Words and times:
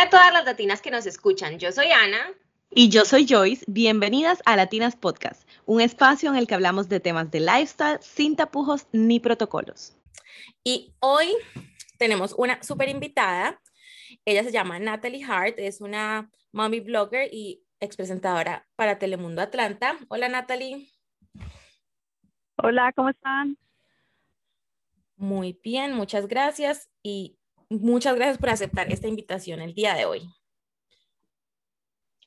Hola 0.00 0.06
a 0.06 0.10
todas 0.10 0.32
las 0.32 0.44
latinas 0.46 0.80
que 0.80 0.90
nos 0.90 1.04
escuchan, 1.04 1.58
yo 1.58 1.72
soy 1.72 1.88
Ana. 1.92 2.32
Y 2.70 2.88
yo 2.88 3.04
soy 3.04 3.26
Joyce, 3.28 3.66
bienvenidas 3.68 4.40
a 4.46 4.56
Latinas 4.56 4.96
Podcast, 4.96 5.46
un 5.66 5.82
espacio 5.82 6.30
en 6.30 6.36
el 6.36 6.46
que 6.46 6.54
hablamos 6.54 6.88
de 6.88 7.00
temas 7.00 7.30
de 7.30 7.40
lifestyle 7.40 7.98
sin 8.00 8.34
tapujos 8.34 8.86
ni 8.92 9.20
protocolos. 9.20 9.94
Y 10.64 10.94
hoy 11.00 11.34
tenemos 11.98 12.34
una 12.38 12.62
súper 12.62 12.88
invitada, 12.88 13.60
ella 14.24 14.42
se 14.42 14.50
llama 14.52 14.78
Natalie 14.78 15.22
Hart, 15.22 15.58
es 15.58 15.82
una 15.82 16.30
mommy 16.50 16.80
blogger 16.80 17.28
y 17.30 17.62
expresentadora 17.78 18.66
para 18.76 18.98
Telemundo 18.98 19.42
Atlanta. 19.42 19.98
Hola 20.08 20.30
Natalie. 20.30 20.88
Hola, 22.56 22.90
¿cómo 22.96 23.10
están? 23.10 23.58
Muy 25.16 25.60
bien, 25.62 25.92
muchas 25.92 26.26
gracias 26.26 26.88
y 27.02 27.36
muchas 27.70 28.14
gracias 28.16 28.38
por 28.38 28.50
aceptar 28.50 28.90
esta 28.92 29.08
invitación 29.08 29.60
el 29.60 29.74
día 29.74 29.94
de 29.94 30.04
hoy. 30.04 30.28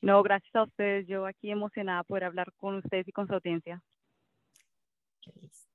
No, 0.02 0.22
gracias 0.24 0.54
a 0.56 0.64
ustedes. 0.64 1.08
Yo 1.08 1.26
aquí 1.26 1.52
emocionada 1.52 2.04
por 2.04 2.24
hablar 2.24 2.52
con 2.58 2.76
ustedes 2.76 3.08
y 3.08 3.12
con 3.12 3.28
su 3.28 3.34
audiencia. 3.34 3.82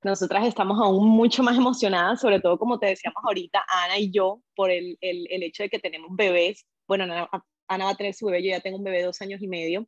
Nosotras 0.03 0.45
estamos 0.45 0.79
aún 0.79 1.09
mucho 1.09 1.41
más 1.41 1.57
emocionadas, 1.57 2.21
sobre 2.21 2.39
todo 2.39 2.57
como 2.57 2.79
te 2.79 2.87
decíamos 2.87 3.23
ahorita, 3.23 3.65
Ana 3.67 3.97
y 3.97 4.11
yo, 4.11 4.41
por 4.55 4.69
el, 4.69 4.97
el, 5.01 5.27
el 5.31 5.43
hecho 5.43 5.63
de 5.63 5.69
que 5.69 5.79
tenemos 5.79 6.15
bebés. 6.15 6.65
Bueno, 6.87 7.05
Ana, 7.05 7.27
Ana, 7.67 7.85
va 7.85 7.91
a 7.91 7.95
tener 7.95 8.13
su 8.13 8.27
bebé, 8.27 8.43
yo 8.43 8.49
ya 8.49 8.59
tengo 8.59 8.77
un 8.77 8.83
bebé 8.83 8.97
de 8.97 9.05
dos 9.05 9.21
años 9.21 9.41
y 9.41 9.47
medio. 9.47 9.87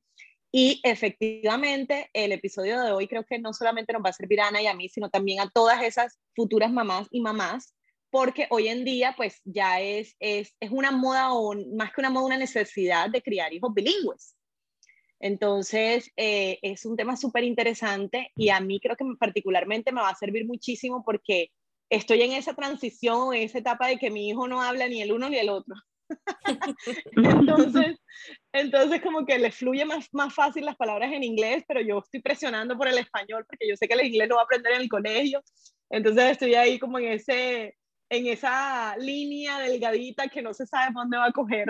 Y 0.51 0.81
efectivamente, 0.83 2.09
el 2.13 2.31
episodio 2.31 2.81
de 2.81 2.91
hoy 2.91 3.07
creo 3.07 3.23
que 3.23 3.39
no 3.39 3.53
solamente 3.53 3.93
nos 3.93 4.03
va 4.03 4.09
a 4.09 4.13
servir 4.13 4.41
a 4.41 4.47
Ana 4.47 4.61
y 4.61 4.67
a 4.67 4.73
mí, 4.73 4.89
sino 4.89 5.09
también 5.09 5.39
a 5.39 5.49
todas 5.49 5.81
esas 5.81 6.19
futuras 6.35 6.71
mamás 6.73 7.07
y 7.11 7.21
mamás 7.21 7.73
porque 8.11 8.47
hoy 8.49 8.67
en 8.67 8.83
día 8.83 9.13
pues 9.17 9.41
ya 9.45 9.81
es, 9.81 10.15
es, 10.19 10.55
es 10.59 10.69
una 10.69 10.91
moda 10.91 11.33
o 11.33 11.55
más 11.75 11.93
que 11.93 12.01
una 12.01 12.09
moda, 12.09 12.25
una 12.25 12.37
necesidad 12.37 13.09
de 13.09 13.21
criar 13.21 13.53
hijos 13.53 13.73
bilingües. 13.73 14.35
Entonces, 15.21 16.11
eh, 16.17 16.57
es 16.61 16.85
un 16.85 16.97
tema 16.97 17.15
súper 17.15 17.43
interesante 17.43 18.31
y 18.35 18.49
a 18.49 18.59
mí 18.59 18.79
creo 18.79 18.95
que 18.95 19.05
particularmente 19.19 19.91
me 19.91 20.01
va 20.01 20.09
a 20.09 20.15
servir 20.15 20.45
muchísimo 20.45 21.03
porque 21.05 21.51
estoy 21.89 22.23
en 22.23 22.31
esa 22.31 22.55
transición, 22.55 23.33
en 23.33 23.43
esa 23.43 23.59
etapa 23.59 23.87
de 23.87 23.97
que 23.97 24.09
mi 24.09 24.29
hijo 24.29 24.47
no 24.47 24.61
habla 24.61 24.87
ni 24.87 25.01
el 25.01 25.11
uno 25.11 25.29
ni 25.29 25.37
el 25.37 25.49
otro. 25.49 25.75
entonces, 27.15 27.97
entonces, 28.51 29.01
como 29.01 29.25
que 29.25 29.37
le 29.37 29.51
fluye 29.51 29.85
más, 29.85 30.07
más 30.11 30.33
fácil 30.33 30.65
las 30.65 30.75
palabras 30.75 31.11
en 31.13 31.23
inglés, 31.23 31.63
pero 31.67 31.81
yo 31.81 31.99
estoy 31.99 32.21
presionando 32.21 32.75
por 32.75 32.87
el 32.87 32.97
español 32.97 33.45
porque 33.47 33.67
yo 33.69 33.75
sé 33.77 33.87
que 33.87 33.93
el 33.93 34.05
inglés 34.07 34.27
lo 34.27 34.35
va 34.35 34.41
a 34.41 34.45
aprender 34.45 34.73
en 34.73 34.81
el 34.81 34.89
colegio. 34.89 35.41
Entonces, 35.89 36.31
estoy 36.31 36.55
ahí 36.55 36.79
como 36.79 36.97
en 36.97 37.13
ese, 37.13 37.75
en 38.11 38.27
esa 38.27 38.97
línea 38.97 39.59
delgadita 39.59 40.27
que 40.27 40.41
no 40.41 40.53
se 40.53 40.67
sabe 40.67 40.91
dónde 40.93 41.17
va 41.17 41.27
a 41.27 41.31
coger. 41.31 41.69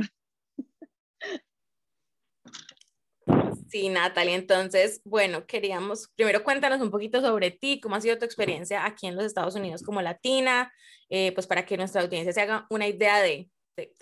Sí, 3.68 3.90
Natalie, 3.90 4.34
entonces, 4.34 5.02
bueno, 5.06 5.46
queríamos, 5.46 6.12
primero 6.16 6.44
cuéntanos 6.44 6.82
un 6.82 6.90
poquito 6.90 7.22
sobre 7.22 7.52
ti, 7.52 7.80
cómo 7.80 7.96
ha 7.96 8.02
sido 8.02 8.18
tu 8.18 8.26
experiencia 8.26 8.86
aquí 8.86 9.06
en 9.06 9.16
los 9.16 9.24
Estados 9.24 9.56
Unidos 9.56 9.84
como 9.84 10.02
latina, 10.02 10.74
eh, 11.10 11.32
pues 11.34 11.46
para 11.46 11.64
que 11.64 11.78
nuestra 11.78 12.02
audiencia 12.02 12.34
se 12.34 12.42
haga 12.42 12.66
una 12.72 12.88
idea 12.88 13.20
de, 13.20 13.50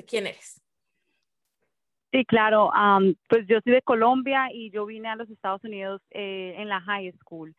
quién 0.07 0.25
eres. 0.25 0.63
Sí, 2.13 2.23
claro, 2.25 2.71
pues 3.27 3.45
yo 3.47 3.59
soy 3.63 3.73
de 3.73 3.81
Colombia 3.81 4.47
y 4.51 4.71
yo 4.71 4.85
vine 4.85 5.09
a 5.09 5.17
los 5.17 5.29
Estados 5.29 5.63
Unidos 5.65 6.01
eh, 6.11 6.55
en 6.57 6.69
la 6.69 6.79
high 6.79 7.11
school. 7.19 7.53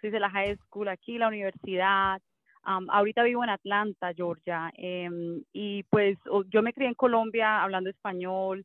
soy 0.00 0.10
de 0.10 0.20
la 0.20 0.30
high 0.30 0.56
school 0.56 0.88
aquí, 0.88 1.18
la 1.18 1.28
universidad, 1.28 2.20
ahorita 2.62 3.22
vivo 3.22 3.42
en 3.44 3.50
Atlanta, 3.50 4.12
Georgia, 4.14 4.70
em, 4.76 5.42
y 5.52 5.82
pues 5.84 6.18
yo 6.48 6.62
me 6.62 6.72
crié 6.72 6.88
en 6.88 6.94
Colombia 6.94 7.62
hablando 7.62 7.90
español 7.90 8.64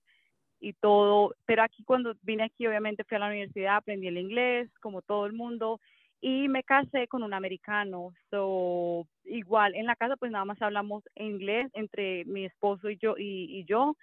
y 0.59 0.73
todo, 0.73 1.35
pero 1.45 1.63
aquí 1.63 1.83
cuando 1.83 2.15
vine 2.21 2.43
aquí 2.43 2.67
obviamente 2.67 3.03
fui 3.03 3.17
a 3.17 3.19
la 3.19 3.27
universidad, 3.27 3.77
aprendí 3.77 4.07
el 4.07 4.17
inglés 4.17 4.69
como 4.81 5.01
todo 5.01 5.25
el 5.25 5.33
mundo 5.33 5.79
y 6.21 6.47
me 6.47 6.63
casé 6.63 7.07
con 7.07 7.23
un 7.23 7.33
americano, 7.33 8.13
so 8.29 9.07
igual 9.25 9.75
en 9.75 9.85
la 9.85 9.95
casa 9.95 10.17
pues 10.17 10.31
nada 10.31 10.45
más 10.45 10.61
hablamos 10.61 11.03
inglés 11.15 11.69
entre 11.73 12.25
mi 12.25 12.45
esposo 12.45 12.89
y 12.89 12.97
yo 12.97 13.15
y, 13.17 13.63
yo, 13.65 13.95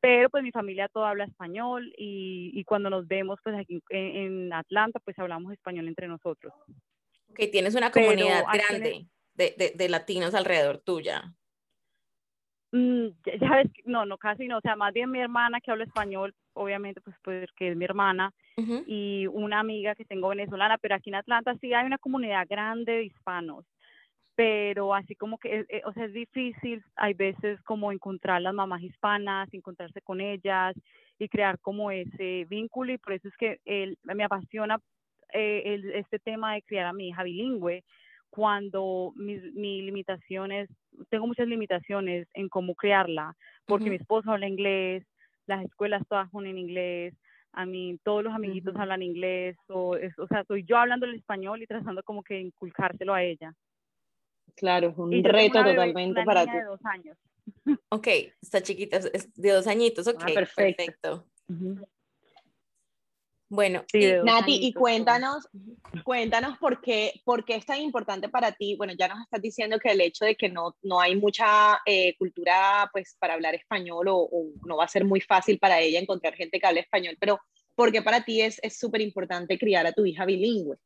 pero 0.00 0.28
pues 0.28 0.42
mi 0.42 0.50
familia 0.50 0.88
toda 0.88 1.10
habla 1.10 1.24
español 1.24 1.92
y, 1.96 2.50
y 2.52 2.64
cuando 2.64 2.90
nos 2.90 3.08
vemos 3.08 3.38
pues 3.42 3.56
aquí 3.56 3.80
en, 3.88 4.52
Atlanta 4.52 5.00
pues 5.00 5.18
hablamos 5.18 5.52
español 5.52 5.88
entre 5.88 6.08
nosotros. 6.08 6.52
Ok, 7.30 7.40
tienes 7.50 7.74
una 7.74 7.90
comunidad 7.90 8.44
grande 8.52 9.06
de, 9.36 9.72
de, 9.74 9.88
latinos 9.88 10.34
alrededor 10.34 10.78
tuya? 10.78 11.34
Mm, 12.72 13.08
ya 13.40 13.56
ves, 13.56 13.70
no, 13.84 14.04
no, 14.04 14.18
casi 14.18 14.48
no, 14.48 14.58
o 14.58 14.60
sea, 14.60 14.76
más 14.76 14.92
bien 14.92 15.10
mi 15.10 15.20
hermana 15.20 15.60
que 15.60 15.70
habla 15.70 15.84
español, 15.84 16.34
obviamente, 16.52 17.00
pues 17.00 17.16
porque 17.22 17.70
es 17.70 17.76
mi 17.76 17.84
hermana, 17.84 18.32
y 18.86 19.26
una 19.26 19.60
amiga 19.60 19.94
que 19.94 20.06
tengo 20.06 20.28
venezolana, 20.28 20.78
pero 20.78 20.94
aquí 20.94 21.10
en 21.10 21.16
Atlanta 21.16 21.54
sí 21.60 21.74
hay 21.74 21.84
una 21.86 21.98
comunidad 21.98 22.46
grande 22.48 22.92
de 22.92 23.04
hispanos, 23.04 23.66
pero 24.34 24.94
así 24.94 25.14
como 25.14 25.38
que, 25.38 25.66
eh, 25.68 25.82
o 25.84 25.92
sea, 25.92 26.06
es 26.06 26.12
difícil, 26.12 26.82
hay 26.96 27.14
veces 27.14 27.60
como 27.62 27.92
encontrar 27.92 28.42
las 28.42 28.54
mamás 28.54 28.82
hispanas, 28.82 29.52
encontrarse 29.52 30.00
con 30.02 30.20
ellas 30.20 30.74
y 31.18 31.28
crear 31.28 31.58
como 31.60 31.90
ese 31.90 32.46
vínculo, 32.48 32.92
y 32.92 32.98
por 32.98 33.12
eso 33.12 33.28
es 33.28 33.36
que 33.36 33.60
él, 33.64 33.98
me 34.02 34.24
apasiona 34.24 34.78
eh, 35.32 35.80
este 35.94 36.18
tema 36.18 36.54
de 36.54 36.62
criar 36.62 36.86
a 36.86 36.92
mi 36.92 37.08
hija 37.08 37.22
bilingüe, 37.22 37.84
cuando 38.36 39.14
mis, 39.16 39.42
limitaciones, 39.54 40.68
tengo 41.08 41.26
muchas 41.26 41.48
limitaciones 41.48 42.28
en 42.34 42.50
cómo 42.50 42.74
crearla, 42.74 43.34
porque 43.64 43.88
mi 43.88 43.96
esposo 43.96 44.30
habla 44.30 44.46
inglés, 44.46 45.04
las 45.46 45.64
escuelas 45.64 46.02
todas 46.06 46.30
son 46.30 46.46
en 46.46 46.58
inglés, 46.58 47.14
a 47.52 47.64
mí 47.64 47.98
todos 48.04 48.22
los 48.22 48.34
amiguitos 48.34 48.76
hablan 48.76 49.00
inglés, 49.00 49.56
o, 49.68 49.96
o 50.18 50.26
sea, 50.28 50.44
soy 50.44 50.64
yo 50.64 50.76
hablando 50.76 51.06
el 51.06 51.14
español 51.14 51.62
y 51.62 51.66
tratando 51.66 52.02
como 52.02 52.22
que 52.22 52.38
inculcárselo 52.38 53.14
a 53.14 53.22
ella. 53.22 53.54
Claro, 54.54 54.90
es 54.90 54.98
un 54.98 55.10
reto 55.24 55.64
totalmente 55.64 56.22
para 56.22 56.44
ti. 56.44 56.52
de 56.52 56.64
dos 56.64 56.84
años. 56.84 57.16
Ok, 57.88 58.08
está 58.42 58.60
chiquita, 58.60 58.98
es 58.98 59.32
de 59.32 59.50
dos 59.50 59.66
añitos, 59.66 60.06
ok, 60.08 60.20
ah, 60.20 60.26
perfecto. 60.34 61.24
Bueno, 63.48 63.84
Nati, 64.24 64.58
y 64.66 64.72
cuéntanos, 64.72 65.48
cuéntanos 66.04 66.58
por 66.58 66.80
qué, 66.80 67.20
por 67.24 67.44
qué 67.44 67.54
es 67.56 67.64
tan 67.64 67.80
importante 67.80 68.28
para 68.28 68.50
ti. 68.52 68.74
Bueno, 68.76 68.92
ya 68.98 69.06
nos 69.06 69.20
estás 69.20 69.40
diciendo 69.40 69.78
que 69.78 69.90
el 69.90 70.00
hecho 70.00 70.24
de 70.24 70.34
que 70.34 70.48
no, 70.48 70.76
no 70.82 71.00
hay 71.00 71.14
mucha 71.14 71.80
eh, 71.86 72.16
cultura 72.16 72.88
pues 72.92 73.16
para 73.20 73.34
hablar 73.34 73.54
español 73.54 74.08
o, 74.08 74.16
o, 74.16 74.46
no 74.64 74.76
va 74.76 74.84
a 74.84 74.88
ser 74.88 75.04
muy 75.04 75.20
fácil 75.20 75.58
para 75.60 75.80
ella 75.80 76.00
encontrar 76.00 76.34
gente 76.34 76.58
que 76.58 76.66
hable 76.66 76.80
español, 76.80 77.16
pero 77.20 77.38
¿por 77.76 77.92
qué 77.92 78.02
para 78.02 78.24
ti 78.24 78.40
es 78.40 78.60
súper 78.70 79.00
importante 79.00 79.58
criar 79.58 79.86
a 79.86 79.92
tu 79.92 80.04
hija 80.04 80.24
bilingüe? 80.24 80.76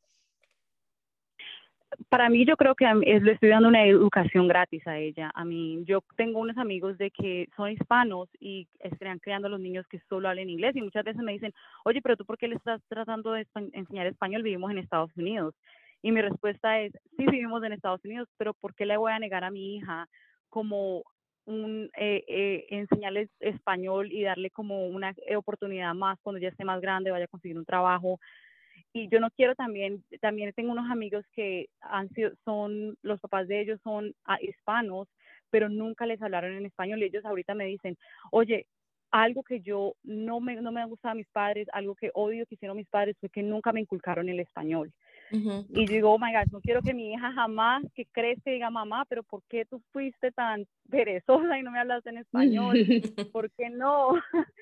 Para 2.09 2.29
mí 2.29 2.45
yo 2.47 2.57
creo 2.57 2.75
que 2.75 2.87
le 2.87 3.33
estoy 3.33 3.49
dando 3.49 3.69
una 3.69 3.85
educación 3.85 4.49
gratis 4.49 4.87
a 4.87 4.99
ella. 4.99 5.31
A 5.35 5.45
mí, 5.45 5.85
yo 5.87 6.03
tengo 6.17 6.39
unos 6.39 6.57
amigos 6.59 6.99
de 6.99 7.11
que 7.11 7.49
son 7.57 7.71
hispanos 7.71 8.29
y 8.39 8.69
están 8.79 9.19
creando 9.19 9.49
a 9.49 9.51
los 9.51 9.61
niños 9.61 9.87
que 9.89 10.01
solo 10.09 10.29
hablen 10.29 10.51
inglés 10.51 10.77
y 10.77 10.83
muchas 10.83 11.05
veces 11.05 11.23
me 11.23 11.33
dicen, 11.33 11.53
oye, 11.85 12.01
pero 12.03 12.17
tú 12.17 12.25
por 12.25 12.39
qué 12.39 12.49
le 12.49 12.57
estás 12.57 12.81
tratando 12.89 13.33
de 13.33 13.47
enseñar 13.73 14.07
español? 14.07 14.43
Vivimos 14.43 14.71
en 14.71 14.79
Estados 14.79 15.11
Unidos. 15.17 15.55
Y 16.03 16.13
mi 16.13 16.23
respuesta 16.23 16.81
es, 16.81 16.93
sí 17.17 17.27
vivimos 17.27 17.63
en 17.63 17.73
Estados 17.73 18.05
Unidos, 18.05 18.29
pero 18.39 18.55
¿por 18.55 18.75
qué 18.75 18.87
le 18.87 18.97
voy 18.97 19.13
a 19.13 19.19
negar 19.19 19.45
a 19.45 19.51
mi 19.51 19.77
hija 19.77 20.09
como 20.49 21.03
un, 21.45 21.91
eh, 21.97 22.25
eh, 22.27 22.67
enseñarle 22.71 23.29
español 23.41 24.13
y 24.13 24.23
darle 24.23 24.51
como 24.51 24.87
una 24.87 25.15
oportunidad 25.37 25.95
más 25.95 26.19
cuando 26.23 26.39
ya 26.39 26.49
esté 26.49 26.65
más 26.65 26.81
grande, 26.81 27.11
vaya 27.11 27.25
a 27.25 27.29
conseguir 27.29 27.59
un 27.59 27.65
trabajo, 27.65 28.19
y 28.93 29.09
yo 29.09 29.21
no 29.21 29.31
quiero 29.31 29.55
también, 29.55 30.05
también 30.21 30.53
tengo 30.53 30.73
unos 30.73 30.91
amigos 30.91 31.25
que 31.33 31.69
han 31.81 32.09
sido, 32.11 32.33
son, 32.45 32.97
los 33.03 33.21
papás 33.21 33.47
de 33.49 33.61
ellos 33.61 33.81
son 33.83 34.15
ah, 34.25 34.39
hispanos, 34.41 35.09
pero 35.51 35.69
nunca 35.69 36.07
les 36.07 36.21
hablaron 36.23 36.55
en 36.55 36.67
español 36.67 37.01
y 37.01 37.05
ellos 37.05 37.25
ahorita 37.25 37.55
me 37.55 37.67
dicen, 37.67 37.97
oye, 38.31 38.67
algo 39.11 39.43
que 39.43 39.61
yo 39.61 39.95
no 40.05 40.41
me, 40.41 40.57
no 40.61 40.71
me 40.73 40.85
gustado 40.87 41.13
a 41.13 41.17
mis 41.17 41.29
padres, 41.29 41.67
algo 41.73 41.95
que 41.95 42.11
odio 42.15 42.47
que 42.47 42.55
hicieron 42.55 42.77
mis 42.77 42.89
padres 42.89 43.17
fue 43.19 43.29
que 43.29 43.43
nunca 43.43 43.73
me 43.73 43.81
inculcaron 43.81 44.29
el 44.29 44.41
español. 44.41 44.93
Y 45.33 45.87
yo 45.87 45.93
digo, 45.93 46.13
oh 46.13 46.19
my 46.19 46.33
God, 46.33 46.51
no 46.51 46.61
quiero 46.61 46.83
que 46.83 46.93
mi 46.93 47.13
hija 47.13 47.33
jamás 47.33 47.85
que 47.95 48.05
crezca 48.07 48.51
diga, 48.51 48.71
mamá, 48.71 49.05
pero 49.09 49.23
¿por 49.23 49.43
qué 49.49 49.65
tú 49.65 49.81
fuiste 49.93 50.33
tan 50.33 50.67
perezosa 50.89 51.57
y 51.57 51.63
no 51.63 51.71
me 51.71 51.79
hablaste 51.79 52.11
en 52.11 52.19
español? 52.19 52.75
¿Por 53.33 53.51
qué 53.53 53.71
no? 53.71 54.15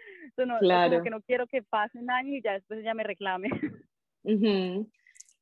no 0.46 0.58
claro. 0.58 1.02
que 1.02 1.10
no 1.10 1.22
quiero 1.22 1.46
que 1.46 1.62
pase 1.62 1.98
un 1.98 2.10
año 2.10 2.34
y 2.34 2.42
ya 2.42 2.52
después 2.52 2.80
ella 2.80 2.94
me 2.94 3.02
reclame. 3.02 3.48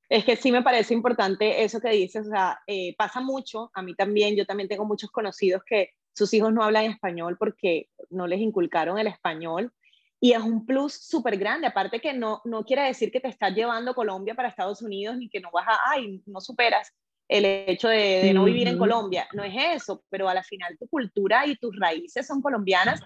Es 0.09 0.25
que 0.25 0.37
sí 0.37 0.53
me 0.53 0.63
parece 0.63 0.95
importante 0.95 1.65
eso 1.65 1.81
que 1.81 1.91
dices, 1.91 2.27
o 2.27 2.31
sea, 2.31 2.61
eh, 2.67 2.95
pasa 2.97 3.21
mucho, 3.21 3.71
a 3.75 3.83
mí 3.83 3.95
también, 3.95 4.37
yo 4.37 4.47
también 4.47 4.69
tengo 4.69 4.85
muchos 4.85 5.11
conocidos 5.11 5.63
que 5.65 5.91
sus 6.13 6.33
hijos 6.33 6.53
no 6.53 6.63
hablan 6.63 6.85
español 6.85 7.37
porque 7.39 7.89
no 8.11 8.27
les 8.27 8.41
inculcaron 8.41 8.99
el 8.99 9.09
español 9.09 9.73
y 10.21 10.33
es 10.33 10.39
un 10.39 10.65
plus 10.65 10.95
súper 10.95 11.37
grande, 11.37 11.67
aparte 11.67 12.01
que 12.01 12.15
no, 12.15 12.41
no 12.45 12.65
quiere 12.65 12.83
decir 12.83 13.11
que 13.11 13.21
te 13.21 13.29
estás 13.29 13.55
llevando 13.55 13.95
Colombia 13.95 14.35
para 14.35 14.49
Estados 14.49 14.81
Unidos 14.81 15.17
ni 15.19 15.29
que 15.29 15.41
no 15.41 15.51
vas 15.53 15.67
a, 15.69 15.79
ay, 15.91 16.23
no 16.27 16.41
superas 16.41 16.93
el 17.29 17.45
hecho 17.45 17.89
de, 17.89 18.33
no 18.33 18.45
vivir 18.45 18.69
en 18.69 18.79
Colombia, 18.79 19.29
no 19.33 19.43
es 19.43 19.55
eso, 19.57 20.05
pero 20.09 20.29
a 20.29 20.35
la 20.35 20.43
final 20.43 20.77
tu 20.79 20.87
cultura 20.89 21.47
y 21.47 21.57
tus 21.57 21.77
raíces 21.79 22.27
son 22.27 22.41
colombianas 22.41 23.01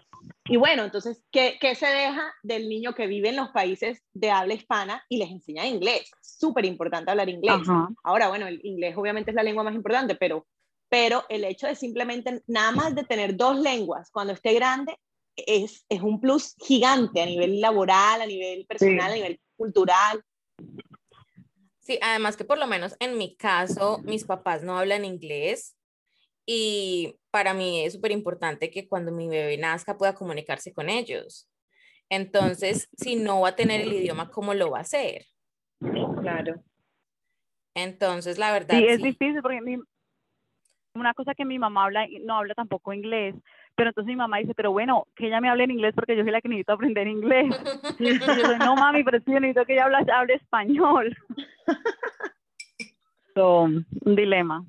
Y 0.44 0.56
bueno, 0.56 0.84
entonces, 0.84 1.22
¿qué, 1.30 1.56
¿qué, 1.60 1.74
se 1.74 1.86
deja 1.86 2.32
del 2.42 2.68
niño 2.68 2.94
que 2.94 3.06
vive 3.06 3.30
en 3.30 3.36
los 3.36 3.48
países 3.50 4.02
de 4.12 4.30
habla 4.30 4.54
hispana 4.54 5.04
y 5.08 5.18
les 5.18 5.30
enseña 5.30 5.66
inglés? 5.66 6.10
Súper 6.20 6.66
importante 6.66 7.10
hablar 7.10 7.28
inglés. 7.28 7.62
Ahora, 8.02 8.28
bueno, 8.28 8.46
el 8.46 8.60
inglés 8.64 8.94
obviamente 8.96 9.30
es 9.30 9.34
la 9.34 9.42
lengua 9.42 9.62
más 9.62 9.74
importante, 9.74 10.16
pero, 10.16 10.46
pero 10.88 11.24
el 11.28 11.44
hecho 11.44 11.66
de 11.66 11.74
simplemente, 11.74 12.42
nada 12.46 12.72
más 12.72 12.94
de 12.94 13.04
tener 13.04 13.36
dos 13.36 13.58
lenguas 13.58 14.10
cuando 14.10 14.32
esté 14.32 14.52
grande, 14.52 14.98
es, 15.36 15.86
es 15.88 16.02
un 16.02 16.20
plus 16.20 16.54
gigante 16.58 17.22
a 17.22 17.26
nivel 17.26 17.60
laboral, 17.60 18.20
a 18.20 18.26
nivel 18.26 18.66
personal, 18.66 19.12
a 19.12 19.14
nivel 19.14 19.40
cultural. 19.56 20.22
Sí, 21.90 21.98
además 22.02 22.36
que 22.36 22.44
por 22.44 22.56
lo 22.56 22.68
menos 22.68 22.94
en 23.00 23.18
mi 23.18 23.34
caso, 23.34 24.00
mis 24.04 24.24
papás 24.24 24.62
no 24.62 24.78
hablan 24.78 25.04
inglés 25.04 25.76
y 26.46 27.16
para 27.32 27.52
mí 27.52 27.84
es 27.84 27.94
súper 27.94 28.12
importante 28.12 28.70
que 28.70 28.86
cuando 28.86 29.10
mi 29.10 29.28
bebé 29.28 29.58
nazca 29.58 29.98
pueda 29.98 30.14
comunicarse 30.14 30.72
con 30.72 30.88
ellos. 30.88 31.50
Entonces, 32.08 32.88
si 32.96 33.16
no 33.16 33.40
va 33.40 33.48
a 33.48 33.56
tener 33.56 33.80
el 33.80 33.92
idioma, 33.92 34.30
¿cómo 34.30 34.54
lo 34.54 34.70
va 34.70 34.78
a 34.78 34.82
hacer? 34.82 35.24
Claro. 36.20 36.62
Entonces, 37.74 38.38
la 38.38 38.52
verdad. 38.52 38.78
Sí, 38.78 38.86
es 38.86 39.02
difícil 39.02 39.42
porque 39.42 39.58
una 40.94 41.12
cosa 41.14 41.34
que 41.34 41.44
mi 41.44 41.58
mamá 41.58 41.86
habla, 41.86 42.06
no 42.20 42.36
habla 42.36 42.54
tampoco 42.54 42.92
inglés, 42.92 43.34
pero 43.80 43.92
entonces 43.92 44.08
mi 44.08 44.16
mamá 44.16 44.36
dice, 44.36 44.52
pero 44.54 44.72
bueno, 44.72 45.06
que 45.16 45.28
ella 45.28 45.40
me 45.40 45.48
hable 45.48 45.64
en 45.64 45.70
inglés 45.70 45.94
porque 45.94 46.14
yo 46.14 46.22
soy 46.22 46.30
la 46.30 46.42
que 46.42 46.50
necesito 46.50 46.74
aprender 46.74 47.06
inglés. 47.06 47.46
y 47.98 48.18
yo 48.18 48.34
digo, 48.34 48.58
no 48.58 48.74
mami, 48.74 49.02
pero 49.02 49.20
sí, 49.20 49.32
yo 49.32 49.40
necesito 49.40 49.64
que 49.64 49.72
ella 49.72 49.86
hable, 49.86 50.12
hable 50.12 50.34
español. 50.34 51.16
so, 53.34 53.62
un 53.62 53.86
dilema. 54.04 54.66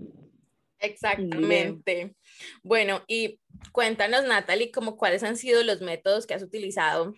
Exactamente. 0.80 2.16
Bueno, 2.64 3.02
y 3.06 3.38
cuéntanos, 3.74 4.24
Natalie, 4.24 4.72
como 4.72 4.96
cuáles 4.96 5.24
han 5.24 5.36
sido 5.36 5.62
los 5.62 5.82
métodos 5.82 6.26
que 6.26 6.34
has 6.34 6.44
utilizado 6.44 7.14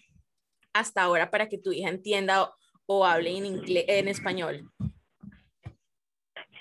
hasta 0.73 1.03
ahora 1.03 1.29
para 1.29 1.47
que 1.47 1.59
tu 1.59 1.71
hija 1.73 1.89
entienda 1.89 2.49
o, 2.87 3.05
hable 3.05 3.37
en, 3.37 3.61
en 3.67 4.07
español. 4.07 4.67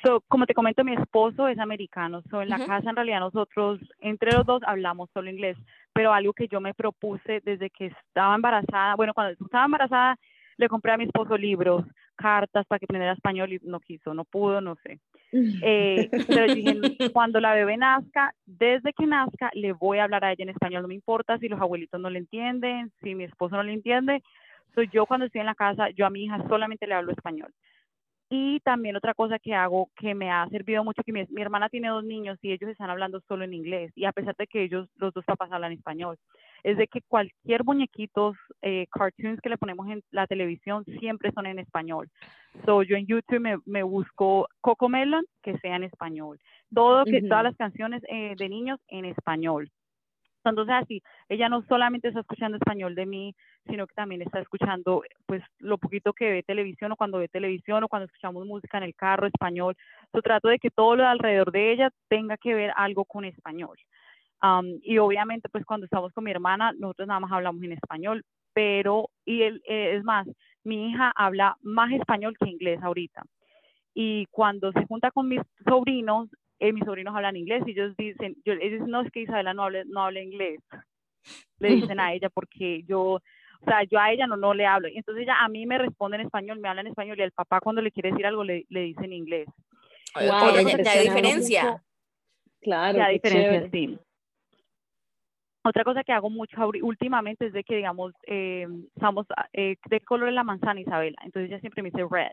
So, 0.03 0.21
como 0.29 0.47
te 0.47 0.55
comento, 0.55 0.83
mi 0.85 0.95
esposo 0.95 1.47
es 1.49 1.59
americano. 1.59 2.23
So, 2.31 2.43
en 2.43 2.49
la 2.49 2.59
casa, 2.67 2.91
en 2.91 2.97
realidad, 2.97 3.21
nosotros, 3.21 3.81
entre 4.01 4.33
los 4.33 4.45
dos, 4.45 4.63
hablamos 4.67 5.09
solo 5.13 5.31
inglés. 5.31 5.57
Pero 5.93 6.13
algo 6.13 6.33
que 6.33 6.49
yo 6.49 6.61
me 6.61 6.75
propuse 6.75 7.41
desde 7.45 7.71
que 7.71 7.87
estaba 7.87 8.35
embarazada, 8.35 8.97
bueno, 8.97 9.15
cuando 9.15 9.33
estaba 9.33 9.65
embarazada, 9.65 10.19
le 10.57 10.69
compré 10.69 10.93
a 10.93 10.97
mi 10.97 11.05
esposo 11.05 11.37
libros, 11.37 11.85
cartas 12.17 12.67
para 12.67 12.79
que 12.79 12.87
aprendiera 12.87 13.15
español 13.15 13.53
y 13.53 13.61
no 13.63 13.81
quiso, 13.81 14.15
no 14.15 14.25
pudo, 14.25 14.61
no 14.61 14.77
sé. 14.77 14.99
Eh, 15.33 16.11
pero 16.29 16.53
dije, 16.53 16.75
cuando 17.13 17.41
la 17.41 17.55
bebé 17.55 17.77
nazca, 17.77 18.35
desde 18.45 18.93
que 18.93 19.07
nazca, 19.07 19.51
le 19.55 19.73
voy 19.73 19.99
a 19.99 20.05
hablar 20.05 20.25
a 20.25 20.33
ella 20.33 20.43
en 20.43 20.51
español, 20.51 20.83
no 20.83 20.89
me 20.89 20.95
importa 20.95 21.39
si 21.39 21.49
los 21.49 21.61
abuelitos 21.61 22.01
no 22.01 22.11
le 22.11 22.19
entienden, 22.19 22.93
si 23.03 23.15
mi 23.15 23.25
esposo 23.25 23.57
no 23.57 23.63
le 23.63 23.73
entiende. 23.73 24.23
So, 24.75 24.83
yo 24.83 25.07
cuando 25.07 25.27
estoy 25.27 25.41
en 25.41 25.47
la 25.47 25.55
casa, 25.55 25.91
yo 25.91 26.07
a 26.07 26.11
mi 26.11 26.25
hija 26.25 26.43
solamente 26.49 26.87
le 26.87 26.95
hablo 26.95 27.13
español. 27.13 27.53
Y 28.35 28.61
también 28.61 28.97
otra 28.97 29.13
cosa 29.13 29.39
que 29.39 29.55
hago 29.55 29.91
que 29.95 30.15
me 30.15 30.31
ha 30.31 30.49
servido 30.49 30.83
mucho, 30.83 31.03
que 31.03 31.13
mi, 31.13 31.27
hermana 31.37 31.69
tiene 31.69 31.89
dos 31.89 32.03
niños 32.03 32.39
y 32.41 32.53
ellos 32.53 32.71
están 32.71 32.89
hablando 32.89 33.21
solo 33.29 33.45
en 33.45 33.53
inglés, 33.53 33.93
y 33.95 34.07
a 34.07 34.13
pesar 34.13 34.35
de 34.39 34.47
que 34.47 34.63
ellos, 34.63 34.89
los 34.97 35.13
dos 35.13 35.23
papás 35.27 35.53
hablan 35.53 35.73
español, 35.73 36.17
es 36.63 36.79
de 36.79 36.87
que 36.89 37.03
cualquier 37.03 37.63
muñequitos, 37.63 38.35
eh, 38.63 38.87
cartoons 38.91 39.39
que 39.43 39.51
le 39.51 39.59
ponemos 39.59 39.87
en 39.91 40.03
la 40.13 40.27
televisión 40.27 40.83
siempre 40.99 41.31
son 41.33 41.45
en 41.45 41.59
español. 41.59 42.09
So, 42.65 42.83
yo 42.83 42.97
en 42.97 43.07
YouTube 43.07 43.39
me, 43.39 43.59
me 43.67 43.83
busco 43.83 44.49
Coco 44.63 44.89
Melon, 44.89 45.27
que 45.43 45.59
sea 45.59 45.77
en 45.77 45.83
español. 45.83 46.41
Todo, 46.73 47.05
que, 47.05 47.21
Todas 47.21 47.45
las 47.45 47.57
canciones 47.59 48.03
eh, 48.09 48.35
de 48.39 48.49
niños 48.49 48.81
en 48.89 49.05
español. 49.05 49.69
Entonces 50.51 50.75
así, 50.75 51.03
ella 51.29 51.49
no 51.49 51.63
solamente 51.63 52.09
está 52.09 52.21
escuchando 52.21 52.57
español 52.57 52.95
de 52.95 53.07
mí, 53.07 53.35
sino 53.67 53.87
que 53.87 53.95
también 53.95 54.23
está 54.23 54.41
escuchando 54.41 55.03
pues 55.27 55.43
lo 55.59 55.79
poquito 55.79 56.13
que 56.13 56.31
ve 56.31 56.43
televisión 56.43 56.93
o 56.93 56.97
cuando 56.97 57.19
ve 57.19 57.29
televisión 57.29 57.85
o 57.85 57.89
cuando 57.89 58.07
escuchamos 58.07 58.47
música 58.47 58.79
en 58.79 58.85
el 58.85 58.95
carro 58.95 59.27
español. 59.27 59.77
Yo 60.13 60.23
trato 60.23 60.49
de 60.49 60.59
que 60.59 60.71
todo 60.71 60.97
lo 60.97 61.05
de 61.05 61.09
alrededor 61.09 61.53
de 61.53 61.73
ella 61.73 61.91
tenga 62.09 62.37
que 62.37 62.55
ver 62.55 62.73
algo 62.77 63.05
con 63.05 63.25
español. 63.25 63.79
y 64.83 64.99
obviamente 64.99 65.49
pues 65.49 65.65
cuando 65.65 65.87
estamos 65.87 66.13
con 66.13 66.25
mi 66.25 66.31
hermana, 66.33 66.73
nosotros 66.79 67.07
nada 67.09 67.21
más 67.21 67.33
hablamos 67.33 67.63
en 67.63 67.73
español, 67.73 68.25
pero, 68.53 69.09
y 69.25 69.43
él, 69.43 69.63
eh, 69.67 69.97
es 69.97 70.05
más, 70.05 70.27
mi 70.65 70.91
hija 70.91 71.13
habla 71.15 71.57
más 71.63 71.93
español 71.93 72.37
que 72.39 72.51
inglés 72.51 72.83
ahorita. 72.83 73.23
Y 73.95 74.27
cuando 74.31 74.73
se 74.73 74.87
junta 74.87 75.11
con 75.11 75.29
mis 75.29 75.41
sobrinos, 75.67 76.29
eh, 76.63 76.73
mis 76.73 76.85
sobrinos 76.85 77.15
hablan 77.17 77.37
inglés 77.37 77.65
y 77.67 77.73
ellos 77.73 77.97
dicen, 77.97 78.37
yo, 78.45 78.53
ellos 78.53 78.87
no 78.87 79.01
es 79.01 79.11
que 79.11 79.23
Isabela 79.23 79.53
no 79.53 79.65
hable, 79.65 79.85
no 79.87 80.05
hable 80.05 80.23
inglés, 80.23 80.61
le 81.59 81.71
dicen 81.71 81.99
a 81.99 82.13
ella 82.13 82.31
porque 82.31 82.85
yo, 82.85 83.01
o 83.03 83.65
sea, 83.65 83.83
yo 83.83 83.99
a 83.99 84.13
ella 84.13 84.29
no, 84.29 84.37
no 84.37 84.55
le 84.55 84.65
hablo. 84.65 84.87
Y 84.87 84.97
entonces 84.97 85.25
ella 85.25 85.37
a 85.41 85.49
mí 85.49 85.67
me 85.67 85.77
responde 85.77 86.19
en 86.19 86.23
español, 86.23 86.61
me 86.61 86.69
habla 86.69 86.83
en 86.83 86.87
español 86.87 87.19
y 87.19 87.23
el 87.23 87.33
papá 87.33 87.61
cuando 87.61 87.83
le 87.83 87.91
quiere 87.91 88.11
decir 88.11 88.25
algo 88.27 88.45
le, 88.45 88.65
le 88.69 88.81
dice 88.83 89.05
en 89.05 89.13
inglés. 89.13 89.49
Wow, 90.15 90.25
ya, 90.25 90.93
hay 90.93 91.03
diferencia. 91.03 91.83
Claro. 92.61 92.97
Ya 92.97 93.07
hay 93.07 93.15
diferencia, 93.15 93.69
sí. 93.73 93.99
Otra 95.65 95.83
cosa 95.83 96.05
que 96.05 96.13
hago 96.13 96.31
mucho 96.31 96.57
últimamente 96.83 97.47
es 97.47 97.53
de 97.53 97.65
que, 97.65 97.75
digamos, 97.75 98.13
eh, 98.29 98.69
estamos 98.95 99.27
eh, 99.53 99.77
de 99.89 100.01
color 100.01 100.29
en 100.29 100.37
la 100.37 100.45
manzana, 100.45 100.81
Isabela. 100.81 101.19
Entonces 101.25 101.51
ella 101.51 101.61
siempre 101.61 101.83
me 101.83 101.91
dice 101.91 102.07
red. 102.09 102.33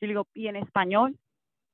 Yo 0.00 0.06
le 0.06 0.08
digo, 0.08 0.28
¿y 0.32 0.46
en 0.46 0.56
español? 0.56 1.16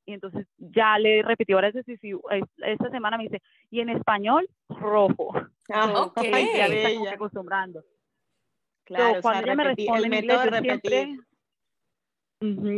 Y 0.07 0.15
entonces 0.15 0.47
ya 0.59 0.99
le 0.99 1.23
repetí 1.23 1.53
ahora 1.53 1.69
ese 1.69 1.83
sí, 1.85 2.13
esta 2.59 2.91
semana 2.91 3.17
me 3.17 3.25
dice, 3.25 3.41
y 3.71 3.81
en 3.81 3.91
español, 3.91 4.49
rojo. 4.69 5.33
Ah, 5.73 6.03
ok. 6.07 6.23
Ya 6.23 6.69
me 6.69 6.83
está 6.83 7.15
acostumbrando. 7.15 7.85
Claro, 8.85 9.21
cuando 9.23 9.45
ella 9.45 9.55
me 9.55 9.65
responde 9.65 10.07
en 10.07 10.15
inglés, 10.15 10.41
yo 10.45 10.61
siempre, 10.61 11.19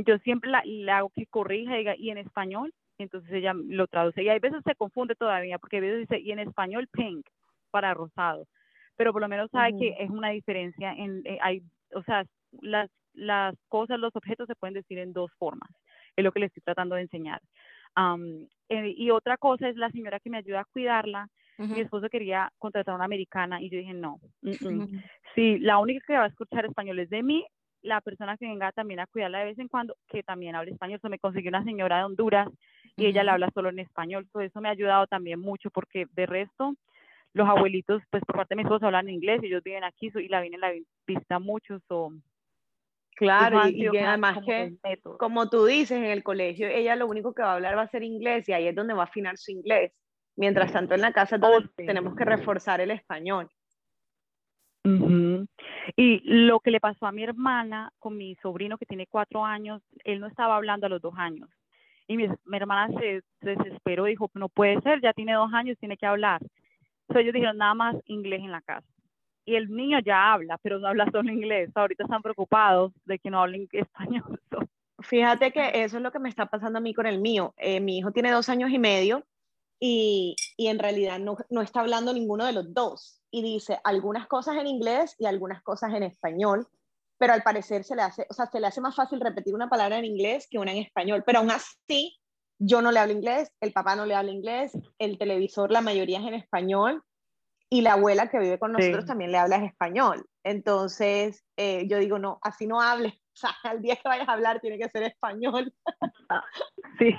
yo 0.04 0.18
siempre 0.18 0.50
la, 0.50 0.62
le 0.64 0.92
hago 0.92 1.10
que 1.10 1.26
corrija 1.26 1.74
y 1.74 1.78
diga, 1.78 1.96
y 1.96 2.10
en 2.10 2.18
español, 2.18 2.74
entonces 2.98 3.32
ella 3.32 3.54
lo 3.54 3.86
traduce. 3.86 4.22
Y 4.22 4.28
hay 4.28 4.38
veces 4.38 4.60
se 4.64 4.74
confunde 4.74 5.14
todavía, 5.14 5.58
porque 5.58 5.78
a 5.78 5.80
veces 5.80 6.00
dice, 6.00 6.20
y 6.20 6.32
en 6.32 6.40
español, 6.40 6.88
pink, 6.88 7.26
para 7.70 7.94
rosado. 7.94 8.46
Pero 8.96 9.12
por 9.12 9.22
lo 9.22 9.28
menos 9.28 9.50
sabe 9.50 9.78
que 9.78 9.96
es 9.98 10.10
una 10.10 10.30
diferencia 10.30 10.92
en, 10.92 11.22
eh, 11.24 11.38
hay, 11.40 11.62
o 11.94 12.02
sea, 12.02 12.26
las, 12.60 12.90
las 13.14 13.54
cosas, 13.68 13.98
los 13.98 14.14
objetos 14.14 14.46
se 14.46 14.54
pueden 14.54 14.74
decir 14.74 14.98
en 14.98 15.14
dos 15.14 15.32
formas 15.38 15.70
es 16.16 16.24
lo 16.24 16.32
que 16.32 16.40
le 16.40 16.46
estoy 16.46 16.62
tratando 16.62 16.96
de 16.96 17.02
enseñar. 17.02 17.40
Eh, 18.68 18.94
y 18.96 19.10
otra 19.10 19.36
cosa 19.36 19.68
es 19.68 19.76
la 19.76 19.90
señora 19.90 20.20
que 20.20 20.30
me 20.30 20.38
ayuda 20.38 20.60
a 20.60 20.64
cuidarla. 20.64 21.28
Mi 21.58 21.80
esposo 21.80 22.08
quería 22.08 22.50
contratar 22.58 22.92
a 22.92 22.96
una 22.96 23.04
americana 23.04 23.60
y 23.60 23.70
yo 23.70 23.78
dije, 23.78 23.94
no, 23.94 24.18
si 25.34 25.58
la 25.60 25.78
única 25.78 26.04
que 26.06 26.14
va 26.14 26.24
a 26.24 26.28
escuchar 26.28 26.64
español 26.64 26.98
es 26.98 27.08
de 27.10 27.22
mí, 27.22 27.46
la 27.82 28.00
persona 28.00 28.36
que 28.36 28.46
venga 28.46 28.72
también 28.72 29.00
a 29.00 29.06
cuidarla 29.06 29.40
de 29.40 29.44
vez 29.46 29.58
en 29.58 29.68
cuando, 29.68 29.94
que 30.08 30.22
también 30.22 30.56
hable 30.56 30.72
español. 30.72 30.98
So, 31.00 31.08
me 31.08 31.18
consiguió 31.18 31.50
una 31.50 31.64
señora 31.64 31.98
de 31.98 32.04
Honduras 32.04 32.48
y 32.96 33.06
ella 33.06 33.22
le 33.22 33.30
habla 33.30 33.50
solo 33.54 33.68
en 33.68 33.78
español. 33.78 34.26
So, 34.32 34.40
eso 34.40 34.60
me 34.60 34.68
ha 34.68 34.72
ayudado 34.72 35.06
también 35.06 35.40
mucho 35.40 35.70
porque 35.70 36.06
de 36.12 36.26
resto, 36.26 36.74
los 37.34 37.48
abuelitos, 37.48 38.02
pues 38.10 38.22
por 38.24 38.36
parte 38.36 38.54
de 38.54 38.56
mi 38.56 38.62
esposo 38.62 38.86
hablan 38.86 39.08
inglés 39.08 39.40
ellos 39.42 39.62
viven 39.62 39.84
aquí 39.84 40.10
y 40.14 40.28
la 40.28 40.40
vienen 40.40 40.60
la 40.60 40.72
vista 41.06 41.38
mucho. 41.38 41.78
So, 41.88 42.12
Claro, 43.16 43.68
y, 43.68 43.86
además 43.98 44.38
que, 44.44 44.74
como 45.18 45.48
tú 45.48 45.66
dices, 45.66 45.98
en 45.98 46.04
el 46.04 46.22
colegio 46.22 46.68
ella 46.68 46.96
lo 46.96 47.06
único 47.06 47.34
que 47.34 47.42
va 47.42 47.52
a 47.52 47.54
hablar 47.54 47.76
va 47.76 47.82
a 47.82 47.88
ser 47.88 48.02
inglés 48.02 48.48
y 48.48 48.52
ahí 48.52 48.66
es 48.66 48.74
donde 48.74 48.94
va 48.94 49.02
a 49.02 49.06
afinar 49.06 49.36
su 49.36 49.50
inglés. 49.52 49.92
Mientras 50.34 50.72
tanto 50.72 50.94
en 50.94 51.02
la 51.02 51.12
casa 51.12 51.38
tenemos 51.76 52.16
que 52.16 52.24
reforzar 52.24 52.80
el 52.80 52.90
español. 52.90 53.50
Y 55.96 56.20
lo 56.24 56.60
que 56.60 56.70
le 56.70 56.80
pasó 56.80 57.06
a 57.06 57.12
mi 57.12 57.22
hermana 57.22 57.92
con 57.98 58.16
mi 58.16 58.34
sobrino 58.36 58.78
que 58.78 58.86
tiene 58.86 59.06
cuatro 59.06 59.44
años, 59.44 59.82
él 60.04 60.18
no 60.18 60.26
estaba 60.26 60.56
hablando 60.56 60.86
a 60.86 60.90
los 60.90 61.02
dos 61.02 61.14
años. 61.16 61.48
Y 62.08 62.16
mi, 62.16 62.26
hermana 62.52 62.92
se, 62.98 63.22
desesperó 63.40 64.06
y 64.06 64.12
dijo, 64.12 64.30
no 64.34 64.48
puede 64.48 64.80
ser, 64.80 65.00
ya 65.00 65.12
tiene 65.12 65.34
dos 65.34 65.52
años, 65.52 65.78
tiene 65.78 65.96
que 65.96 66.06
hablar. 66.06 66.40
Entonces 67.02 67.22
ellos 67.22 67.34
dijeron, 67.34 67.58
nada 67.58 67.74
más 67.74 67.96
inglés 68.06 68.40
en 68.40 68.50
la 68.50 68.62
casa 68.62 68.91
y 69.44 69.56
el 69.56 69.70
niño 69.70 69.98
ya 70.00 70.32
habla, 70.32 70.58
pero 70.62 70.78
no 70.78 70.88
habla 70.88 71.10
solo 71.10 71.32
inglés. 71.32 71.70
Ahorita 71.74 72.04
están 72.04 72.22
preocupados 72.22 72.92
de 73.04 73.18
que 73.18 73.30
no 73.30 73.40
hablen 73.40 73.68
español. 73.72 74.40
Fíjate 75.00 75.52
que 75.52 75.82
eso 75.82 75.96
es 75.96 76.02
lo 76.02 76.12
que 76.12 76.20
me 76.20 76.28
está 76.28 76.46
pasando 76.46 76.78
a 76.78 76.82
mí 76.82 76.94
con 76.94 77.06
el 77.06 77.20
mío. 77.20 77.54
Eh, 77.56 77.80
mi 77.80 77.98
hijo 77.98 78.12
tiene 78.12 78.30
dos 78.30 78.48
años 78.48 78.70
y 78.70 78.78
medio 78.78 79.24
y, 79.80 80.36
y 80.56 80.68
en 80.68 80.78
realidad 80.78 81.18
no, 81.18 81.36
no, 81.50 81.60
está 81.60 81.80
hablando 81.80 82.12
ninguno 82.12 82.46
de 82.46 82.52
los 82.52 82.72
dos. 82.72 83.20
Y 83.30 83.42
dice 83.42 83.80
algunas 83.82 84.28
cosas 84.28 84.56
en 84.56 84.66
inglés 84.66 85.16
y 85.18 85.26
algunas 85.26 85.62
cosas 85.62 85.92
en 85.94 86.04
español, 86.04 86.68
pero 87.18 87.32
al 87.32 87.42
parecer 87.42 87.82
se 87.82 87.96
le 87.96 88.02
hace, 88.02 88.26
o 88.30 88.34
sea, 88.34 88.46
se 88.46 88.60
le 88.60 88.66
hace 88.66 88.80
más 88.80 88.94
fácil 88.94 89.20
repetir 89.20 89.54
una 89.54 89.68
palabra 89.68 89.98
en 89.98 90.04
inglés 90.04 90.46
que 90.48 90.58
una 90.58 90.72
en 90.72 90.78
español. 90.78 91.24
Pero 91.26 91.40
aún 91.40 91.50
así, 91.50 92.16
yo 92.58 92.80
no 92.80 92.92
le 92.92 93.00
hablo 93.00 93.14
inglés, 93.14 93.50
el 93.60 93.72
papá 93.72 93.96
no 93.96 94.06
le 94.06 94.14
habla 94.14 94.30
inglés, 94.30 94.72
el 94.98 95.18
televisor, 95.18 95.72
la 95.72 95.80
mayoría 95.80 96.20
es 96.20 96.26
en 96.26 96.34
español 96.34 97.02
y 97.72 97.80
la 97.80 97.94
abuela 97.94 98.28
que 98.28 98.38
vive 98.38 98.58
con 98.58 98.72
nosotros 98.72 99.06
también 99.06 99.32
le 99.32 99.38
habla 99.38 99.56
español. 99.64 100.26
Entonces, 100.44 101.42
eh, 101.56 101.88
yo 101.88 101.96
digo, 101.96 102.18
no, 102.18 102.38
así 102.42 102.66
no 102.66 102.82
hables. 102.82 103.14
O 103.14 103.36
sea, 103.36 103.50
al 103.64 103.80
día 103.80 103.96
que 103.96 104.06
vayas 104.06 104.28
a 104.28 104.34
hablar 104.34 104.60
tiene 104.60 104.78
que 104.78 104.90
ser 104.90 105.04
español. 105.04 105.72
Sí, 106.98 107.14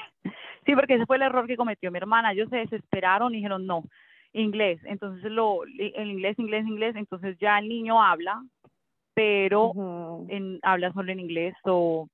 sí, 0.66 0.76
porque 0.76 0.96
ese 0.96 1.06
fue 1.08 1.16
el 1.18 1.24
error 1.24 1.48
que 1.48 1.58
cometió 1.58 1.92
mi 1.92 1.98
hermana. 1.98 2.32
Ellos 2.32 2.50
se 2.50 2.58
desesperaron 2.58 3.34
y 3.34 3.38
dijeron, 3.38 3.66
no. 3.66 3.84
inglés. 4.32 4.80
Entonces, 4.86 5.32
lo, 5.32 5.64
el 5.64 6.12
inglés, 6.12 6.38
inglés, 6.38 6.66
inglés, 6.68 6.96
entonces 6.96 7.36
ya 7.40 7.58
el 7.58 7.68
niño 7.68 8.02
habla, 8.02 8.42
pero 9.16 9.72
en, 10.30 10.60
habla 10.62 10.94
solo 10.94 11.12
en 11.12 11.20
inglés 11.20 11.56
o 11.64 12.08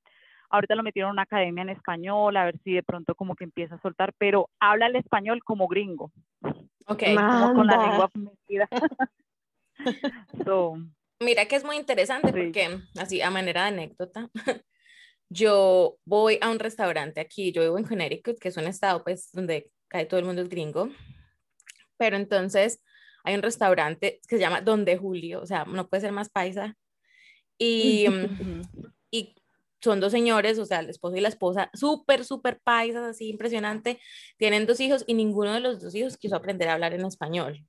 ahorita 0.49 0.75
lo 0.75 0.83
metieron 0.83 1.09
en 1.09 1.13
una 1.13 1.23
academia 1.23 1.61
en 1.61 1.69
español, 1.69 2.35
a 2.37 2.45
ver 2.45 2.57
si 2.63 2.73
de 2.73 2.83
pronto 2.83 3.15
como 3.15 3.35
que 3.35 3.43
empieza 3.43 3.75
a 3.75 3.81
soltar, 3.81 4.13
pero 4.17 4.49
habla 4.59 4.87
el 4.87 4.95
español 4.95 5.43
como 5.43 5.67
gringo. 5.67 6.11
Ok. 6.87 7.03
Con 7.15 7.67
la 7.67 7.77
lengua 7.77 8.09
metida. 8.13 8.67
so, 10.45 10.77
Mira 11.21 11.45
que 11.47 11.57
es 11.57 11.65
muy 11.65 11.75
interesante 11.75 12.31
porque, 12.31 12.79
así 12.97 13.21
a 13.21 13.29
manera 13.29 13.63
de 13.63 13.67
anécdota, 13.69 14.29
yo 15.29 15.97
voy 16.05 16.37
a 16.41 16.49
un 16.49 16.59
restaurante 16.59 17.19
aquí, 17.19 17.51
yo 17.51 17.61
vivo 17.61 17.77
en 17.77 17.83
Connecticut, 17.83 18.39
que 18.39 18.47
es 18.47 18.57
un 18.57 18.67
estado 18.67 19.03
pues 19.03 19.29
donde 19.33 19.69
cae 19.89 20.05
todo 20.05 20.19
el 20.19 20.25
mundo 20.25 20.41
es 20.41 20.49
gringo, 20.49 20.89
pero 21.97 22.15
entonces 22.15 22.81
hay 23.25 23.35
un 23.35 23.41
restaurante 23.41 24.21
que 24.29 24.37
se 24.37 24.41
llama 24.41 24.61
Donde 24.61 24.97
Julio, 24.97 25.41
o 25.41 25.45
sea, 25.45 25.65
no 25.65 25.89
puede 25.89 26.01
ser 26.01 26.13
más 26.13 26.29
paisa, 26.29 26.77
y, 27.57 28.05
y 29.11 29.35
son 29.81 29.99
dos 29.99 30.11
señores, 30.11 30.59
o 30.59 30.65
sea, 30.65 30.79
el 30.79 30.89
esposo 30.89 31.15
y 31.15 31.21
la 31.21 31.29
esposa, 31.29 31.69
súper, 31.73 32.25
súper 32.25 32.59
paisas, 32.59 33.03
así 33.03 33.29
impresionante, 33.29 33.99
tienen 34.37 34.65
dos 34.65 34.79
hijos 34.79 35.03
y 35.07 35.13
ninguno 35.13 35.53
de 35.53 35.59
los 35.59 35.81
dos 35.81 35.95
hijos 35.95 36.17
quiso 36.17 36.35
aprender 36.35 36.67
a 36.67 36.73
hablar 36.73 36.93
en 36.93 37.05
español. 37.05 37.65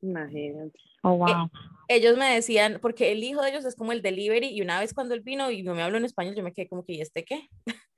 Imagínate. 0.00 0.78
oh, 1.04 1.16
wow. 1.16 1.48
ellos 1.86 2.16
me 2.16 2.34
decían, 2.34 2.78
porque 2.82 3.12
el 3.12 3.22
hijo 3.22 3.40
de 3.40 3.50
ellos 3.50 3.64
es 3.64 3.76
como 3.76 3.92
el 3.92 4.02
delivery, 4.02 4.48
y 4.48 4.60
una 4.62 4.80
vez 4.80 4.94
cuando 4.94 5.14
él 5.14 5.20
vino 5.20 5.50
y 5.50 5.62
no 5.62 5.74
me 5.74 5.82
habló 5.82 5.98
en 5.98 6.04
español, 6.04 6.34
yo 6.34 6.42
me 6.42 6.52
quedé 6.52 6.68
como 6.68 6.84
que, 6.84 6.94
¿y 6.94 7.00
este 7.00 7.24
qué? 7.24 7.48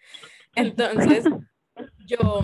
Entonces, 0.54 1.24
yo 2.06 2.42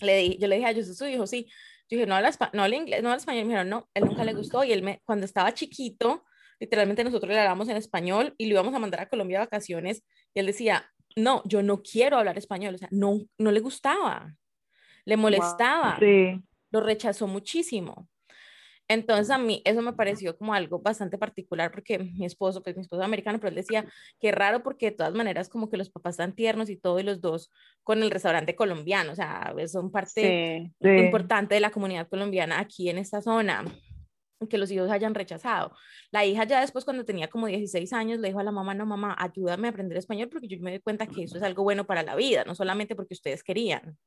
le, 0.00 0.16
di, 0.16 0.38
yo 0.38 0.48
le 0.48 0.56
dije 0.56 0.68
a 0.68 0.70
ellos, 0.70 0.88
¿es 0.88 0.98
su 0.98 1.06
hijo? 1.06 1.26
Sí. 1.26 1.46
Yo 1.90 1.96
dije, 1.96 2.06
no 2.06 2.14
habla, 2.14 2.30
no 2.52 2.62
habla 2.62 2.76
inglés, 2.76 3.02
no 3.02 3.08
habla 3.08 3.18
español. 3.18 3.44
Me 3.44 3.54
dijeron, 3.54 3.70
no, 3.70 3.88
él 3.94 4.04
nunca 4.04 4.24
le 4.24 4.34
gustó. 4.34 4.62
Y 4.62 4.72
él, 4.72 4.82
me, 4.82 5.00
cuando 5.04 5.24
estaba 5.24 5.54
chiquito, 5.54 6.24
literalmente 6.60 7.04
nosotros 7.04 7.30
le 7.32 7.38
hablamos 7.38 7.68
en 7.68 7.76
español 7.76 8.34
y 8.38 8.46
lo 8.46 8.52
íbamos 8.54 8.74
a 8.74 8.78
mandar 8.78 9.00
a 9.00 9.08
Colombia 9.08 9.38
a 9.38 9.44
vacaciones. 9.44 10.04
Y 10.34 10.40
él 10.40 10.46
decía, 10.46 10.90
no, 11.16 11.42
yo 11.44 11.62
no 11.62 11.82
quiero 11.82 12.18
hablar 12.18 12.36
español. 12.38 12.74
O 12.74 12.78
sea, 12.78 12.88
no, 12.90 13.20
no 13.38 13.50
le 13.50 13.60
gustaba, 13.60 14.34
le 15.04 15.16
molestaba, 15.16 15.96
Sí. 15.98 16.40
lo 16.70 16.80
rechazó 16.80 17.26
muchísimo. 17.26 18.08
Entonces 18.90 19.28
a 19.30 19.36
mí 19.36 19.60
eso 19.66 19.82
me 19.82 19.92
pareció 19.92 20.34
como 20.38 20.54
algo 20.54 20.78
bastante 20.78 21.18
particular 21.18 21.70
porque 21.70 21.98
mi 21.98 22.24
esposo, 22.24 22.62
pues 22.62 22.74
mi 22.74 22.80
esposo 22.82 23.02
es 23.02 23.06
americano, 23.06 23.38
pero 23.38 23.50
él 23.50 23.54
decía 23.54 23.84
que 24.18 24.32
raro 24.32 24.62
porque 24.62 24.86
de 24.86 24.96
todas 24.96 25.12
maneras 25.12 25.50
como 25.50 25.68
que 25.68 25.76
los 25.76 25.90
papás 25.90 26.14
están 26.14 26.32
tiernos 26.34 26.70
y 26.70 26.78
todo 26.78 26.98
y 26.98 27.02
los 27.02 27.20
dos 27.20 27.50
con 27.82 28.02
el 28.02 28.10
restaurante 28.10 28.56
colombiano, 28.56 29.12
o 29.12 29.14
sea, 29.14 29.52
son 29.66 29.90
parte 29.90 30.70
Sí. 30.80 30.86
Sí. 30.88 30.88
importante 31.04 31.54
de 31.54 31.60
la 31.60 31.70
comunidad 31.70 32.08
colombiana 32.08 32.60
aquí 32.60 32.88
en 32.88 32.96
esta 32.96 33.20
zona 33.20 33.62
que 34.46 34.58
los 34.58 34.70
hijos 34.70 34.90
hayan 34.90 35.14
rechazado. 35.14 35.72
La 36.12 36.24
hija 36.24 36.44
ya 36.44 36.60
después 36.60 36.84
cuando 36.84 37.04
tenía 37.04 37.28
como 37.28 37.46
16 37.46 37.92
años 37.92 38.20
le 38.20 38.28
dijo 38.28 38.38
a 38.38 38.44
la 38.44 38.52
mamá, 38.52 38.74
no 38.74 38.86
mamá, 38.86 39.16
ayúdame 39.18 39.66
a 39.66 39.70
aprender 39.70 39.98
español 39.98 40.28
porque 40.30 40.46
yo 40.46 40.58
me 40.60 40.70
doy 40.70 40.80
cuenta 40.80 41.06
que 41.06 41.24
eso 41.24 41.36
es 41.36 41.42
algo 41.42 41.64
bueno 41.64 41.84
para 41.84 42.02
la 42.04 42.14
vida, 42.14 42.44
no 42.44 42.54
solamente 42.54 42.94
porque 42.94 43.14
ustedes 43.14 43.42
querían. 43.42 43.98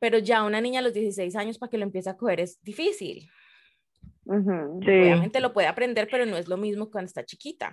Pero 0.00 0.18
ya 0.18 0.42
una 0.44 0.60
niña 0.60 0.80
a 0.80 0.82
los 0.82 0.94
16 0.94 1.36
años 1.36 1.58
para 1.58 1.70
que 1.70 1.78
lo 1.78 1.84
empiece 1.84 2.10
a 2.10 2.16
coger 2.16 2.40
es 2.40 2.60
difícil. 2.62 3.28
Ujú. 4.24 4.80
Sí. 4.84 4.90
Obviamente 4.90 5.40
lo 5.40 5.52
puede 5.52 5.68
aprender, 5.68 6.08
pero 6.10 6.26
no 6.26 6.36
es 6.36 6.48
lo 6.48 6.56
mismo 6.56 6.90
cuando 6.90 7.06
está 7.06 7.24
chiquita. 7.24 7.72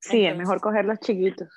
Sí, 0.00 0.18
es 0.24 0.32
Entonces- 0.32 0.38
mejor 0.38 0.60
coger 0.60 0.84
los 0.86 0.98
chiquitos. 1.00 1.48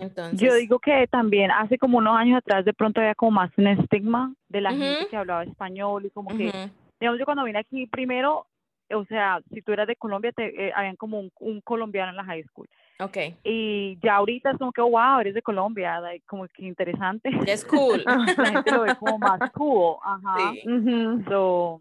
Entonces, 0.00 0.40
Yo 0.40 0.54
digo 0.54 0.78
que 0.80 1.06
también 1.08 1.50
hace 1.50 1.76
como 1.78 1.98
unos 1.98 2.16
años 2.16 2.38
atrás 2.38 2.64
de 2.64 2.72
pronto 2.72 3.00
había 3.00 3.14
como 3.14 3.32
más 3.32 3.50
un 3.58 3.66
estigma 3.68 4.34
de 4.48 4.60
la 4.62 4.70
gente 4.70 5.00
Ujú. 5.02 5.10
que 5.10 5.16
hablaba 5.16 5.44
español 5.44 6.06
y 6.06 6.10
como 6.10 6.36
que, 6.36 6.48
ujú, 6.48 6.70
digamos, 7.00 7.18
yo 7.18 7.24
cuando 7.24 7.44
vine 7.44 7.58
aquí 7.58 7.86
primero, 7.86 8.46
o 8.92 9.04
sea, 9.06 9.40
si 9.52 9.62
tú 9.62 9.72
eras 9.72 9.86
de 9.86 9.96
Colombia, 9.96 10.32
te, 10.32 10.68
eh, 10.68 10.72
habían 10.74 10.96
como 10.96 11.18
un, 11.20 11.30
un 11.40 11.60
colombiano 11.60 12.10
en 12.10 12.16
la 12.16 12.24
high 12.24 12.44
school. 12.44 12.68
ok, 13.00 13.16
Y 13.44 13.98
ya 14.02 14.16
ahorita 14.16 14.52
es 14.52 14.58
como 14.58 14.72
que, 14.72 14.80
wow, 14.82 15.18
eres 15.20 15.34
de 15.34 15.42
Colombia, 15.42 16.00
like, 16.00 16.24
como 16.26 16.46
que 16.48 16.64
interesante. 16.64 17.30
es 17.46 17.64
cool. 17.64 18.04
La 18.38 18.50
gente 18.50 18.70
lo 18.72 18.82
ve 18.82 18.94
como 18.96 19.18
más 19.18 19.40
cool, 19.52 19.96
ajá. 20.02 20.52
Sí. 20.52 20.68
Ujú. 20.68 21.24
So, 21.28 21.80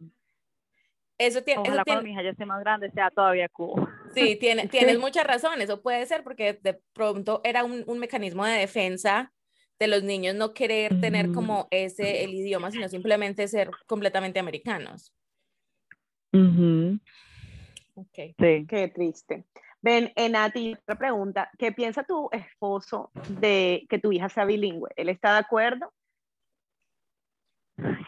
Eso 1.18 1.42
tiene, 1.44 1.62
eso 1.62 1.70
ojalá 1.72 1.84
tiene, 1.84 1.98
cuando 1.98 2.04
mi 2.04 2.12
hija 2.12 2.24
ya 2.24 2.30
esté 2.32 2.46
más 2.46 2.60
grande 2.60 2.90
sea 2.92 3.10
todavía 3.12 3.48
cool. 3.50 3.88
Sí, 4.14 4.36
tiene, 4.36 4.68
tienes 4.70 5.00
mucha 5.00 5.24
razón, 5.24 5.62
eso 5.62 5.82
puede 5.82 6.06
ser 6.06 6.24
porque 6.24 6.54
de 6.62 6.80
pronto 6.94 7.42
era 7.44 7.64
un, 7.64 7.84
un 7.88 8.00
mecanismo 8.00 8.46
de 8.46 8.54
defensa 8.60 9.32
de 9.84 9.90
los 9.90 10.04
niños 10.04 10.34
no 10.36 10.54
querer 10.54 11.00
tener 11.02 11.32
como 11.32 11.68
ese, 11.70 12.24
el 12.24 12.34
idioma, 12.34 12.72
sino 12.72 12.88
simplemente 12.88 13.48
ser 13.48 13.70
completamente 13.86 14.40
americanos. 14.40 15.14
Ujú, 16.32 17.00
Okay. 17.96 18.34
Sí. 18.40 18.66
Qué 18.68 18.88
triste. 18.88 19.46
Ven, 19.80 20.12
Enati, 20.16 20.74
otra 20.74 20.96
pregunta. 20.96 21.52
¿Qué 21.60 21.72
piensa 21.72 22.04
tu 22.04 22.28
esposo 22.32 23.12
de 23.40 23.86
que 23.88 24.00
tu 24.00 24.12
hija 24.12 24.30
sea 24.30 24.46
bilingüe? 24.46 24.90
¿Él 24.96 25.10
está 25.10 25.34
de 25.34 25.40
acuerdo? 25.40 25.94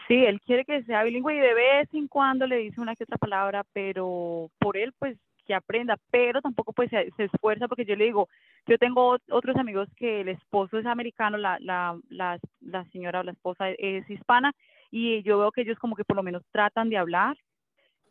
Sí, 0.08 0.24
él 0.24 0.40
quiere 0.40 0.64
que 0.64 0.82
sea 0.82 1.04
bilingüe 1.04 1.36
y 1.36 1.38
de 1.38 1.54
vez 1.54 1.88
en 1.92 2.08
cuando 2.08 2.48
le 2.48 2.56
dice 2.56 2.80
una 2.80 2.96
que 2.96 3.04
otra 3.04 3.18
palabra, 3.18 3.64
pero 3.72 4.50
por 4.58 4.76
él 4.76 4.92
pues 4.98 5.16
que 5.46 5.54
aprenda, 5.54 5.96
pero 6.10 6.42
tampoco 6.42 6.72
pues 6.72 6.90
se, 6.90 7.10
se 7.16 7.24
esfuerza 7.24 7.68
porque 7.68 7.84
yo 7.84 7.96
le 7.96 8.04
digo, 8.04 8.28
yo 8.66 8.76
tengo 8.78 9.16
ot- 9.16 9.22
otros 9.30 9.56
amigos 9.56 9.88
que 9.96 10.20
el 10.22 10.28
esposo 10.28 10.78
es 10.78 10.86
americano, 10.86 11.36
la, 11.38 11.58
la, 11.60 11.98
la, 12.08 12.38
la 12.60 12.84
señora 12.86 13.20
o 13.20 13.22
la 13.22 13.32
esposa 13.32 13.70
es 13.70 14.08
hispana 14.10 14.52
y 14.90 15.22
yo 15.22 15.38
veo 15.38 15.52
que 15.52 15.62
ellos 15.62 15.78
como 15.78 15.96
que 15.96 16.04
por 16.04 16.16
lo 16.16 16.22
menos 16.22 16.42
tratan 16.52 16.90
de 16.90 16.98
hablar 16.98 17.36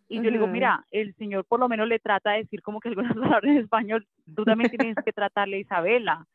y 0.07 0.17
yo 0.17 0.23
le 0.23 0.31
digo, 0.33 0.45
mira, 0.53 0.85
el 0.91 1.15
señor 1.15 1.45
por 1.45 1.59
lo 1.59 1.67
menos 1.67 1.87
le 1.87 1.99
trata 1.99 2.31
de 2.31 2.39
decir 2.43 2.61
como 2.61 2.79
que 2.79 2.89
algunas 2.89 3.13
palabras 3.41 3.51
en 3.51 3.57
español, 3.57 4.07
tú 4.35 4.43
también 4.45 4.69
tienes 4.69 4.95
que 5.03 5.11
tratarle 5.13 5.57
a 5.57 5.59
Isabela. 5.59 6.25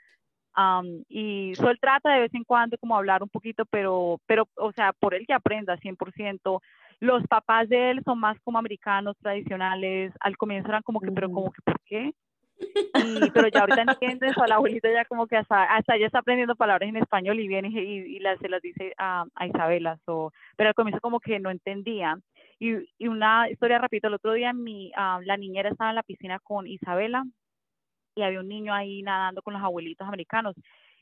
Am, 0.52 1.04
y 1.08 1.52
so, 1.54 1.70
él 1.70 1.78
trata 1.80 2.10
de 2.12 2.20
vez 2.22 2.34
en 2.34 2.42
cuando 2.42 2.76
como 2.78 2.96
hablar 2.96 3.22
un 3.22 3.28
poquito, 3.28 3.64
pero, 3.66 4.18
pero, 4.26 4.48
o 4.56 4.72
sea, 4.72 4.92
por 4.92 5.14
él 5.14 5.24
que 5.24 5.32
aprenda 5.32 5.76
100%. 5.76 6.60
Los 7.00 7.26
papás 7.26 7.68
de 7.68 7.90
él 7.90 8.02
son 8.04 8.20
más 8.20 8.38
como 8.40 8.58
americanos 8.58 9.16
tradicionales. 9.18 10.12
Al 10.20 10.36
comienzo 10.36 10.68
eran 10.68 10.82
como 10.82 11.00
que, 11.00 11.10
pero 11.10 11.30
como 11.30 11.50
que, 11.50 11.62
¿por 11.62 11.80
qué? 11.80 12.12
Y, 12.60 13.30
pero 13.32 13.48
ya 13.48 13.60
ahorita 13.60 13.82
entienden, 13.82 14.34
so, 14.34 14.44
la 14.44 14.56
abuelita 14.56 14.92
ya 14.92 15.06
como 15.06 15.26
que 15.26 15.38
hasta, 15.38 15.64
hasta 15.64 15.96
ella 15.96 16.06
está 16.06 16.18
aprendiendo 16.18 16.54
palabras 16.56 16.88
en 16.88 16.96
español 16.96 17.40
y 17.40 17.48
viene 17.48 17.68
y, 17.70 18.16
y 18.16 18.18
las, 18.18 18.38
se 18.38 18.50
las 18.50 18.60
dice 18.60 18.92
a, 18.98 19.24
a 19.34 19.46
Isabela. 19.46 19.98
So, 20.04 20.32
pero 20.56 20.68
al 20.68 20.74
comienzo 20.74 21.00
como 21.00 21.20
que 21.20 21.40
no 21.40 21.50
entendía. 21.50 22.18
Y, 22.58 22.74
y 22.98 23.08
una 23.08 23.48
historia, 23.48 23.78
repito, 23.78 24.08
el 24.08 24.14
otro 24.14 24.34
día 24.34 24.52
mi, 24.52 24.92
ah, 24.94 25.20
la 25.24 25.38
niñera 25.38 25.70
estaba 25.70 25.90
en 25.90 25.96
la 25.96 26.02
piscina 26.02 26.38
con 26.38 26.66
Isabela 26.66 27.24
y 28.14 28.22
había 28.22 28.40
un 28.40 28.48
niño 28.48 28.74
ahí 28.74 29.02
nadando 29.02 29.40
con 29.40 29.54
los 29.54 29.62
abuelitos 29.62 30.06
americanos. 30.06 30.54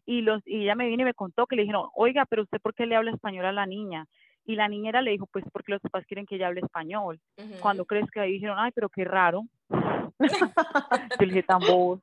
Y, 0.07 0.23
los, 0.23 0.40
y 0.47 0.62
ella 0.62 0.76
me 0.76 0.87
vino 0.87 1.02
y 1.02 1.07
me 1.07 1.14
contó 1.14 1.47
que 1.47 1.57
le 1.57 1.62
dijeron, 1.62 1.88
oiga, 1.95 2.25
pero 2.26 2.43
usted 2.43 2.61
por 2.61 2.73
qué 2.75 2.87
le 2.87 2.95
habla 2.95 3.11
español 3.11 3.47
a 3.47 3.52
la 3.52 3.67
niña? 3.67 4.07
Y 4.49 4.57
la 4.57 4.67
niñera 4.67 5.02
le 5.02 5.11
dijo, 5.11 5.26
pues 5.31 5.45
porque 5.52 5.73
los 5.73 5.81
papás 5.83 6.07
quieren 6.07 6.25
que 6.25 6.37
ella 6.37 6.47
hable 6.47 6.61
español. 6.62 7.21
Ujú. 7.37 7.61
Cuando 7.61 7.85
crees 7.85 8.11
que 8.11 8.19
ahí 8.21 8.33
dijeron, 8.33 8.57
ay, 8.59 8.71
pero 8.75 8.88
qué 8.88 9.05
raro. 9.05 9.45
Yo 10.19 11.21
le 11.21 11.26
dije, 11.26 11.43
tan 11.43 11.61
bobo. 11.61 12.00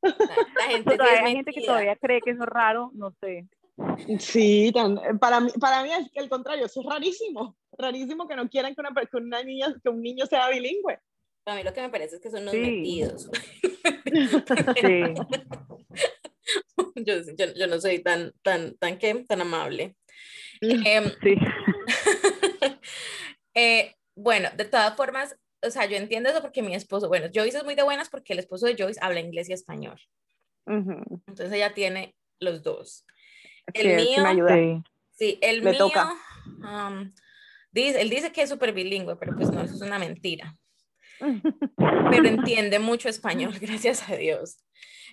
La 0.00 0.64
gente, 0.70 0.96
sí 0.96 1.02
hay 1.22 1.32
gente 1.34 1.52
que 1.52 1.60
todavía 1.66 1.94
cree 1.96 2.22
que 2.22 2.30
eso 2.30 2.44
es 2.44 2.48
raro, 2.48 2.90
no 2.94 3.12
sé. 3.20 3.46
Sí, 4.18 4.70
tan- 4.72 5.18
para 5.18 5.38
mí, 5.40 5.50
para 5.60 5.82
mí 5.82 5.90
es 5.92 6.08
el 6.14 6.30
contrario, 6.30 6.64
eso 6.64 6.80
es 6.80 6.86
rarísimo. 6.86 7.58
Rarísimo 7.76 8.26
que 8.26 8.36
no 8.36 8.48
quieran 8.48 8.74
que 8.74 8.80
una, 8.80 8.94
que 8.94 9.16
una 9.18 9.42
niña, 9.42 9.66
que 9.82 9.90
un 9.90 10.00
niño 10.00 10.24
sea 10.24 10.48
bilingüe. 10.48 10.98
A 11.44 11.54
mí 11.56 11.62
lo 11.62 11.74
que 11.74 11.82
me 11.82 11.90
parece 11.90 12.16
es 12.16 12.22
que 12.22 12.30
son 12.30 12.40
unos 12.40 12.54
Sí. 12.54 12.60
metidos. 12.60 13.30
Sí. 14.80 15.02
yo, 17.04 17.14
yo, 17.36 17.46
yo 17.54 17.66
no 17.66 17.78
soy 17.80 17.98
tan, 18.02 18.32
tan, 18.42 18.74
tan, 18.78 18.96
¿qué? 18.98 19.14
tan 19.28 19.42
amable. 19.42 19.94
Em, 20.60 21.04
Sí. 21.22 21.36
eh, 23.54 23.94
bueno, 24.14 24.48
de 24.56 24.64
todas 24.64 24.96
formas, 24.96 25.36
o 25.62 25.70
sea, 25.70 25.86
yo 25.86 25.96
entiendo 25.96 26.28
eso 26.30 26.40
porque 26.42 26.62
mi 26.62 26.74
esposo, 26.74 27.08
bueno, 27.08 27.28
Joyce 27.34 27.58
es 27.58 27.64
muy 27.64 27.74
de 27.74 27.82
buenas 27.82 28.08
porque 28.08 28.32
el 28.32 28.38
esposo 28.38 28.66
de 28.66 28.76
Joyce 28.78 29.00
habla 29.02 29.20
inglés 29.20 29.48
y 29.48 29.52
español. 29.52 29.98
Entonces 30.66 31.52
ella 31.52 31.74
tiene 31.74 32.14
los 32.40 32.62
dos. 32.62 33.04
El 33.72 34.00
sí 34.00 34.08
mío- 34.08 34.22
me 34.22 34.28
ayuda. 34.28 34.54
Sí. 34.54 34.82
Sí, 35.12 35.38
el 35.40 35.62
Le 35.64 35.70
mío, 35.70 35.78
toca. 35.78 36.12
um, 36.46 37.12
dice, 37.70 38.00
él 38.02 38.10
dice 38.10 38.32
que 38.32 38.42
es 38.42 38.50
súper 38.50 38.72
bilingüe, 38.74 39.16
pero 39.16 39.34
pues 39.34 39.50
no, 39.50 39.62
eso 39.62 39.74
es 39.74 39.80
una 39.80 39.98
mentira. 39.98 40.54
Pero 41.18 42.28
entiende 42.28 42.78
mucho 42.78 43.08
español, 43.08 43.54
gracias 43.60 44.08
a 44.08 44.16
Dios. 44.16 44.58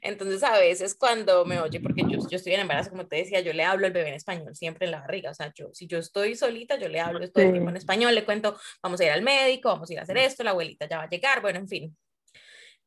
Entonces 0.01 0.43
a 0.43 0.59
veces 0.59 0.95
cuando 0.95 1.45
me 1.45 1.61
oye, 1.61 1.79
porque 1.79 2.03
yo, 2.03 2.19
yo 2.29 2.35
estoy 2.35 2.53
en 2.53 2.59
embarazo, 2.59 2.89
como 2.89 3.07
te 3.07 3.15
decía, 3.17 3.39
yo 3.39 3.53
le 3.53 3.63
hablo 3.63 3.87
al 3.87 3.93
bebé 3.93 4.09
en 4.09 4.15
español 4.15 4.53
siempre 4.53 4.85
en 4.85 4.91
la 4.91 4.99
barriga. 4.99 5.31
O 5.31 5.33
sea, 5.33 5.53
yo, 5.55 5.69
si 5.73 5.87
yo 5.87 5.97
estoy 5.97 6.35
solita, 6.35 6.77
yo 6.77 6.89
le 6.89 6.99
hablo 6.99 7.19
todo 7.31 7.45
el 7.45 7.51
tiempo 7.53 7.69
en 7.69 7.77
español, 7.77 8.13
le 8.13 8.25
cuento, 8.25 8.57
vamos 8.81 8.99
a 8.99 9.05
ir 9.05 9.11
al 9.11 9.21
médico, 9.21 9.69
vamos 9.69 9.89
a 9.89 9.93
ir 9.93 9.99
a 9.99 10.03
hacer 10.03 10.17
esto, 10.17 10.43
la 10.43 10.51
abuelita 10.51 10.89
ya 10.89 10.97
va 10.97 11.03
a 11.03 11.09
llegar, 11.09 11.41
bueno, 11.41 11.59
en 11.59 11.67
fin. 11.69 11.97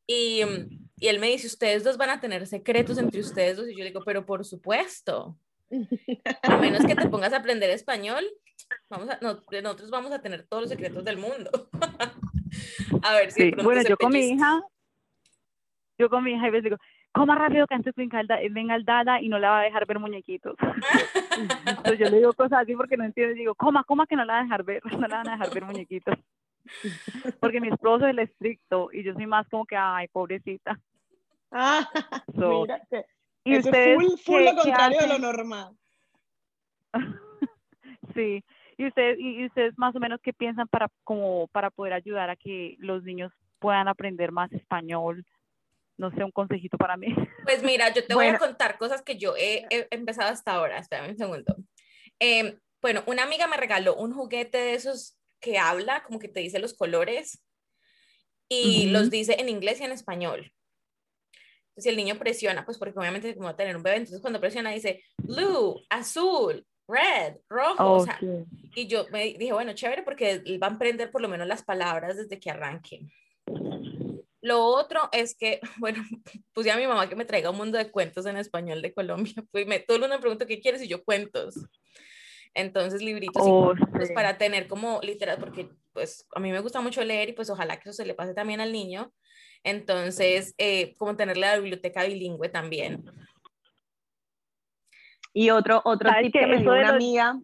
Y, 0.05 0.43
mm, 0.45 0.87
y 0.99 1.07
él 1.07 1.19
me 1.19 1.27
dice, 1.27 1.47
ustedes 1.47 1.83
dos 1.83 1.97
van 1.97 2.11
a 2.11 2.21
tener 2.21 2.45
secretos 2.45 2.97
entre 2.97 3.19
ustedes 3.19 3.57
dos. 3.57 3.67
Y 3.67 3.77
yo 3.77 3.83
digo, 3.83 4.01
pero 4.05 4.25
por 4.25 4.45
supuesto. 4.45 5.37
A 6.43 6.57
menos 6.57 6.85
que 6.85 6.95
te 6.95 7.09
pongas 7.09 7.33
a 7.33 7.37
aprender 7.37 7.69
español, 7.69 8.25
Vamos 8.89 9.09
a, 9.09 9.19
nosotros 9.21 9.89
vamos 9.89 10.11
a 10.11 10.21
tener 10.21 10.43
todos 10.47 10.63
los 10.63 10.69
secretos 10.69 11.03
del 11.03 11.17
mundo. 11.17 11.49
a 13.03 13.13
ver 13.13 13.31
si 13.31 13.51
Bueno, 13.51 13.81
yo 13.83 13.97
con 13.97 14.11
mi 14.11 14.19
hija, 14.19 14.61
yo 15.97 16.09
con 16.09 16.23
mi 16.23 16.31
hija 16.33 16.45
a 16.45 16.49
veces 16.49 16.63
digo, 16.63 16.77
coma 17.11 17.35
rápido 17.35 17.67
que 17.67 17.75
antes 17.75 17.93
venga 17.95 18.73
aldada 18.73 19.21
y 19.21 19.29
no 19.29 19.39
la 19.39 19.49
va 19.49 19.59
a 19.59 19.63
dejar 19.63 19.85
ver 19.85 19.99
muñequitos. 19.99 20.55
Entonces 21.65 21.99
yo 21.99 22.09
le 22.09 22.17
digo 22.17 22.33
cosas 22.33 22.61
así 22.61 22.75
porque 22.75 22.97
no 22.97 23.05
entiendo. 23.05 23.33
Digo, 23.35 23.55
coma, 23.55 23.83
coma 23.83 24.07
que 24.07 24.15
no 24.15 24.25
la 24.25 24.33
va 24.33 24.39
a 24.39 24.43
dejar 24.43 24.63
ver, 24.63 24.81
no 24.99 25.07
la 25.07 25.17
van 25.17 25.29
a 25.29 25.31
dejar 25.33 25.53
ver 25.53 25.65
muñequitos. 25.65 26.15
Porque 27.39 27.61
mi 27.61 27.69
esposo 27.69 28.05
es 28.05 28.11
el 28.11 28.19
estricto 28.19 28.89
y 28.91 29.03
yo 29.03 29.13
soy 29.13 29.25
más 29.25 29.47
como 29.49 29.65
que, 29.65 29.77
ay, 29.77 30.07
pobrecita. 30.09 30.77
Ah, 31.51 31.89
mira, 32.33 32.81
y 33.45 33.59
ustedes, 33.59 33.95
full, 33.95 34.17
full 34.19 34.43
lo 34.43 34.55
contrario 34.55 34.99
de 34.99 35.07
lo 35.07 35.19
normal. 35.19 35.77
Sí. 38.17 38.43
¿Y 38.77 38.87
ustedes, 38.87 39.17
y 39.19 39.45
ustedes 39.45 39.73
más 39.77 39.95
o 39.95 39.99
menos 39.99 40.19
qué 40.21 40.33
piensan 40.33 40.67
para, 40.67 40.89
como, 41.03 41.47
para 41.47 41.69
poder 41.69 41.93
ayudar 41.93 42.29
a 42.29 42.35
que 42.35 42.75
los 42.79 43.03
niños 43.03 43.31
puedan 43.59 43.87
aprender 43.87 44.31
más 44.31 44.51
español? 44.51 45.25
No 45.97 46.11
sé, 46.11 46.23
un 46.23 46.31
consejito 46.31 46.77
para 46.77 46.97
mí. 46.97 47.07
Pues 47.47 47.63
mira, 47.63 47.93
yo 47.93 48.05
te 48.05 48.13
voy 48.13 48.25
a 48.25 48.37
contar 48.37 48.77
cosas 48.77 49.01
que 49.01 49.17
yo 49.17 49.33
he, 49.37 49.65
empezado 49.89 50.29
hasta 50.29 50.51
ahora. 50.51 50.79
Espérame 50.79 51.11
un 51.11 51.17
segundo. 51.17 51.55
Em, 52.19 52.59
bueno, 52.81 53.03
una 53.07 53.23
amiga 53.23 53.47
me 53.47 53.55
regaló 53.55 53.95
un 53.95 54.13
juguete 54.13 54.57
de 54.57 54.73
esos 54.73 55.17
que 55.39 55.57
habla, 55.57 56.03
como 56.03 56.19
que 56.19 56.27
te 56.27 56.41
dice 56.41 56.59
los 56.59 56.75
colores 56.75 57.41
y 58.49 58.89
los 58.89 59.09
dice 59.09 59.37
en 59.39 59.47
inglés 59.47 59.79
y 59.79 59.85
en 59.85 59.91
español. 59.91 60.51
Entonces, 61.69 61.83
si 61.83 61.89
el 61.89 61.97
niño 61.97 62.17
presiona, 62.17 62.65
pues 62.65 62.77
porque 62.77 62.99
obviamente 62.99 63.33
como 63.33 63.45
va 63.45 63.51
a 63.51 63.55
tener 63.55 63.77
un 63.77 63.83
bebé, 63.83 63.97
entonces 63.97 64.21
cuando 64.21 64.41
presiona 64.41 64.71
dice 64.71 65.03
blue, 65.17 65.81
azul, 65.89 66.65
red, 66.87 67.35
rojo, 67.49 67.93
o 67.93 68.05
sea, 68.05 68.19
y 68.75 68.87
yo 68.87 69.05
me 69.11 69.33
dije, 69.33 69.53
bueno, 69.53 69.73
chévere 69.73 70.03
porque 70.03 70.41
va 70.61 70.67
a 70.67 70.71
aprender 70.71 71.11
por 71.11 71.21
lo 71.21 71.27
menos 71.27 71.47
las 71.47 71.63
palabras 71.63 72.17
desde 72.17 72.39
que 72.39 72.49
arranque. 72.49 73.01
Lo 74.41 74.63
otro 74.63 75.09
es 75.11 75.35
que, 75.35 75.59
bueno, 75.77 76.03
puse 76.53 76.71
a 76.71 76.77
mi 76.77 76.87
mamá 76.87 77.09
que 77.09 77.15
me 77.15 77.25
traiga 77.25 77.49
un 77.49 77.57
mundo 77.57 77.77
de 77.77 77.91
cuentos 77.91 78.25
en 78.25 78.37
español 78.37 78.81
de 78.81 78.93
Colombia. 78.93 79.33
Pues 79.51 79.67
me, 79.67 79.79
todo 79.79 79.95
el 79.97 80.01
mundo 80.01 80.15
me 80.15 80.21
pregunta 80.21 80.45
qué 80.45 80.59
quieres 80.59 80.81
y 80.81 80.87
yo 80.87 81.03
cuentos. 81.03 81.55
Entonces, 82.53 83.01
libritos 83.01 83.43
oh, 83.45 83.73
pues, 83.91 84.11
para 84.11 84.37
tener 84.37 84.67
como 84.67 84.99
literal, 85.03 85.37
porque 85.37 85.69
pues 85.93 86.25
a 86.33 86.39
mí 86.39 86.51
me 86.51 86.59
gusta 86.59 86.81
mucho 86.81 87.03
leer 87.03 87.29
y 87.29 87.33
pues 87.33 87.49
ojalá 87.49 87.77
que 87.77 87.89
eso 87.89 87.97
se 87.97 88.05
le 88.05 88.15
pase 88.15 88.33
también 88.33 88.61
al 88.61 88.71
niño. 88.71 89.13
Entonces, 89.63 90.55
eh, 90.57 90.95
como 90.97 91.15
tener 91.15 91.37
la 91.37 91.55
biblioteca 91.57 92.05
bilingüe 92.05 92.49
también. 92.49 93.03
Y 95.39 95.51
otro, 95.51 95.83
otro 95.85 96.09
tip 96.19 96.33
que, 96.33 96.47
me 96.47 96.57
dio 96.57 96.71
una 96.71 96.89
amiga, 96.89 97.39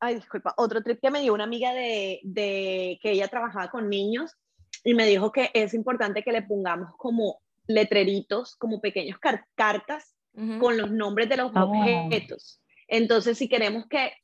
ay, 0.00 0.16
disculpa, 0.16 0.52
otro 0.56 0.82
tip 0.82 0.98
que 1.00 1.12
me 1.12 1.20
dio 1.20 1.32
una 1.32 1.44
amiga 1.44 1.72
de, 1.72 2.18
de 2.24 2.98
que 3.00 3.12
ella 3.12 3.28
trabajaba 3.28 3.70
con 3.70 3.88
niños 3.88 4.36
y 4.82 4.94
me 4.94 5.06
dijo 5.06 5.30
que 5.30 5.52
es 5.54 5.74
importante 5.74 6.24
que 6.24 6.32
le 6.32 6.42
pongamos 6.42 6.90
como 6.96 7.40
letreritos, 7.68 8.56
como 8.56 8.80
pequeños 8.80 9.16
cartas 9.54 10.16
con 10.58 10.76
los 10.76 10.90
nombres 10.90 11.28
de 11.28 11.36
los 11.36 11.52
ah, 11.54 11.66
objetos. 11.66 12.60
Entonces, 12.88 13.38
si 13.38 13.48
queremos 13.48 13.86
que 13.86 14.14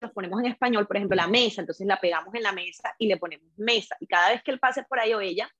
nos 0.00 0.12
ponemos 0.12 0.38
en 0.38 0.46
español, 0.46 0.86
por 0.86 0.96
ejemplo, 0.96 1.16
la 1.16 1.26
mesa, 1.26 1.62
entonces 1.62 1.88
la 1.88 1.98
pegamos 1.98 2.32
en 2.36 2.44
la 2.44 2.52
mesa 2.52 2.94
y 2.98 3.08
le 3.08 3.16
ponemos 3.16 3.48
mesa. 3.56 3.96
Y 3.98 4.06
cada 4.06 4.30
vez 4.30 4.44
que 4.44 4.52
él 4.52 4.60
pase 4.60 4.84
por 4.84 5.00
ahí 5.00 5.12
o 5.12 5.20
ella, 5.20 5.50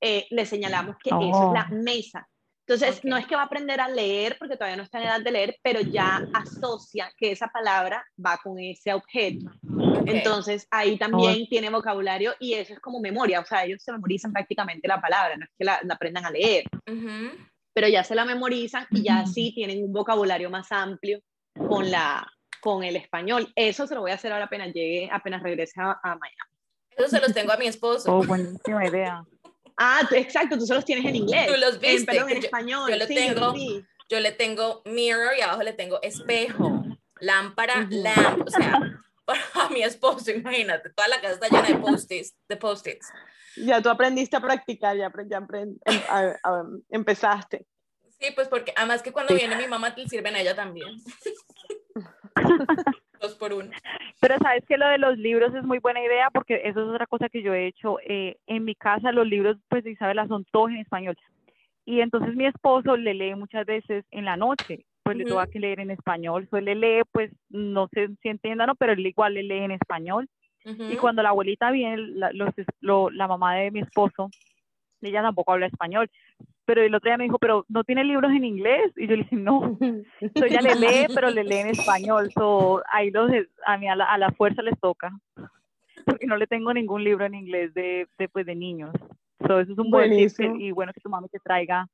eh, 0.00 0.28
le 0.30 0.46
señalamos 0.46 0.94
que 1.02 1.10
eso 1.10 1.18
es 1.18 1.52
la 1.52 1.68
oh. 1.72 1.74
mesa. 1.74 2.28
Entonces, 2.66 3.04
no 3.04 3.18
es 3.18 3.26
que 3.26 3.36
va 3.36 3.42
a 3.42 3.44
aprender 3.44 3.78
a 3.80 3.88
leer 3.88 4.36
porque 4.38 4.56
todavía 4.56 4.76
no 4.76 4.84
está 4.84 4.98
en 4.98 5.04
edad 5.04 5.20
de 5.20 5.30
leer, 5.30 5.56
pero 5.62 5.80
ya 5.82 6.26
asocia 6.32 7.12
que 7.16 7.30
esa 7.30 7.48
palabra 7.48 8.06
va 8.24 8.38
con 8.42 8.58
ese 8.58 8.94
objeto. 8.94 9.50
Entonces, 10.06 10.66
ahí 10.70 10.96
también 10.96 11.42
oh. 11.42 11.46
tiene 11.48 11.68
vocabulario 11.68 12.34
y 12.40 12.54
eso 12.54 12.72
es 12.72 12.80
como 12.80 13.00
memoria, 13.00 13.40
o 13.40 13.44
sea, 13.44 13.64
ellos 13.64 13.82
se 13.82 13.92
memorizan 13.92 14.32
prácticamente 14.32 14.88
la 14.88 15.00
palabra, 15.00 15.36
no 15.36 15.44
es 15.44 15.50
que 15.58 15.64
la, 15.64 15.80
aprendan 15.90 16.24
a 16.24 16.30
leer, 16.30 16.64
pero 17.74 17.88
ya 17.88 18.02
se 18.02 18.14
la 18.14 18.24
memorizan 18.24 18.86
y 18.90 19.02
ya 19.02 19.26
sí 19.26 19.52
tienen 19.54 19.84
un 19.84 19.92
vocabulario 19.92 20.48
más 20.48 20.72
amplio 20.72 21.20
con, 21.68 21.90
la, 21.90 22.26
con 22.60 22.82
el 22.82 22.96
español. 22.96 23.52
Eso 23.56 23.86
se 23.86 23.94
lo 23.94 24.02
voy 24.02 24.12
a 24.12 24.14
hacer 24.14 24.32
ahora 24.32 24.46
apenas 24.46 24.72
llegue, 24.72 25.08
apenas 25.12 25.42
regrese 25.42 25.80
a, 25.80 25.98
Miami. 26.02 26.54
Eso 26.96 27.08
se 27.08 27.20
los 27.20 27.34
tengo 27.34 27.52
a 27.52 27.56
mi 27.56 27.66
esposo. 27.66 28.14
Oh, 28.14 28.24
buenísima 28.24 28.86
idea. 28.86 29.22
Ah, 29.76 30.08
exacto, 30.12 30.56
tú 30.56 30.66
se 30.66 30.74
los 30.74 30.84
tienes 30.84 31.04
en 31.04 31.16
inglés. 31.16 31.46
Tú 31.46 31.54
los 31.58 31.80
viste. 31.80 32.16
En, 32.16 32.28
en 32.28 32.36
español. 32.38 32.90
Yo, 32.90 33.06
tengo, 33.06 33.54
yo, 34.08 34.20
le 34.20 34.32
tengo 34.32 34.82
mirror 34.84 35.32
y 35.36 35.40
abajo 35.40 35.62
le 35.62 35.72
tengo 35.72 36.00
espejo, 36.02 36.84
lámpara, 37.20 37.86
lamp, 37.90 38.46
o 38.46 38.50
sea, 38.50 38.78
a 39.54 39.68
mi 39.70 39.82
esposo, 39.82 40.30
imagínate, 40.30 40.90
toda 40.90 41.08
la 41.08 41.20
casa 41.20 41.34
está 41.34 41.48
llena 41.48 41.68
de 41.68 41.76
post-its. 41.76 42.34
De 42.48 42.56
post 42.56 42.86
ya 43.56 43.80
tú 43.80 43.88
aprendiste 43.88 44.36
a 44.36 44.40
practicar, 44.40 44.96
ya, 44.96 45.12
ya 45.26 45.38
em, 45.38 46.82
empezaste. 46.90 47.66
Sí, 48.18 48.32
pues 48.34 48.48
porque 48.48 48.72
además 48.76 49.02
que 49.02 49.12
cuando 49.12 49.34
viene 49.34 49.56
mi 49.56 49.66
mamá 49.66 49.94
te 49.94 50.08
sirven 50.08 50.34
a 50.34 50.40
ella 50.40 50.54
también. 50.54 50.88
Dos 53.24 53.36
por 53.36 53.52
uno. 53.54 53.70
Pero 54.20 54.36
sabes 54.38 54.64
que 54.66 54.76
lo 54.76 54.86
de 54.86 54.98
los 54.98 55.16
libros 55.16 55.54
es 55.54 55.64
muy 55.64 55.78
buena 55.78 56.02
idea 56.02 56.28
porque 56.30 56.60
eso 56.64 56.82
es 56.82 56.88
otra 56.88 57.06
cosa 57.06 57.28
que 57.28 57.42
yo 57.42 57.54
he 57.54 57.66
hecho. 57.66 57.98
Eh, 58.06 58.36
en 58.46 58.64
mi 58.64 58.74
casa 58.74 59.12
los 59.12 59.26
libros, 59.26 59.56
pues 59.68 59.86
Isabela, 59.86 60.26
son 60.26 60.44
todos 60.52 60.70
en 60.70 60.78
español. 60.78 61.16
Y 61.86 62.00
entonces 62.00 62.34
mi 62.34 62.46
esposo 62.46 62.96
le 62.96 63.14
lee 63.14 63.34
muchas 63.34 63.64
veces 63.66 64.04
en 64.10 64.24
la 64.24 64.36
noche, 64.36 64.84
pues 65.02 65.16
le 65.16 65.24
toca 65.24 65.46
que 65.46 65.60
leer 65.60 65.80
en 65.80 65.90
español. 65.90 66.46
Suele 66.48 66.74
leer, 66.74 67.04
pues 67.12 67.30
no 67.48 67.88
sé 67.88 68.08
si 68.22 68.28
entiendan, 68.28 68.68
¿no? 68.68 68.74
pero 68.74 68.92
él 68.92 69.06
igual 69.06 69.34
le 69.34 69.42
lee 69.42 69.64
en 69.64 69.70
español. 69.72 70.28
Y 70.64 70.96
cuando 70.96 71.22
la 71.22 71.28
abuelita 71.28 71.70
viene, 71.70 71.98
la, 71.98 72.30
la 72.32 73.28
mamá 73.28 73.54
de 73.56 73.70
mi 73.70 73.80
esposo, 73.80 74.30
ella 75.06 75.22
tampoco 75.22 75.52
habla 75.52 75.66
español, 75.66 76.10
pero 76.64 76.82
el 76.82 76.94
otro 76.94 77.08
día 77.08 77.16
me 77.16 77.24
dijo, 77.24 77.38
pero 77.38 77.64
¿no 77.68 77.84
tiene 77.84 78.04
libros 78.04 78.32
en 78.32 78.44
inglés? 78.44 78.92
Y 78.96 79.06
yo 79.06 79.16
le 79.16 79.22
dije, 79.22 79.36
no, 79.36 79.78
so, 80.36 80.44
ella 80.44 80.60
le 80.60 80.74
lee, 80.74 81.06
pero 81.14 81.30
le 81.30 81.44
lee 81.44 81.58
en 81.58 81.68
español, 81.68 82.30
so, 82.32 82.82
ahí 82.92 83.10
los, 83.10 83.30
a 83.66 83.78
mí 83.78 83.88
a 83.88 83.96
la, 83.96 84.04
a 84.06 84.18
la 84.18 84.30
fuerza 84.32 84.62
les 84.62 84.78
toca, 84.80 85.12
porque 86.04 86.26
no 86.26 86.36
le 86.36 86.46
tengo 86.46 86.72
ningún 86.72 87.04
libro 87.04 87.24
en 87.24 87.34
inglés 87.34 87.74
de, 87.74 88.08
de, 88.18 88.28
pues, 88.28 88.46
de 88.46 88.54
niños. 88.54 88.92
So, 89.46 89.60
eso 89.60 89.72
es 89.72 89.78
un 89.78 89.90
buen 89.90 90.10
tip 90.10 90.40
y 90.58 90.70
bueno 90.70 90.92
que 90.92 91.00
tu 91.00 91.10
mami 91.10 91.28
te 91.28 91.38
traiga 91.38 91.86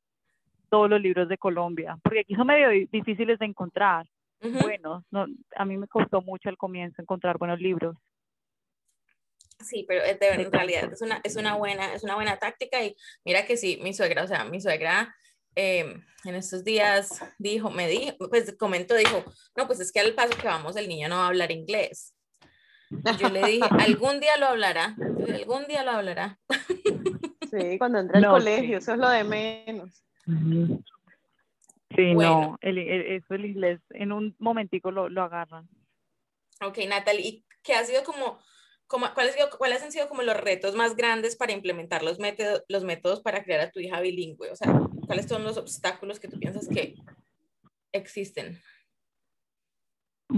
todos 0.69 0.89
los 0.89 1.01
libros 1.01 1.29
de 1.29 1.37
Colombia, 1.37 1.99
porque 2.03 2.21
aquí 2.21 2.35
son 2.35 2.47
medio 2.47 2.69
difíciles 2.91 3.39
de 3.39 3.47
encontrar. 3.47 4.07
Bueno, 4.63 5.05
no, 5.11 5.27
a 5.57 5.65
mí 5.67 5.77
me 5.77 5.87
costó 5.87 6.23
mucho 6.23 6.49
al 6.49 6.57
comienzo 6.57 7.03
encontrar 7.03 7.37
buenos 7.37 7.61
libros. 7.61 7.97
Sí, 9.61 9.85
pero 9.87 10.03
de, 10.03 10.19
en 10.21 10.53
realidad 10.53 10.93
es 10.93 11.03
una, 11.03 11.21
es, 11.23 11.37
una 11.37 11.57
buena, 11.57 11.95
es 11.95 12.03
una 12.03 12.15
buena 12.15 12.39
táctica 12.39 12.83
y 12.83 12.97
mira 13.25 13.45
que 13.45 13.57
sí, 13.57 13.79
mi 13.83 13.93
suegra, 13.93 14.25
o 14.25 14.27
sea, 14.27 14.45
mi 14.45 14.61
suegra 14.61 15.15
em, 15.55 16.03
en 16.25 16.35
estos 16.35 16.65
días 16.65 17.21
dijo, 17.39 17.71
me 17.71 17.89
dijo, 17.89 18.17
pues 18.29 18.57
comentó, 18.59 18.95
dijo, 18.95 19.25
no, 19.57 19.67
pues 19.67 19.81
es 19.81 19.93
que 19.93 20.01
al 20.01 20.15
paso 20.15 20.37
que 20.37 20.47
vamos 20.47 20.77
el 20.77 20.89
niño 20.89 21.09
no 21.09 21.17
va 21.17 21.25
a 21.25 21.29
hablar 21.29 21.51
inglés. 21.51 22.15
yo 23.19 23.29
le 23.29 23.45
dije, 23.45 23.69
algún 23.79 24.21
día 24.21 24.37
lo 24.39 24.47
hablará, 24.47 24.97
algún 25.35 25.67
día 25.67 25.85
lo 25.85 25.93
hablará. 25.93 26.39
Sí, 27.51 27.79
cuando 27.79 27.99
entre 27.99 28.19
al 28.19 28.27
colegio, 28.27 28.79
eso 28.79 28.93
es 28.93 28.99
lo 28.99 29.09
de 29.09 29.25
menos. 29.25 30.05
Sí, 31.97 32.15
no, 32.15 32.57
el, 32.61 32.79
eso 32.79 33.35
el 33.35 33.47
inglés, 33.47 33.81
en 33.91 34.13
un 34.13 34.37
momentico 34.39 34.91
lo, 34.91 35.09
lo 35.09 35.23
agarran. 35.23 35.69
Ok, 36.63 36.79
Natalie, 36.89 37.27
¿y 37.27 37.45
qué 37.63 37.75
ha 37.75 37.85
sido 37.85 38.05
como 38.05 38.39
¿cuáles, 38.91 39.37
¿cuáles, 39.57 39.83
han 39.83 39.93
sido 39.93 40.09
como 40.09 40.23
los 40.23 40.37
retos 40.37 40.75
más 40.75 40.97
grandes 40.97 41.37
para 41.37 41.53
implementar 41.53 42.03
los 42.03 42.19
métodos, 42.19 42.65
los 42.69 42.85
métodos 42.85 43.21
para 43.21 43.43
crear 43.45 43.61
a 43.61 43.71
tu 43.71 43.81
hija 43.81 44.01
bilingüe? 44.01 44.51
O 44.51 44.57
sea, 44.57 44.73
¿cuáles 45.07 45.27
son 45.27 45.45
los 45.45 45.57
obstáculos 45.57 46.19
que 46.19 46.29
tú 46.29 46.39
piensas 46.39 46.69
que 46.69 46.95
existen? 47.93 48.61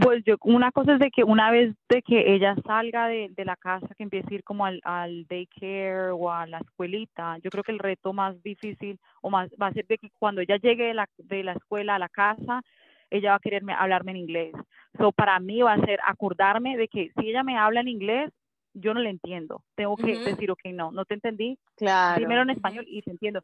Pues 0.01 0.23
yo, 0.25 0.37
una 0.43 0.73
cosa 0.73 0.95
es 0.95 1.01
de 1.01 1.11
que 1.11 1.23
una 1.23 1.51
vez 1.51 1.75
de 1.91 2.01
que 2.01 2.35
ella 2.35 2.57
salga 2.67 3.09
de, 3.09 3.29
de 3.37 3.45
la 3.45 3.57
casa, 3.57 3.95
que 3.95 4.05
empiece 4.05 4.27
a 4.31 4.35
ir 4.37 4.45
como 4.45 4.65
al, 4.65 4.81
al, 4.85 5.27
daycare 5.27 6.13
o 6.13 6.31
a 6.31 6.47
la 6.47 6.59
escuelita, 6.59 7.37
yo 7.43 7.51
creo 7.51 7.63
que 7.63 7.73
el 7.73 7.79
reto 7.79 8.15
más 8.15 8.43
difícil 8.43 8.99
o 9.21 9.29
más 9.29 9.51
va 9.61 9.67
a 9.67 9.73
ser 9.73 9.87
de 9.87 9.99
que 9.99 10.09
cuando 10.19 10.41
ella 10.41 10.57
llegue 10.57 10.85
de 10.85 10.95
la, 10.95 11.09
de 11.19 11.45
la 11.45 11.53
escuela 11.53 11.97
a 11.97 11.99
la 11.99 12.09
casa, 12.09 12.63
ella 13.11 13.31
va 13.31 13.37
a 13.37 13.41
quererme 13.41 13.75
hablarme 13.75 14.13
en 14.13 14.17
inglés. 14.17 14.53
So, 14.97 15.13
para 15.13 15.39
mí 15.41 15.61
va 15.61 15.75
a 15.75 15.85
ser 15.85 16.01
acordarme 16.07 16.79
de 16.79 16.89
que 16.89 17.11
si 17.19 17.29
ella 17.29 17.43
me 17.43 17.59
habla 17.59 17.81
en 17.81 17.89
inglés, 17.89 18.31
yo 18.75 18.95
no 18.95 19.01
le 19.01 19.11
entiendo. 19.11 19.63
Tengo 19.75 19.97
que 19.97 20.19
decir, 20.19 20.51
ok, 20.51 20.61
no, 20.73 20.93
no 20.93 21.05
te 21.05 21.15
entendí. 21.15 21.59
Claro. 21.77 22.17
Primero 22.17 22.43
en 22.43 22.51
español 22.51 22.85
y 22.89 23.03
te 23.03 23.11
entiendo. 23.11 23.43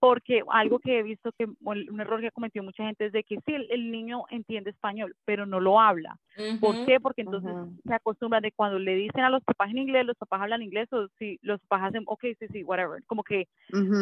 Porque 0.00 0.42
algo 0.52 0.78
que 0.78 1.00
he 1.00 1.02
visto 1.02 1.32
que 1.32 1.48
un 1.60 2.00
error 2.00 2.20
que 2.20 2.30
cometió 2.30 2.62
mucha 2.62 2.84
gente 2.84 3.06
es 3.06 3.12
de 3.12 3.24
que 3.24 3.36
sí, 3.44 3.54
el, 3.68 3.90
niño 3.90 4.26
entiende 4.30 4.70
español, 4.70 5.16
pero 5.24 5.44
no 5.44 5.58
lo 5.58 5.80
habla. 5.80 6.16
¿Por 6.60 6.86
qué? 6.86 7.00
Porque 7.00 7.22
entonces 7.22 7.50
se 7.84 7.94
acostumbra 7.94 8.40
de 8.40 8.52
cuando 8.52 8.78
le 8.78 8.94
dicen 8.94 9.24
a 9.24 9.30
los 9.30 9.42
papás 9.42 9.70
en 9.70 9.78
inglés, 9.78 10.06
los 10.06 10.16
papás 10.16 10.42
hablan 10.42 10.62
inglés, 10.62 10.88
o 10.92 11.08
si 11.18 11.40
los 11.42 11.60
papás 11.62 11.88
hacen, 11.88 12.04
ok, 12.06 12.20
sí, 12.38 12.46
sí, 12.52 12.62
whatever. 12.62 13.02
Como 13.06 13.24
que 13.24 13.48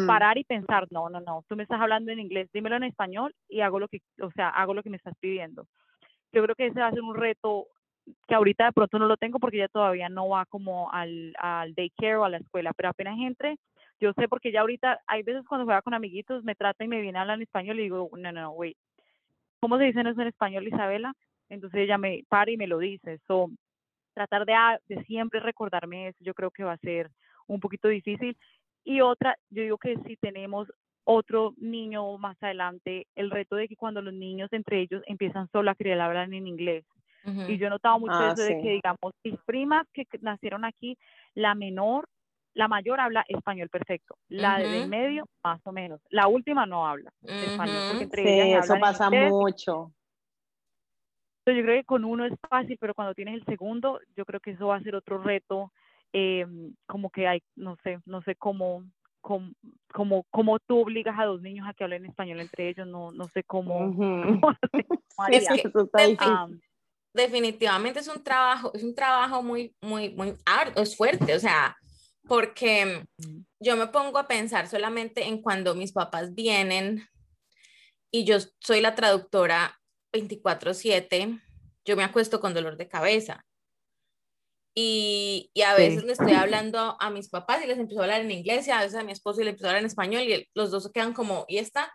parar 0.05 0.37
y 0.37 0.43
pensar, 0.43 0.85
no, 0.91 1.09
no, 1.09 1.19
no, 1.19 1.43
tú 1.47 1.55
me 1.55 1.63
estás 1.63 1.81
hablando 1.81 2.11
en 2.11 2.19
inglés, 2.19 2.47
dímelo 2.53 2.75
en 2.75 2.83
español 2.83 3.33
y 3.49 3.61
hago 3.61 3.79
lo 3.79 3.87
que, 3.87 4.01
o 4.21 4.29
sea, 4.31 4.49
hago 4.49 4.75
lo 4.75 4.83
que 4.83 4.91
me 4.91 4.97
estás 4.97 5.15
pidiendo. 5.19 5.65
Yo 6.31 6.43
creo 6.43 6.55
que 6.55 6.67
ese 6.67 6.79
va 6.79 6.87
a 6.87 6.91
ser 6.91 7.01
un 7.01 7.15
reto 7.15 7.65
que 8.27 8.35
ahorita 8.35 8.65
de 8.65 8.71
pronto 8.73 8.99
no 8.99 9.07
lo 9.07 9.17
tengo 9.17 9.39
porque 9.39 9.57
ella 9.57 9.67
todavía 9.67 10.09
no 10.09 10.29
va 10.29 10.45
como 10.45 10.91
al, 10.91 11.33
al 11.39 11.73
daycare 11.73 12.17
o 12.17 12.23
a 12.23 12.29
la 12.29 12.37
escuela, 12.37 12.73
pero 12.73 12.89
apenas 12.89 13.17
entre, 13.19 13.57
yo 13.99 14.13
sé 14.13 14.27
porque 14.27 14.51
ya 14.51 14.61
ahorita 14.61 15.01
hay 15.07 15.23
veces 15.23 15.45
cuando 15.47 15.65
juega 15.65 15.81
con 15.81 15.93
amiguitos 15.93 16.43
me 16.43 16.55
trata 16.55 16.83
y 16.83 16.87
me 16.87 17.01
viene 17.01 17.17
a 17.17 17.21
hablar 17.21 17.37
en 17.37 17.43
español 17.43 17.79
y 17.79 17.83
digo, 17.83 18.09
no, 18.13 18.31
no, 18.31 18.41
no, 18.41 18.51
wait, 18.51 18.77
¿cómo 19.59 19.77
se 19.77 19.85
dice 19.85 20.01
eso 20.01 20.21
en 20.21 20.27
español, 20.27 20.67
Isabela? 20.67 21.13
Entonces 21.49 21.81
ella 21.81 21.97
me 21.97 22.23
para 22.29 22.51
y 22.51 22.57
me 22.57 22.67
lo 22.67 22.77
dice. 22.77 23.19
So, 23.27 23.49
tratar 24.13 24.45
de, 24.45 24.53
de 24.87 25.03
siempre 25.05 25.39
recordarme 25.39 26.09
eso, 26.09 26.17
yo 26.21 26.33
creo 26.33 26.51
que 26.51 26.63
va 26.63 26.73
a 26.73 26.77
ser 26.77 27.09
un 27.47 27.59
poquito 27.59 27.87
difícil. 27.87 28.37
Y 28.83 29.01
otra, 29.01 29.35
yo 29.49 29.63
digo 29.63 29.77
que 29.77 29.97
si 30.05 30.17
tenemos 30.17 30.67
otro 31.03 31.53
niño 31.57 32.17
más 32.17 32.41
adelante, 32.41 33.07
el 33.15 33.31
reto 33.31 33.55
de 33.55 33.67
que 33.67 33.75
cuando 33.75 34.01
los 34.01 34.13
niños 34.13 34.51
entre 34.51 34.81
ellos 34.81 35.01
empiezan 35.07 35.49
solo 35.51 35.71
a 35.71 35.75
querer 35.75 35.99
hablar 36.01 36.31
en 36.33 36.47
inglés. 36.47 36.85
Y 37.47 37.57
yo 37.57 37.67
he 37.67 37.69
notado 37.69 37.99
mucho 37.99 38.13
Ah, 38.13 38.31
eso 38.33 38.41
de 38.43 38.55
sí. 38.55 38.61
que, 38.61 38.71
digamos, 38.73 39.13
mis 39.23 39.37
primas 39.45 39.85
que 39.93 40.05
que 40.05 40.17
nacieron 40.19 40.65
aquí, 40.65 40.97
la 41.33 41.55
menor, 41.55 42.07
la 42.53 42.67
mayor 42.67 42.99
habla 42.99 43.23
español 43.27 43.69
perfecto, 43.69 44.15
la 44.29 44.59
del 44.59 44.81
Ujú. 44.83 44.89
medio, 44.89 45.25
más 45.43 45.59
o 45.65 45.71
menos. 45.71 46.01
La 46.09 46.27
última 46.27 46.65
no 46.65 46.87
habla 46.87 47.11
español, 47.21 47.83
Ujú. 47.83 47.87
porque 47.87 48.03
entre 48.05 48.23
Sí, 48.23 48.29
ellas 48.29 48.65
eso 48.65 48.79
pasa 48.79 49.09
inglés. 49.11 49.31
mucho. 49.31 49.91
Entonces, 51.45 51.61
yo 51.61 51.63
creo 51.65 51.81
que 51.81 51.85
con 51.85 52.03
uno 52.03 52.25
es 52.25 52.33
fácil, 52.49 52.77
pero 52.79 52.93
cuando 52.93 53.13
tienes 53.13 53.35
el 53.35 53.45
segundo, 53.45 53.99
yo 54.15 54.25
creo 54.25 54.39
que 54.39 54.51
eso 54.51 54.67
va 54.67 54.77
a 54.77 54.81
ser 54.83 54.95
otro 54.95 55.17
reto, 55.23 55.71
eh, 56.13 56.45
como 56.87 57.09
que 57.09 57.27
hay, 57.27 57.41
no 57.55 57.77
sé, 57.83 57.99
no 58.05 58.21
sé 58.23 58.35
cómo, 58.35 58.83
cómo, 59.21 59.51
cómo, 59.93 60.25
cómo 60.29 60.59
tú 60.59 60.79
obligas 60.79 61.17
a 61.19 61.25
dos 61.25 61.41
niños 61.41 61.67
a 61.67 61.73
que 61.73 61.83
hablen 61.85 62.05
español 62.05 62.39
entre 62.41 62.69
ellos, 62.69 62.87
no, 62.87 63.11
no 63.11 63.29
sé 63.29 63.43
cómo, 63.43 63.91
Ujú. 63.91 64.03
cómo 64.41 64.49
hacer, 64.49 64.85
cómo 65.15 65.25
Sí, 65.27 65.33
haría. 65.35 65.55
eso 65.63 65.89
está 67.13 67.21
definitivamente 67.21 67.99
es 67.99 68.07
un 68.07 68.23
trabajo, 68.23 68.71
es 68.73 68.83
un 68.83 68.95
trabajo 68.95 69.41
muy, 69.43 69.75
muy, 69.81 70.09
muy 70.09 70.35
arduo, 70.45 70.83
es 70.83 70.95
fuerte, 70.95 71.35
o 71.35 71.39
sea, 71.39 71.75
porque 72.27 73.05
yo 73.59 73.75
me 73.77 73.87
pongo 73.87 74.17
a 74.17 74.27
pensar 74.27 74.67
solamente 74.67 75.25
en 75.25 75.41
cuando 75.41 75.75
mis 75.75 75.91
papás 75.91 76.33
vienen 76.33 77.07
y 78.11 78.23
yo 78.25 78.37
soy 78.59 78.81
la 78.81 78.95
traductora 78.95 79.79
24/7, 80.13 81.41
yo 81.85 81.95
me 81.95 82.03
acuesto 82.03 82.39
con 82.39 82.53
dolor 82.53 82.77
de 82.77 82.87
cabeza. 82.87 83.43
Y, 84.79 85.49
y 85.55 85.63
a 85.63 85.75
Sí. 85.75 85.81
veces 85.81 86.03
le 86.03 86.13
estoy 86.13 86.33
hablando 86.33 86.97
a, 86.99 87.09
mis 87.09 87.29
papás 87.29 87.63
y 87.63 87.67
les 87.67 87.79
empiezo 87.79 88.01
a 88.01 88.03
hablar 88.03 88.21
en 88.21 88.29
inglés 88.29 88.67
y 88.67 88.71
a 88.71 88.81
veces 88.81 88.95
a 88.95 89.03
mi 89.03 89.11
esposo 89.11 89.41
y 89.41 89.43
le 89.43 89.49
empiezo 89.49 89.65
a 89.65 89.69
hablar 89.71 89.81
en 89.81 89.87
español 89.87 90.21
y 90.21 90.47
los 90.53 90.69
dos 90.69 90.91
quedan 90.91 91.13
como, 91.13 91.45
¿y 91.47 91.57
esta? 91.57 91.91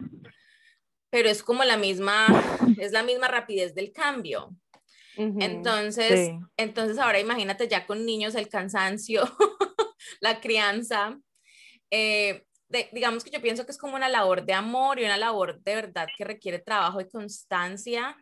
Pero 1.11 1.29
es 1.29 1.45
como 1.45 1.63
la 1.63 1.77
misma, 1.77 2.33
es 2.77 2.91
la 2.91 3.05
misma 3.05 3.29
rapidez 3.29 3.75
del 3.77 3.93
cambio. 3.93 4.57
Entonces, 5.41 6.29
Sí. 6.29 6.39
entonces 6.57 6.99
ahora 6.99 7.21
imagínate 7.21 7.69
ya 7.69 7.87
con 7.87 8.05
niños 8.07 8.35
el 8.35 8.49
cansancio, 8.49 9.23
la 10.21 10.41
crianza. 10.41 11.19
eh, 11.91 12.45
de- 12.69 12.89
digamos 12.93 13.23
que 13.23 13.31
yo 13.31 13.43
pienso 13.43 13.67
que 13.67 13.73
es 13.73 13.79
como 13.79 13.97
una 13.97 14.09
labor 14.09 14.47
de 14.47 14.55
amor 14.55 14.99
y 14.99 15.05
una 15.05 15.19
labor 15.19 15.61
de 15.63 15.75
verdad 15.75 16.07
que 16.17 16.25
requiere 16.25 16.59
trabajo 16.59 17.01
y 17.03 17.09
constancia 17.11 18.17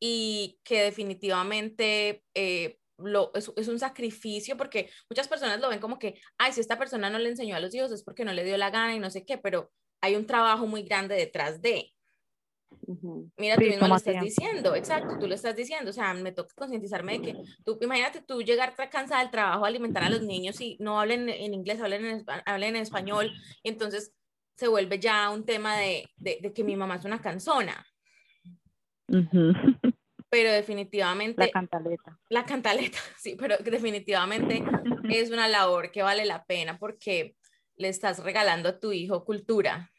y 0.00 0.58
que 0.64 0.82
definitivamente 0.82 2.22
eh, 2.34 2.78
lo, 2.98 3.32
es, 3.34 3.50
es 3.56 3.68
un 3.68 3.78
sacrificio 3.78 4.56
porque 4.56 4.90
muchas 5.08 5.28
personas 5.28 5.60
lo 5.60 5.68
ven 5.68 5.78
como 5.80 5.98
que, 5.98 6.20
ay, 6.38 6.52
si 6.52 6.60
esta 6.60 6.78
persona 6.78 7.08
no 7.10 7.18
le 7.18 7.28
enseñó 7.28 7.56
a 7.56 7.60
los 7.60 7.74
hijos 7.74 7.92
es 7.92 8.02
porque 8.04 8.24
no 8.24 8.32
le 8.32 8.44
dio 8.44 8.56
la 8.56 8.70
gana 8.70 8.94
y 8.94 8.98
no 8.98 9.10
sé 9.10 9.24
qué, 9.24 9.38
pero 9.38 9.70
hay 10.02 10.16
un 10.16 10.26
trabajo 10.26 10.66
muy 10.66 10.82
grande 10.82 11.14
detrás 11.14 11.62
de. 11.62 11.92
Mira, 13.36 13.56
Sí, 13.56 13.64
tú 13.64 13.70
mismo 13.70 13.88
lo 13.88 13.96
estás 13.96 14.20
diciendo, 14.20 14.74
exacto, 14.76 15.18
tú 15.18 15.26
lo 15.26 15.34
estás 15.34 15.56
diciendo, 15.56 15.90
o 15.90 15.92
sea, 15.92 16.14
me 16.14 16.32
toca 16.32 16.54
concientizarme 16.54 17.18
de 17.18 17.22
que 17.22 17.36
tú, 17.64 17.78
imagínate 17.80 18.22
tú 18.22 18.42
llegar 18.42 18.74
cansada 18.90 19.22
del 19.22 19.30
trabajo, 19.30 19.64
alimentar 19.64 20.02
a 20.02 20.10
los 20.10 20.22
niños 20.22 20.60
y 20.60 20.76
no 20.80 21.00
hablen 21.00 21.28
en 21.28 21.52
inglés, 21.54 21.80
hablen 21.80 22.04
en, 22.04 22.24
hablen 22.44 22.76
en 22.76 22.82
español, 22.82 23.32
y 23.62 23.68
entonces 23.70 24.14
se 24.56 24.68
vuelve 24.68 24.98
ya 24.98 25.30
un 25.30 25.44
tema 25.44 25.76
de, 25.76 26.08
de, 26.16 26.38
de 26.40 26.52
que 26.52 26.64
mi 26.64 26.76
mamá 26.76 26.96
es 26.96 27.04
una 27.04 27.20
cansona, 27.20 27.84
Ujú. 29.08 29.52
pero 30.30 30.50
definitivamente, 30.52 31.46
La 31.46 31.50
cantaleta. 31.50 32.18
la 32.28 32.44
cantaleta, 32.44 32.98
sí, 33.18 33.36
pero 33.38 33.56
definitivamente 33.58 34.62
es 35.10 35.30
una 35.30 35.48
labor 35.48 35.90
que 35.90 36.02
vale 36.02 36.24
la 36.24 36.44
pena 36.44 36.78
porque 36.78 37.36
le 37.76 37.88
estás 37.88 38.22
regalando 38.22 38.68
a 38.68 38.78
tu 38.80 38.92
hijo 38.92 39.24
cultura. 39.24 39.90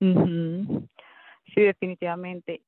Ujú. 0.00 0.43
Sí, 1.54 1.62
definitivamente. 1.62 2.62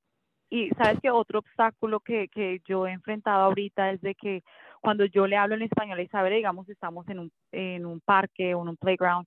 Y 0.49 0.70
sabes 0.70 1.01
que 1.01 1.11
otro 1.11 1.40
obstáculo 1.40 2.01
que, 2.01 2.29
que 2.29 2.61
yo 2.66 2.87
he 2.87 2.92
enfrentado 2.92 3.44
ahorita 3.44 3.90
es 3.90 4.01
de 4.01 4.14
que 4.14 4.42
cuando 4.81 5.05
yo 5.05 5.27
le 5.27 5.37
hablo 5.37 5.57
en 5.57 5.62
español 5.62 5.99
a 5.99 6.03
Isabel, 6.03 6.35
digamos, 6.35 6.68
estamos 6.68 7.09
en 7.09 7.18
un, 7.18 7.33
en 7.51 7.85
un 7.85 8.01
parque 8.01 8.55
o 8.55 8.62
en 8.62 8.68
un 8.68 8.77
playground, 8.77 9.27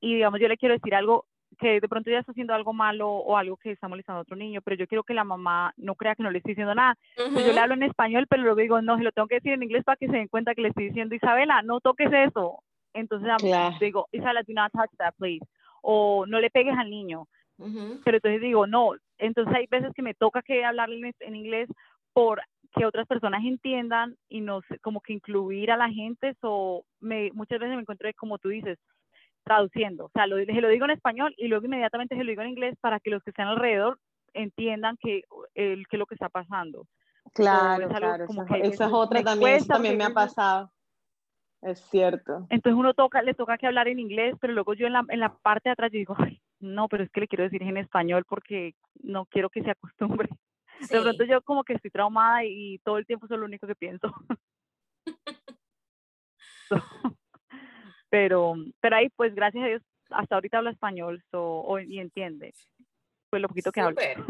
y 0.00 0.14
digamos, 0.14 0.40
yo 0.40 0.48
le 0.48 0.56
quiero 0.56 0.74
decir 0.74 0.94
algo 0.94 1.26
que 1.58 1.80
de 1.80 1.88
pronto 1.88 2.10
ella 2.10 2.20
está 2.20 2.32
haciendo 2.32 2.54
algo 2.54 2.72
malo 2.72 3.08
o 3.08 3.36
algo 3.36 3.56
que 3.56 3.70
está 3.70 3.88
molestando 3.88 4.18
a 4.18 4.22
otro 4.22 4.36
niño, 4.36 4.60
pero 4.62 4.76
yo 4.76 4.86
quiero 4.86 5.04
que 5.04 5.14
la 5.14 5.24
mamá 5.24 5.72
no 5.76 5.94
crea 5.94 6.14
que 6.14 6.22
no 6.22 6.30
le 6.30 6.38
estoy 6.38 6.52
diciendo 6.52 6.74
nada. 6.74 6.98
Yo 7.16 7.52
le 7.52 7.60
hablo 7.60 7.74
en 7.74 7.82
español, 7.82 8.26
pero 8.28 8.42
luego 8.42 8.60
digo, 8.60 8.82
no, 8.82 8.96
se 8.96 9.04
lo 9.04 9.12
tengo 9.12 9.28
que 9.28 9.36
decir 9.36 9.52
en 9.52 9.62
inglés 9.62 9.84
para 9.84 9.96
que 9.96 10.06
se 10.06 10.16
den 10.16 10.28
cuenta 10.28 10.54
que 10.54 10.62
le 10.62 10.68
estoy 10.68 10.88
diciendo, 10.88 11.14
Isabela, 11.14 11.62
no 11.62 11.80
toques 11.80 12.12
eso. 12.12 12.62
Entonces 12.92 13.28
Claro. 13.38 13.76
digo, 13.80 14.08
Isabela, 14.12 14.42
do 14.42 14.52
not 14.54 14.72
touch 14.72 14.90
that, 14.98 15.14
please. 15.18 15.44
O 15.82 16.26
no 16.26 16.40
le 16.40 16.50
pegues 16.50 16.76
al 16.76 16.90
niño 16.90 17.26
Pero 18.04 18.18
entonces 18.18 18.40
digo, 18.40 18.66
no, 18.66 18.92
entonces 19.18 19.54
hay 19.54 19.66
veces 19.66 19.92
que 19.94 20.02
me 20.02 20.14
toca 20.14 20.42
que 20.42 20.64
hablarle 20.64 20.96
en, 20.98 21.04
es- 21.06 21.20
en 21.20 21.36
inglés 21.36 21.68
por 22.12 22.40
que 22.76 22.86
otras 22.86 23.06
personas 23.06 23.44
entiendan 23.44 24.16
y 24.28 24.40
no 24.40 24.60
sé, 24.68 24.78
como 24.80 25.00
que 25.00 25.12
incluir 25.14 25.70
a 25.70 25.76
la 25.76 25.88
gente, 25.90 26.34
o 26.42 26.84
me, 27.00 27.30
muchas 27.32 27.58
veces 27.58 27.74
me 27.76 27.82
encuentro, 27.82 28.08
como 28.16 28.38
tú 28.38 28.48
dices, 28.50 28.78
traduciendo, 29.44 30.06
o 30.06 30.10
sea, 30.10 30.26
lo, 30.26 30.36
se 30.38 30.60
lo 30.60 30.68
digo 30.68 30.84
en 30.86 30.90
español 30.92 31.34
y 31.38 31.48
luego 31.48 31.66
inmediatamente 31.66 32.16
se 32.16 32.24
lo 32.24 32.30
digo 32.30 32.42
en 32.42 32.50
inglés 32.50 32.76
para 32.80 33.00
que 33.00 33.10
los 33.10 33.22
que 33.22 33.30
están 33.30 33.48
alrededor 33.48 33.98
entiendan 34.34 34.96
que, 35.00 35.22
el, 35.54 35.86
que 35.88 35.96
es 35.96 35.98
lo 35.98 36.06
que 36.06 36.14
está 36.16 36.28
pasando. 36.28 36.86
Claro, 37.34 37.88
es 37.88 37.94
algo 37.94 37.98
claro. 38.00 38.24
como 38.24 38.42
Esa, 38.42 38.44
que 38.44 38.54
hay 38.56 38.62
esa 38.62 38.86
es 38.86 38.92
otra 38.92 39.22
también, 39.22 39.54
eso 39.56 39.66
también 39.66 39.96
me 39.96 40.04
ha 40.04 40.10
pasado. 40.14 40.72
Es 41.62 41.80
cierto. 41.90 42.48
Entonces 42.48 42.78
uno 42.78 42.94
toca, 42.94 43.22
le 43.22 43.34
toca 43.34 43.58
que 43.58 43.66
hablar 43.66 43.88
en 43.88 43.98
inglés, 43.98 44.36
pero 44.40 44.52
luego 44.52 44.74
yo 44.74 44.86
en 44.86 44.92
la, 44.92 45.04
en 45.08 45.20
la 45.20 45.34
parte 45.36 45.68
de 45.68 45.72
atrás 45.72 45.90
yo 45.92 45.98
digo, 45.98 46.14
"Ay, 46.18 46.40
no, 46.66 46.88
pero 46.88 47.04
es 47.04 47.10
que 47.10 47.20
le 47.20 47.28
quiero 47.28 47.44
decir 47.44 47.62
en 47.62 47.76
español 47.76 48.24
porque 48.28 48.74
no 49.02 49.26
quiero 49.26 49.48
que 49.50 49.62
se 49.62 49.70
acostumbre. 49.70 50.28
De 50.80 50.86
Sí. 50.86 51.00
pronto 51.00 51.24
yo 51.24 51.40
como 51.42 51.64
que 51.64 51.72
estoy 51.72 51.90
traumada 51.90 52.44
y 52.44 52.78
todo 52.84 52.98
el 52.98 53.06
tiempo 53.06 53.24
es 53.26 53.30
lo 53.30 53.46
único 53.46 53.66
que 53.66 53.74
pienso. 53.74 54.12
pero, 58.10 58.54
pero 58.80 58.96
ahí 58.96 59.08
pues 59.16 59.34
gracias 59.34 59.64
a 59.64 59.68
Dios 59.68 59.82
hasta 60.10 60.34
ahorita 60.36 60.58
habla 60.58 60.70
español 60.70 61.22
so, 61.30 61.64
y 61.80 61.98
entiende. 61.98 62.54
Pues 63.30 63.42
lo 63.42 63.48
poquito 63.48 63.72
que 63.72 63.80
hablo. 63.80 64.00
Súper, 64.00 64.24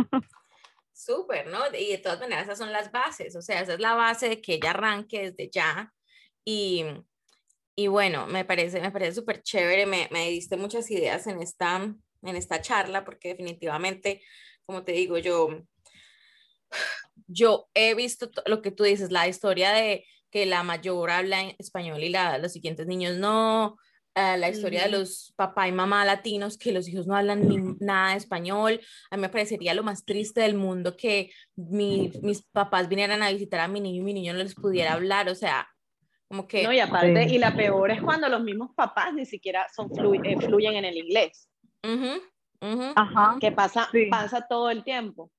súper, 0.92 1.46
¿no? 1.48 1.58
Y 1.78 1.90
de 1.92 1.98
todas 1.98 2.20
maneras 2.20 2.44
esas 2.44 2.58
son 2.58 2.72
las 2.72 2.90
bases, 2.90 3.36
o 3.36 3.42
sea, 3.42 3.60
esa 3.60 3.74
es 3.74 3.80
la 3.80 3.94
base 3.94 4.28
de 4.28 4.40
que 4.40 4.54
ella 4.54 4.70
arranque 4.70 5.30
desde 5.30 5.50
ya. 5.50 5.92
Y, 6.44 6.84
y 7.74 7.88
bueno, 7.88 8.26
me 8.26 8.44
parece, 8.44 8.80
me 8.80 8.90
parece 8.90 9.12
súper 9.12 9.42
chévere, 9.42 9.84
me, 9.84 10.08
me 10.10 10.30
diste 10.30 10.56
muchas 10.56 10.90
ideas 10.90 11.26
en 11.26 11.42
esta, 11.42 11.94
en 12.22 12.36
esta 12.36 12.60
charla, 12.60 13.04
porque 13.04 13.28
definitivamente, 13.28 14.22
como 14.64 14.82
te 14.84 14.92
digo, 14.92 15.18
yo, 15.18 15.48
yo 17.26 17.68
he 17.74 17.94
visto 17.94 18.30
to- 18.30 18.42
lo 18.46 18.62
que 18.62 18.70
tú 18.70 18.84
dices, 18.84 19.10
la 19.10 19.28
historia 19.28 19.72
de 19.72 20.04
que 20.30 20.46
la 20.46 20.62
mayor 20.62 21.10
habla 21.10 21.40
en 21.42 21.56
español 21.58 22.02
y 22.02 22.08
la, 22.08 22.38
los 22.38 22.52
siguientes 22.52 22.86
niños 22.86 23.16
no, 23.16 23.76
eh, 24.14 24.36
la 24.38 24.48
historia 24.48 24.82
de 24.84 24.90
los 24.90 25.32
papá 25.36 25.68
y 25.68 25.72
mamá 25.72 26.04
latinos, 26.04 26.58
que 26.58 26.72
los 26.72 26.88
hijos 26.88 27.06
no 27.06 27.16
hablan 27.16 27.46
ni 27.48 27.58
nada 27.80 28.10
de 28.12 28.16
español. 28.16 28.80
A 29.10 29.16
mí 29.16 29.20
me 29.22 29.28
parecería 29.28 29.74
lo 29.74 29.82
más 29.82 30.04
triste 30.04 30.40
del 30.40 30.54
mundo 30.54 30.96
que 30.96 31.30
mi- 31.54 32.10
mis 32.22 32.42
papás 32.42 32.88
vinieran 32.88 33.22
a 33.22 33.30
visitar 33.30 33.60
a 33.60 33.68
mi 33.68 33.80
niño 33.80 34.00
y 34.00 34.04
mi 34.04 34.14
niño 34.14 34.32
no 34.32 34.38
les 34.40 34.54
pudiera 34.54 34.94
hablar, 34.94 35.28
o 35.28 35.34
sea, 35.34 35.68
como 36.28 36.48
que... 36.48 36.62
No, 36.64 36.72
y 36.72 36.80
aparte, 36.80 37.28
Sí. 37.28 37.34
y 37.36 37.38
la 37.38 37.54
peor 37.54 37.90
es 37.92 38.02
cuando 38.02 38.28
los 38.28 38.42
mismos 38.42 38.70
papás 38.74 39.14
ni 39.14 39.26
siquiera 39.26 39.66
son 39.74 39.88
flu- 39.90 40.20
eh, 40.24 40.36
fluyen 40.40 40.74
en 40.74 40.84
el 40.86 40.96
inglés, 40.96 41.48
ujú, 41.84 42.20
ujú, 42.60 42.92
Ajá. 42.94 43.36
que 43.40 43.52
pasa, 43.52 43.88
Sí. 43.90 44.08
pasa 44.10 44.46
todo 44.46 44.70
el 44.70 44.84
tiempo. 44.84 45.30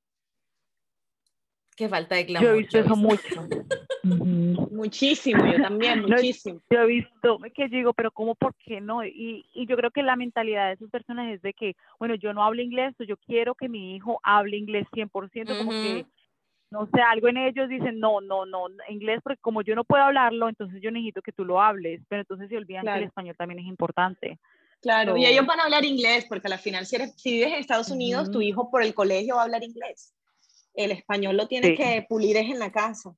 Qué 1.75 1.87
falta 1.87 2.15
de 2.15 2.23
glamour. 2.23 2.49
Yo 2.49 2.55
he 2.55 2.57
visto 2.57 2.79
eso 2.79 2.95
visto. 2.95 3.41
mucho. 3.41 3.47
Muchísimo, 4.71 5.45
yo 5.45 5.59
también, 5.61 6.01
No, 6.01 6.07
muchísimo. 6.07 6.61
Yo 6.69 6.81
he 6.81 6.87
visto 6.87 7.39
que 7.55 7.67
digo, 7.67 7.93
pero 7.93 8.11
¿cómo, 8.11 8.35
por 8.35 8.55
qué 8.55 8.81
no? 8.81 9.05
Y, 9.05 9.45
y 9.53 9.65
yo 9.67 9.75
creo 9.75 9.91
que 9.91 10.03
la 10.03 10.15
mentalidad 10.15 10.67
de 10.67 10.73
esas 10.73 10.89
personas 10.89 11.33
es 11.33 11.41
de 11.41 11.53
que, 11.53 11.75
bueno, 11.99 12.15
yo 12.15 12.33
no 12.33 12.43
hablo 12.43 12.61
inglés, 12.61 12.95
o 12.99 13.03
yo 13.03 13.17
quiero 13.17 13.55
que 13.55 13.69
mi 13.69 13.95
hijo 13.95 14.19
hable 14.23 14.57
inglés 14.57 14.87
100%, 14.93 15.57
como 15.57 15.71
que, 15.71 16.05
no 16.71 16.87
sé, 16.87 17.01
algo 17.01 17.27
en 17.27 17.37
ellos 17.37 17.69
dicen, 17.69 17.99
no, 17.99 18.21
no, 18.21 18.45
no, 18.45 18.67
inglés, 18.89 19.21
porque 19.23 19.41
como 19.41 19.61
yo 19.61 19.75
no 19.75 19.83
puedo 19.83 20.03
hablarlo, 20.03 20.49
entonces 20.49 20.81
yo 20.81 20.91
necesito 20.91 21.21
que 21.21 21.31
tú 21.31 21.45
lo 21.45 21.61
hables, 21.61 22.01
pero 22.09 22.21
entonces 22.21 22.49
se 22.49 22.57
olvidan 22.57 22.85
que 22.85 22.97
el 22.97 23.03
español 23.03 23.35
también 23.37 23.59
es 23.59 23.65
importante. 23.65 24.39
Claro, 24.81 25.17
y 25.17 25.23
So- 25.23 25.29
ellos 25.29 25.45
van 25.45 25.59
a 25.59 25.63
hablar 25.63 25.85
inglés, 25.85 26.25
porque 26.29 26.47
al 26.47 26.59
final 26.59 26.85
si, 26.85 26.95
eres, 26.95 27.13
si 27.17 27.31
vives 27.31 27.53
en 27.53 27.59
Estados 27.59 27.89
Unidos, 27.89 28.31
tu 28.31 28.41
hijo 28.41 28.69
por 28.69 28.83
el 28.83 28.93
colegio 28.93 29.35
va 29.35 29.41
a 29.41 29.45
hablar 29.45 29.63
inglés. 29.63 30.13
el 30.73 30.91
español 30.91 31.35
lo 31.35 31.47
tienes 31.47 31.75
que 31.75 32.05
pulir 32.07 32.37
es 32.37 32.51
en 32.51 32.59
la 32.59 32.71
casa. 32.71 33.15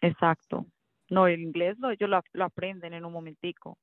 Exacto. 0.00 0.66
No, 1.10 1.26
el 1.26 1.40
inglés 1.40 1.76
lo, 1.78 1.90
ellos 1.90 2.08
lo, 2.32 2.44
aprenden 2.44 2.94
en 2.94 3.04
un 3.04 3.12
momentico. 3.12 3.78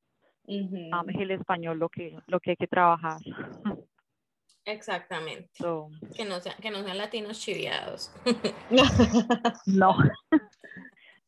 es 0.46 1.20
el 1.20 1.30
español 1.30 1.78
lo 1.78 1.88
que, 1.88 2.18
lo 2.26 2.40
que 2.40 2.50
hay 2.50 2.56
que 2.56 2.66
trabajar. 2.66 3.18
Exactamente. 4.64 5.50
que, 6.16 6.24
no 6.24 6.40
sean, 6.40 6.56
que 6.60 6.70
no 6.70 6.82
sean 6.82 6.98
latinos 6.98 7.40
chiviados. 7.40 8.10
no. 9.66 9.96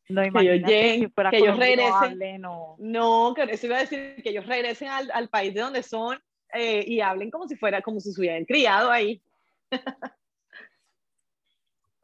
No, 0.09 0.21
que 0.21 0.39
ellos 0.39 0.67
lleguen, 0.67 1.11
que, 1.31 1.37
ellos 1.37 1.57
regresen. 1.57 2.41
No, 2.41 3.33
que 3.35 3.43
eso 3.43 3.65
iba 3.65 3.77
a 3.77 3.81
decir 3.81 4.15
que 4.23 4.29
ellos 4.29 4.45
regresen 4.45 4.87
al, 4.87 5.11
al 5.11 5.27
país 5.27 5.53
de 5.53 5.61
donde 5.61 5.83
son 5.83 6.17
eh, 6.53 6.83
y 6.87 7.01
hablen 7.01 7.29
como 7.29 7.47
si 7.47 7.55
fuera, 7.55 7.81
como 7.81 7.99
si 7.99 8.11
se 8.11 8.21
hubieran 8.21 8.45
criado 8.45 8.89
ahí. 8.89 9.21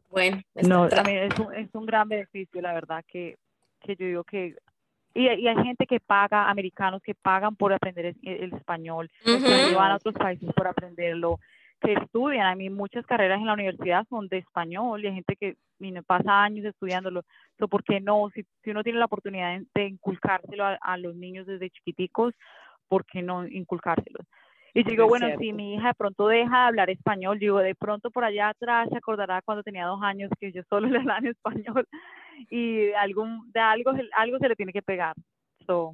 bueno, 0.09 0.41
no, 0.55 0.89
también 0.89 1.31
es 1.31 1.39
un, 1.39 1.53
es 1.55 1.73
un 1.73 1.85
gran 1.85 2.09
beneficio, 2.09 2.61
la 2.61 2.73
verdad, 2.73 3.05
que, 3.07 3.37
que 3.79 3.95
yo 3.95 4.05
digo 4.05 4.23
que 4.23 4.55
y, 5.15 5.27
y, 5.27 5.47
hay 5.47 5.63
gente 5.63 5.85
que 5.85 5.99
paga, 5.99 6.49
americanos 6.49 7.01
que 7.03 7.13
pagan 7.13 7.55
por 7.55 7.71
aprender 7.71 8.15
el, 8.23 8.53
español, 8.53 9.11
que 9.23 9.75
van 9.75 9.91
a 9.91 9.95
otros 9.97 10.15
países 10.15 10.51
por 10.53 10.67
aprenderlo, 10.67 11.39
que 11.83 11.93
estudian. 11.93 12.47
A 12.47 12.55
mí 12.55 12.69
muchas 12.69 13.05
carreras 13.05 13.39
en 13.39 13.47
la 13.47 13.53
universidad 13.53 14.05
son 14.09 14.27
de 14.27 14.39
español 14.39 15.03
y 15.03 15.07
hay 15.07 15.13
gente 15.15 15.35
que 15.35 15.57
pasa 16.05 16.43
años 16.43 16.65
estudiándolo. 16.65 17.23
So, 17.59 17.67
¿Por 17.67 17.83
qué 17.83 17.99
no? 17.99 18.29
Si, 18.33 18.45
si 18.63 18.71
uno 18.71 18.83
tiene 18.83 18.99
la 18.99 19.05
oportunidad 19.05 19.59
de, 19.73 19.87
inculcárselo 19.87 20.63
a, 20.79 20.97
los 20.97 21.15
niños 21.15 21.45
desde 21.45 21.69
chiquiticos, 21.69 22.33
¿por 22.87 23.05
qué 23.05 23.21
no 23.21 23.45
inculcárselo? 23.47 24.19
Y 24.75 24.83
digo, 24.83 25.07
bueno, 25.07 25.27
si 25.37 25.53
mi 25.53 25.75
hija 25.75 25.89
de 25.89 25.93
pronto 25.93 26.27
deja 26.27 26.61
de 26.61 26.67
hablar 26.67 26.89
español, 26.89 27.37
digo, 27.37 27.59
de 27.59 27.75
pronto 27.75 28.09
por 28.09 28.23
allá 28.23 28.49
atrás 28.49 28.89
se 28.89 28.97
acordará 28.97 29.43
cuando 29.43 29.61
tenía 29.61 29.85
dos 29.85 30.01
años 30.01 30.31
que 30.39 30.51
yo 30.51 30.63
solo 30.67 30.87
le 30.89 30.97
hablaba 30.97 31.19
en 31.19 31.27
español 31.27 31.87
y 32.49 32.91
algún, 32.93 33.51
de 33.51 33.59
algo, 33.59 33.91
algo 34.15 34.37
se 34.39 34.49
le 34.49 34.55
tiene 34.55 34.73
que 34.73 34.81
pegar. 34.81 35.13
So, 35.67 35.93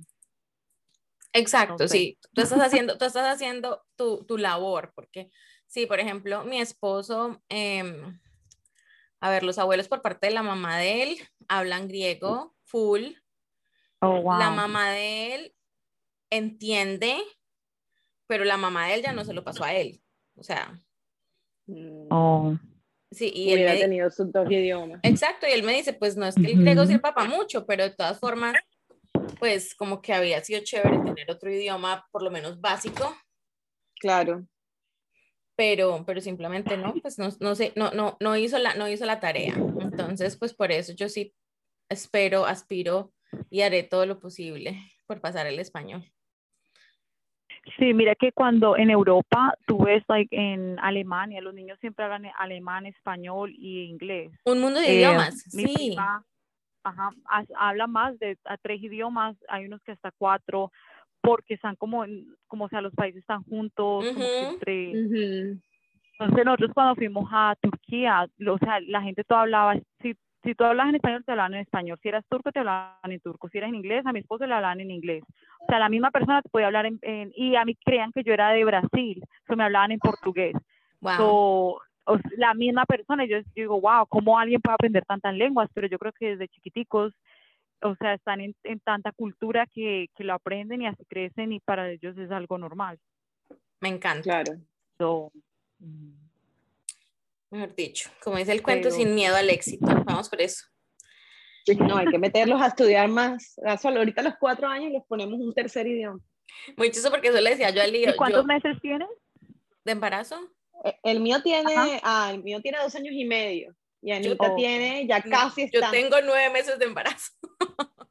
Exacto, 1.34 1.88
sí. 1.88 2.18
Tú 2.34 2.42
estás 2.42 2.60
haciendo, 2.60 2.98
tú 2.98 3.06
estás 3.06 3.28
haciendo 3.28 3.84
tu, 3.96 4.26
tu 4.26 4.38
labor, 4.38 4.92
porque 4.96 5.30
sí, 5.70 5.86
por 5.86 6.00
ejemplo, 6.00 6.44
mi 6.44 6.60
esposo, 6.60 7.42
em, 7.48 8.20
a 9.22 9.30
ver, 9.30 9.44
los 9.44 9.58
abuelos 9.58 9.88
por 9.88 10.02
parte 10.02 10.28
de 10.28 10.34
la 10.34 10.44
mamá 10.44 10.78
de 10.78 11.04
él 11.04 11.18
hablan 11.48 11.88
griego 11.88 12.56
full. 12.66 13.04
Oh, 14.02 14.22
wow. 14.22 14.40
La 14.40 14.50
mamá 14.50 14.92
de 14.92 15.36
él 15.36 15.56
entiende, 16.30 17.18
pero 18.28 18.44
la 18.44 18.58
mamá 18.58 18.88
de 18.88 18.96
él 18.96 19.02
ya 19.04 19.14
no 19.14 19.24
se 19.24 19.34
lo 19.34 19.44
pasó 19.44 19.64
a 19.64 19.74
él. 19.74 20.02
O 20.36 20.44
sea. 20.44 20.82
Mm. 21.68 22.08
Oh. 22.10 22.58
Sí, 23.12 23.32
y 23.34 23.52
él 23.54 23.68
ha 23.68 23.78
tenido 23.78 24.10
sus 24.12 24.32
dos 24.32 24.50
idiomas. 24.50 25.00
Exacto, 25.04 25.48
y 25.48 25.52
él 25.52 25.64
me 25.64 25.74
dice, 25.74 25.94
pues 25.94 26.16
no 26.16 26.28
es 26.28 26.36
que 26.36 26.52
el 26.52 26.60
griego 26.60 26.86
sepa 26.86 27.14
para 27.14 27.28
mucho, 27.28 27.66
pero 27.66 27.84
de 27.84 27.90
todas 27.90 28.20
formas, 28.20 28.54
pues 29.40 29.74
como 29.74 30.00
que 30.00 30.14
había 30.14 30.44
sido 30.44 30.62
chévere 30.64 31.00
tener 31.00 31.32
otro 31.32 31.52
idioma, 31.52 32.08
por 32.12 32.22
lo 32.22 32.30
menos 32.30 32.62
básico. 32.62 33.18
Claro. 34.00 34.46
Pero, 35.60 36.06
pero 36.06 36.22
simplemente 36.22 36.78
no, 36.78 36.94
pues 37.02 37.20
no, 37.20 37.28
no 37.42 37.54
sé, 37.54 37.74
no, 37.76 37.92
no, 37.92 38.16
no 38.22 38.38
hizo 38.38 38.58
la, 38.58 38.76
no 38.76 38.88
hizo 38.88 39.06
la 39.06 39.20
tarea. 39.20 39.56
Entonces, 39.56 40.38
pues 40.38 40.54
por 40.54 40.72
eso 40.72 40.94
yo 40.94 41.10
sí 41.10 41.34
espero, 41.90 42.46
aspiro 42.46 43.12
y 43.50 43.60
haré 43.60 43.84
todo 43.84 44.06
lo 44.06 44.22
posible 44.22 44.80
por 45.06 45.20
pasar 45.20 45.48
el 45.48 45.60
español. 45.60 46.06
Sí, 47.78 47.94
mira 47.94 48.16
que 48.16 48.32
cuando 48.32 48.78
en 48.78 48.90
Europa 48.90 49.54
tú 49.68 49.84
ves, 49.84 50.02
like, 50.08 50.34
en 50.34 50.80
Alemania, 50.80 51.42
los 51.42 51.54
niños 51.54 51.78
siempre 51.82 52.06
hablan 52.06 52.32
alemán, 52.38 52.86
español 52.86 53.54
y 53.54 53.84
inglés. 53.84 54.32
Un 54.46 54.62
mundo 54.62 54.80
de 54.80 54.88
eh, 54.88 54.96
idiomas, 54.96 55.42
sí. 55.42 55.98
ajá, 56.84 57.12
habla 57.58 57.86
más 57.86 58.18
de 58.20 58.38
a 58.46 58.56
tres 58.56 58.82
idiomas, 58.82 59.36
hay 59.50 59.66
unos 59.66 59.82
que 59.84 59.92
hasta 59.92 60.12
cuatro, 60.18 60.72
porque 61.22 61.56
están 61.56 61.76
como, 61.76 62.06
como 62.48 62.70
sea, 62.70 62.82
los 62.82 62.94
países 62.94 63.22
están 63.22 63.44
juntos, 63.44 64.06
entre... 64.06 64.92
Entonces 66.20 66.46
nosotros 66.46 66.72
cuando 66.74 66.96
fuimos 66.96 67.30
a 67.32 67.56
Turquía, 67.62 68.28
o 68.46 68.58
sea, 68.58 68.82
la 68.82 69.02
gente 69.02 69.24
todo 69.24 69.40
hablaba, 69.40 69.76
si 70.02 70.18
si 70.44 70.56
tú 70.56 70.64
hablas 70.64 70.90
en 70.90 70.96
español, 70.96 71.24
te 71.26 71.32
hablan 71.32 71.54
en 71.54 71.62
español. 71.62 72.00
Si 72.02 72.08
eras 72.08 72.26
turco, 72.30 72.52
te 72.52 72.60
hablaban 72.60 73.12
en 73.12 73.20
turco. 73.20 73.50
Si 73.50 73.58
eras 73.58 73.70
en 73.70 73.76
inglés, 73.76 74.06
a 74.06 74.14
mi 74.14 74.20
esposo 74.20 74.46
le 74.46 74.54
hablaban 74.54 74.80
en 74.80 74.92
inglés. 74.92 75.24
O 75.60 75.66
sea, 75.68 75.80
la 75.80 75.90
misma 75.90 76.12
persona 76.12 76.42
te 76.42 76.50
podía 76.50 76.68
hablar 76.68 76.86
en, 76.86 77.00
y 77.36 77.56
a 77.56 77.66
mí 77.66 77.76
creían 77.76 78.12
que 78.12 78.24
yo 78.24 78.34
era 78.34 78.50
de 78.52 78.64
Brasil, 78.64 79.22
que 79.48 79.56
me 79.56 79.66
hablaban 79.66 79.92
en 79.92 80.00
portugués. 80.00 80.54
Wow. 81.02 81.80
la 82.38 82.54
misma 82.54 82.86
persona, 82.86 83.26
yo, 83.26 83.38
digo, 83.56 83.80
wow, 83.80 84.06
¿cómo 84.08 84.38
alguien 84.38 84.62
puede 84.62 84.76
aprender 84.76 85.06
tantas 85.06 85.34
lenguas? 85.34 85.70
Pero 85.74 85.88
yo 85.88 86.00
creo 86.00 86.14
que 86.14 86.32
desde 86.32 86.48
chiquiticos, 86.48 87.14
o 87.82 87.96
sea, 87.96 88.14
están 88.14 88.42
en, 88.42 88.56
tanta 88.84 89.12
cultura 89.12 89.68
que, 89.74 90.08
que, 90.16 90.24
lo 90.24 90.34
aprenden 90.34 90.82
y 90.82 90.88
así 90.88 91.06
crecen 91.06 91.54
y 91.54 91.60
para 91.60 91.90
ellos 91.92 92.18
es 92.18 92.32
algo 92.32 92.58
normal. 92.58 93.00
Me 93.82 93.90
encanta. 93.90 94.24
Claro. 94.24 94.54
So, 94.98 95.32
mm 95.80 96.30
mejor 97.50 97.76
dicho, 97.76 98.10
como 98.24 98.38
dice 98.38 98.52
el 98.52 98.62
cuento, 98.62 98.92
sin 98.92 99.16
miedo 99.16 99.36
al 99.36 99.50
éxito. 99.50 99.86
Vamos 100.06 100.30
por 100.30 100.42
eso. 100.42 100.66
No, 101.80 101.98
hay 101.98 102.08
que 102.08 102.18
meterlos 102.18 102.62
a 102.62 102.68
estudiar 102.68 103.08
más. 103.10 103.56
Solo 103.82 104.00
ahorita 104.00 104.22
a 104.22 104.24
los 104.24 104.34
cuatro 104.40 104.68
años 104.68 104.92
les 104.92 105.04
ponemos 105.06 105.40
un 105.40 105.54
tercer 105.54 105.88
idioma. 105.88 106.20
Muy 106.78 106.90
chistoso 106.90 107.12
porque 107.12 107.28
eso 107.28 107.40
le 107.40 107.52
decía 107.52 107.70
yo 107.70 107.82
al 107.82 107.92
lío. 107.92 108.10
¿Y 108.10 108.16
cuántos 108.16 108.46
meses 108.46 108.78
tienes? 108.82 109.08
¿De 109.86 109.92
embarazo? 109.92 110.36
Eh, 110.84 110.96
el 111.04 111.20
mío 111.20 111.42
tiene, 111.44 112.00
ah, 112.04 112.32
el 112.34 112.44
mío 112.44 112.60
tiene 112.62 112.80
dos 112.80 112.96
años 112.96 113.14
y 113.14 113.26
medio. 113.26 113.76
Y 114.02 114.12
Anita 114.12 114.56
tiene 114.56 115.06
ya 115.08 115.22
casi 115.22 115.64
está. 115.64 115.80
Yo 115.80 115.92
tengo 115.92 116.18
nueve 116.24 116.50
meses 116.52 116.80
de 116.80 116.86
embarazo. 116.86 117.32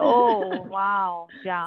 Oh, 0.00 0.64
wow, 0.68 1.26
ya. 1.44 1.66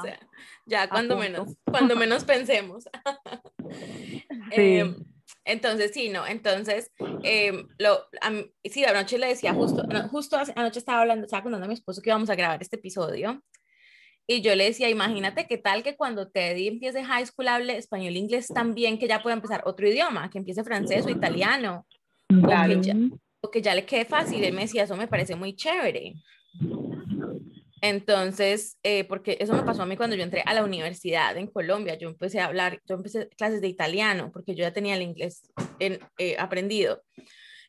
ya 0.65 0.87
cuando 0.87 1.17
menos, 1.17 1.53
cuando 1.65 1.97
menos 1.97 2.23
pensemos. 2.23 2.85
sí. 4.55 4.77
Em, 4.77 4.95
entonces, 5.43 5.91
sí, 5.93 6.09
no, 6.09 6.25
entonces, 6.25 6.91
eh, 7.23 7.65
lo, 7.77 8.05
sí, 8.63 8.85
anoche 8.85 9.17
le 9.17 9.27
decía, 9.27 9.53
justo, 9.53 9.83
justo 10.11 10.37
anoche 10.55 10.79
estaba 10.79 11.01
hablando, 11.01 11.25
estaba 11.25 11.43
contando 11.43 11.65
a 11.65 11.67
mi 11.67 11.73
esposo 11.73 12.01
que 12.01 12.09
íbamos 12.09 12.29
a 12.29 12.35
grabar 12.35 12.61
este 12.61 12.77
episodio, 12.77 13.41
y 14.27 14.41
yo 14.41 14.55
le 14.55 14.65
decía, 14.65 14.87
imagínate 14.89 15.47
qué 15.47 15.57
tal 15.57 15.83
que 15.83 15.97
cuando 15.97 16.29
Teddy 16.29 16.67
empiece 16.67 17.03
high 17.03 17.25
school 17.25 17.47
hable 17.47 17.75
español 17.75 18.15
e 18.15 18.19
inglés 18.19 18.47
también, 18.47 18.97
que 18.97 19.07
ya 19.07 19.21
pueda 19.21 19.35
empezar 19.35 19.63
otro 19.65 19.87
idioma, 19.87 20.29
que 20.29 20.37
empiece 20.37 20.63
francés 20.63 21.05
o 21.05 21.09
italiano, 21.09 21.85
claro. 22.27 22.73
o, 22.73 22.81
que 22.81 22.87
ya, 22.87 22.93
o 23.41 23.51
que 23.51 23.61
ya 23.61 23.75
le 23.75 23.85
quede 23.85 24.05
fácil. 24.05 24.43
Él 24.43 24.53
me 24.53 24.61
decía, 24.61 24.83
eso 24.83 24.95
me 24.95 25.07
parece 25.07 25.35
muy 25.35 25.55
chévere. 25.55 26.13
Entonces, 27.81 28.77
eh, 28.83 29.05
porque 29.05 29.37
eso 29.39 29.53
me 29.53 29.63
pasó 29.63 29.81
a 29.81 29.85
mí 29.87 29.97
cuando 29.97 30.15
yo 30.15 30.23
entré 30.23 30.43
a 30.45 30.53
la 30.53 30.63
universidad 30.63 31.35
en 31.35 31.47
Colombia, 31.47 31.97
yo 31.97 32.09
empecé 32.09 32.39
a 32.39 32.45
hablar, 32.45 32.79
yo 32.87 32.95
empecé 32.95 33.27
clases 33.29 33.59
de 33.59 33.67
italiano, 33.67 34.29
porque 34.31 34.53
yo 34.53 34.61
ya 34.61 34.71
tenía 34.71 34.95
el 34.95 35.01
inglés 35.01 35.51
en, 35.79 35.99
eh, 36.19 36.35
aprendido. 36.37 37.01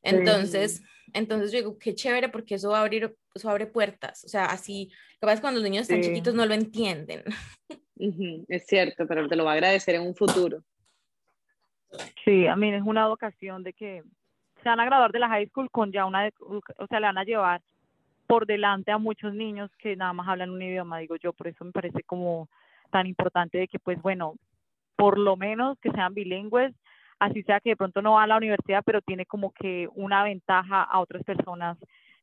Entonces, 0.03 0.83
entonces 1.15 1.51
yo 1.51 1.59
digo, 1.59 1.79
qué 1.79 1.95
chévere, 1.95 2.29
porque 2.29 2.57
eso 2.57 2.71
va 2.71 2.79
a 2.79 2.83
abrir, 2.83 3.17
eso 3.35 3.49
abre 3.49 3.67
puertas. 3.67 4.23
O 4.25 4.29
sea, 4.29 4.47
así, 4.47 4.91
lo 5.23 5.29
que 5.29 5.41
cuando 5.41 5.61
los 5.61 5.71
niños 5.71 5.83
están 5.83 6.03
chiquitos 6.03 6.35
no 6.35 6.47
lo 6.47 6.55
entienden. 6.55 7.25
Es 8.49 8.67
cierto, 8.67 9.07
pero 9.07 9.29
te 9.29 9.37
lo 9.37 9.45
va 9.45 9.53
a 9.53 9.55
agradecer 9.55 9.95
en 9.95 10.03
un 10.03 10.17
futuro. 10.17 10.65
Sí, 12.25 12.49
a 12.49 12.57
mí 12.57 12.75
es 12.75 12.83
una 12.85 13.09
ocasión 13.09 13.63
de 13.63 13.73
que 13.75 14.03
se 14.63 14.69
van 14.69 14.81
a 14.81 14.85
graduar 14.85 15.13
de 15.13 15.19
la 15.19 15.29
high 15.29 15.47
school 15.49 15.71
con 15.71 15.93
ya 15.93 16.07
una, 16.07 16.31
o 16.41 16.87
sea, 16.89 17.01
le 17.01 17.07
van 17.07 17.19
a 17.19 17.25
llevar 17.25 17.61
por 18.27 18.47
delante 18.47 18.93
a 18.93 18.99
muchos 18.99 19.35
niños 19.35 19.71
que 19.79 19.97
nada 19.97 20.13
más 20.13 20.29
hablan 20.29 20.51
un 20.51 20.63
idioma, 20.63 20.99
digo 20.99 21.17
yo, 21.17 21.33
por 21.33 21.49
eso 21.49 21.65
me 21.65 21.73
parece 21.73 22.03
como 22.05 22.49
tan 22.91 23.07
importante 23.07 23.59
de 23.59 23.69
que 23.69 23.79
pues 23.79 24.01
bueno, 24.01 24.37
por 24.97 25.19
lo 25.19 25.37
menos 25.37 25.79
que 25.81 25.91
sean 25.91 26.15
bilingües, 26.15 26.75
así 27.19 27.43
sea 27.43 27.61
que 27.61 27.71
de 27.71 27.77
pronto 27.77 28.03
no 28.03 28.13
va 28.13 28.25
a 28.25 28.27
la 28.27 28.37
universidad, 28.37 28.83
pero 28.85 29.01
tiene 29.01 29.27
como 29.27 29.53
que 29.53 29.89
una 29.95 30.23
ventaja 30.25 30.83
a 30.83 31.01
otras 31.01 31.25
personas 31.25 31.79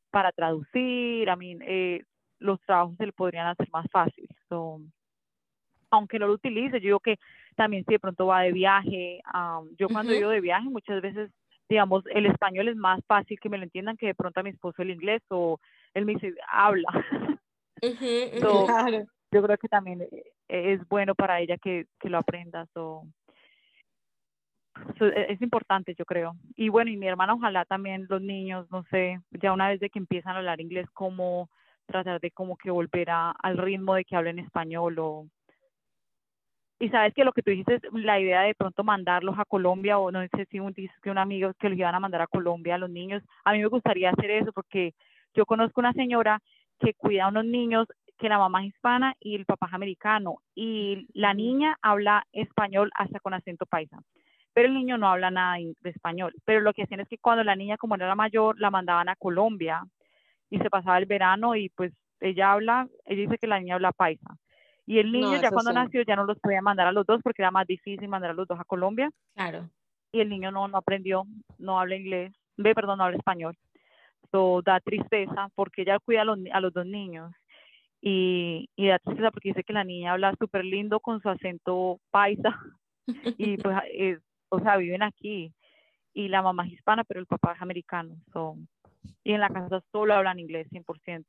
para 0.10 0.32
traducir, 0.32 1.30
a 1.30 1.36
mí 1.36 1.58
eh, 1.62 2.04
los 2.40 2.60
trabajos 2.62 2.96
se 2.98 3.06
le 3.06 3.12
podrían 3.12 3.48
hacer 3.48 3.68
más 3.72 3.86
fáciles. 3.92 4.30
aunque 5.92 6.20
no 6.20 6.28
lo 6.28 6.34
utilice, 6.34 6.80
yo 6.80 6.88
digo 6.88 7.00
que 7.00 7.18
también 7.56 7.84
si 7.86 7.94
de 7.94 8.00
pronto 8.00 8.28
va 8.28 8.42
de 8.42 8.52
viaje, 8.52 9.22
yo 9.78 9.88
cuando 9.90 10.14
uh 10.14 10.30
de 10.30 10.42
viaje 10.42 10.70
muchas 10.70 11.02
veces, 11.02 11.32
digamos, 11.70 12.04
el 12.08 12.26
español 12.26 12.68
es 12.68 12.76
más 12.76 13.00
fácil 13.06 13.40
que 13.40 13.48
me 13.50 13.58
lo 13.58 13.64
entiendan 13.64 13.96
que 13.96 14.08
de 14.08 14.16
pronto 14.16 14.40
a 14.40 14.44
mi 14.44 14.50
esposo 14.50 14.82
el 14.82 14.90
inglés 14.90 15.22
o 15.30 15.60
él 15.94 16.06
me 16.06 16.14
dice, 16.14 16.34
habla. 16.52 16.88
Yo 19.32 19.44
creo 19.44 19.58
que 19.58 19.68
también 19.70 20.02
eh, 20.02 20.24
es 20.48 20.86
bueno 20.90 21.14
para 21.16 21.40
ella 21.40 21.58
que, 21.58 21.86
que 22.00 22.10
lo 22.10 22.18
aprenda. 22.18 22.66
So, 22.74 23.06
e, 25.00 25.34
es 25.34 25.42
importante, 25.42 25.96
yo 25.96 26.06
creo. 26.06 26.36
Y 26.56 26.70
bueno, 26.70 26.92
y 26.92 26.98
mi 26.98 27.08
hermana, 27.08 27.36
ojalá 27.36 27.66
también 27.66 28.08
los 28.10 28.22
niños, 28.22 28.70
no 28.72 28.84
sé, 28.90 29.22
ya 29.32 29.54
una 29.54 29.70
vez 29.70 29.80
de 29.80 29.90
que 29.90 30.00
empiezan 30.00 30.34
a 30.34 30.40
hablar 30.40 30.60
inglés, 30.60 30.88
como 30.94 31.50
tratar 31.86 32.20
de 32.20 32.32
como 32.32 32.58
que 32.58 32.72
volver 32.72 33.10
a, 33.10 33.32
al 33.32 33.58
ritmo 33.58 33.96
de 33.96 34.06
que 34.06 34.16
hablen 34.16 34.40
español 34.40 34.98
o 35.00 35.28
y 36.80 36.90
sabes 36.90 37.14
que 37.14 37.26
lo 37.26 37.34
que 37.34 37.44
tú 37.44 37.52
dijiste, 37.52 37.82
la 37.92 38.20
idea 38.20 38.42
de 38.42 38.56
pronto 38.56 38.84
mandarlos 38.86 39.38
a 39.38 39.46
Colombia, 39.46 40.00
o 40.00 40.12
no 40.12 40.22
sé 40.22 40.46
si 40.50 40.60
un, 40.60 40.74
que 40.74 41.12
un 41.12 41.18
amigo 41.18 41.52
que 41.60 41.70
los 41.70 41.78
iban 41.78 41.94
a 41.94 42.00
mandar 42.00 42.22
a 42.22 42.28
Colombia 42.28 42.76
a 42.76 42.78
los 42.78 42.90
niños, 42.90 43.22
a 43.44 43.52
mí 43.52 43.60
me 43.60 43.68
gustaría 43.68 44.12
hacer 44.12 44.32
eso 44.32 44.54
porque 44.54 44.94
yo 45.36 45.46
conozco 45.46 45.82
una 45.82 45.92
señora 45.92 46.40
que 46.80 46.94
cuida 46.94 47.26
a 47.26 47.28
unos 47.28 47.46
niños 47.46 47.88
que 48.18 48.30
la 48.30 48.38
mamá 48.38 48.62
es 48.62 48.70
hispana 48.70 49.16
y 49.20 49.36
el 49.36 49.46
papá 49.46 49.68
es 49.68 49.74
americano, 49.74 50.38
y 50.56 51.08
la 51.14 51.34
niña 51.34 51.78
habla 51.82 52.26
español 52.32 52.92
hasta 52.96 53.20
con 53.20 53.34
acento 53.34 53.66
paisa, 53.66 54.00
pero 54.54 54.70
el 54.70 54.74
niño 54.74 54.98
no 54.98 55.10
habla 55.10 55.32
nada 55.32 55.58
de 55.58 55.90
español, 55.90 56.34
pero 56.46 56.62
lo 56.62 56.74
que 56.74 56.84
hacían 56.84 57.02
es 57.02 57.10
que 57.10 57.18
cuando 57.18 57.44
la 57.44 57.56
niña, 57.56 57.78
como 57.78 57.96
era 57.96 58.08
la 58.08 58.16
mayor, 58.16 58.60
la 58.60 58.72
mandaban 58.72 59.10
a 59.10 59.16
Colombia 59.16 59.84
y 60.50 60.60
se 60.60 60.70
pasaba 60.70 60.98
el 60.98 61.06
verano 61.06 61.56
y 61.56 61.70
pues 61.70 61.94
ella 62.22 62.54
habla, 62.54 62.88
ella 63.06 63.22
dice 63.22 63.38
que 63.38 63.48
la 63.48 63.60
niña 63.60 63.76
habla 63.76 63.92
paisa. 63.92 64.38
Y 64.90 64.98
el 64.98 65.12
niño 65.12 65.40
ya 65.40 65.52
cuando 65.52 65.72
nació 65.72 66.02
ya 66.02 66.16
no 66.16 66.24
los 66.24 66.40
podía 66.40 66.64
mandar 66.64 66.88
a 66.88 66.92
los 66.92 67.06
dos 67.06 67.22
porque 67.22 67.44
era 67.44 67.52
más 67.52 67.68
difícil 67.68 68.10
mandar 68.10 68.32
a 68.32 68.34
los 68.34 68.48
dos 68.48 68.60
a 68.60 68.64
Colombia. 68.64 69.12
Claro. 69.36 69.70
Y 70.12 70.20
el 70.20 70.30
niño 70.30 70.50
no, 70.50 70.68
no 70.68 70.80
aprendió, 70.80 71.26
no 71.60 71.80
habla 71.80 71.96
inglés, 71.96 72.34
ve, 72.58 72.74
perdón, 72.74 72.98
no 72.98 73.04
habla 73.04 73.18
español. 73.18 73.56
So, 74.32 74.64
da 74.64 74.80
tristeza 74.80 75.50
porque 75.54 75.84
ella 75.84 76.00
cuida 76.00 76.24
a 76.24 76.26
los, 76.26 76.40
a 76.52 76.60
los 76.60 76.74
dos 76.74 76.88
niños. 76.88 77.32
Y, 78.02 78.68
y 78.76 78.88
da 78.88 78.98
tristeza 78.98 79.30
porque 79.30 79.50
dice 79.50 79.64
que 79.64 79.74
la 79.74 79.84
niña 79.84 80.14
habla 80.14 80.34
súper 80.40 80.66
lindo 80.66 81.00
con 81.00 81.22
su 81.22 81.30
acento 81.30 82.00
paisa. 82.10 82.60
y 83.38 83.58
pues, 83.62 83.78
o 84.50 84.60
sea, 84.60 84.78
viven 84.78 85.04
aquí. 85.04 85.54
Y 86.16 86.30
la 86.30 86.42
mamá 86.42 86.66
es 86.66 86.74
hispana, 86.74 87.04
pero 87.04 87.20
el 87.20 87.28
papá 87.28 87.54
es 87.54 87.62
americano. 87.62 88.16
So, 88.34 88.56
y 89.24 89.34
en 89.34 89.42
la 89.42 89.50
casa 89.50 89.84
solo 89.92 90.16
hablan 90.16 90.40
inglés, 90.40 90.68
100%. 90.72 91.26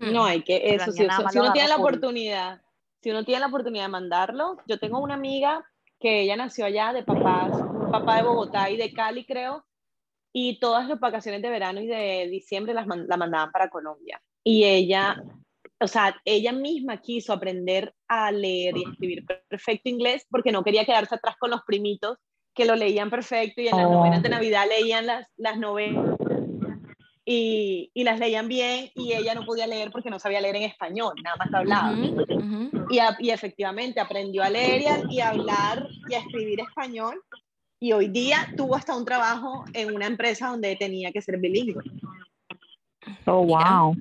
No, 0.00 0.24
hay 0.24 0.42
que, 0.42 0.74
eso, 0.74 0.92
si, 0.92 1.04
uno 1.04 1.52
tiene 1.52 1.68
la 1.68 1.76
oportunidad, 1.76 2.62
si 3.02 3.10
uno 3.10 3.22
tiene 3.24 3.40
la 3.40 3.48
oportunidad 3.48 3.84
de 3.84 3.90
mandarlo, 3.90 4.56
yo 4.66 4.78
tengo 4.78 4.98
una 4.98 5.14
amiga 5.14 5.64
que 5.98 6.22
ella 6.22 6.36
nació 6.36 6.64
allá 6.64 6.94
de 6.94 7.02
papás, 7.02 7.52
un 7.52 7.90
papá 7.90 8.16
de 8.16 8.22
Bogotá 8.22 8.70
y 8.70 8.78
de 8.78 8.94
Cali, 8.94 9.26
creo, 9.26 9.66
y 10.32 10.58
todas 10.58 10.88
las 10.88 10.98
vacaciones 10.98 11.42
de 11.42 11.50
verano 11.50 11.80
y 11.80 11.86
de 11.86 12.28
diciembre 12.30 12.72
las 12.72 12.86
la 12.86 13.16
mandaban 13.18 13.52
para 13.52 13.68
Colombia. 13.68 14.22
Y 14.42 14.64
ella, 14.64 15.22
o 15.78 15.86
sea, 15.86 16.16
ella 16.24 16.52
misma 16.52 17.02
quiso 17.02 17.34
aprender 17.34 17.94
a 18.08 18.32
leer 18.32 18.78
y 18.78 18.84
escribir 18.84 19.26
perfecto 19.48 19.90
inglés 19.90 20.26
porque 20.30 20.52
no 20.52 20.64
quería 20.64 20.86
quedarse 20.86 21.16
atrás 21.16 21.36
con 21.38 21.50
los 21.50 21.60
primitos 21.66 22.16
que 22.54 22.64
lo 22.64 22.74
leían 22.74 23.10
perfecto 23.10 23.60
y 23.60 23.68
en 23.68 23.76
las 23.76 23.86
oh. 23.86 23.92
novenas 23.92 24.22
de 24.22 24.28
Navidad 24.30 24.66
leían 24.66 25.06
las, 25.06 25.26
las 25.36 25.58
novenas 25.58 26.16
y, 27.32 27.92
y, 27.94 28.02
las 28.02 28.18
leían 28.18 28.48
bien 28.48 28.90
y 28.92 29.12
ella 29.12 29.36
no 29.36 29.46
podía 29.46 29.64
leer 29.68 29.92
porque 29.92 30.10
no 30.10 30.18
sabía 30.18 30.40
leer 30.40 30.56
en 30.56 30.64
español, 30.64 31.14
nada 31.22 31.36
más 31.36 31.54
hablaba. 31.54 31.92
y, 32.90 32.98
y, 33.24 33.30
efectivamente 33.30 34.00
aprendió 34.00 34.42
a 34.42 34.50
leer 34.50 34.82
y 35.08 35.20
a, 35.20 35.28
hablar 35.28 35.86
y 36.08 36.14
a 36.14 36.18
escribir 36.18 36.58
español 36.58 37.22
y 37.78 37.92
hoy 37.92 38.08
día 38.08 38.38
tuvo 38.56 38.74
hasta 38.74 38.96
un 38.96 39.04
trabajo 39.04 39.64
en 39.74 39.94
una 39.94 40.08
empresa 40.08 40.48
donde 40.48 40.74
tenía 40.74 41.12
que 41.12 41.22
ser 41.22 41.38
bilingüe. 41.38 41.84
Oh, 43.26 43.44
wow. 43.44 43.94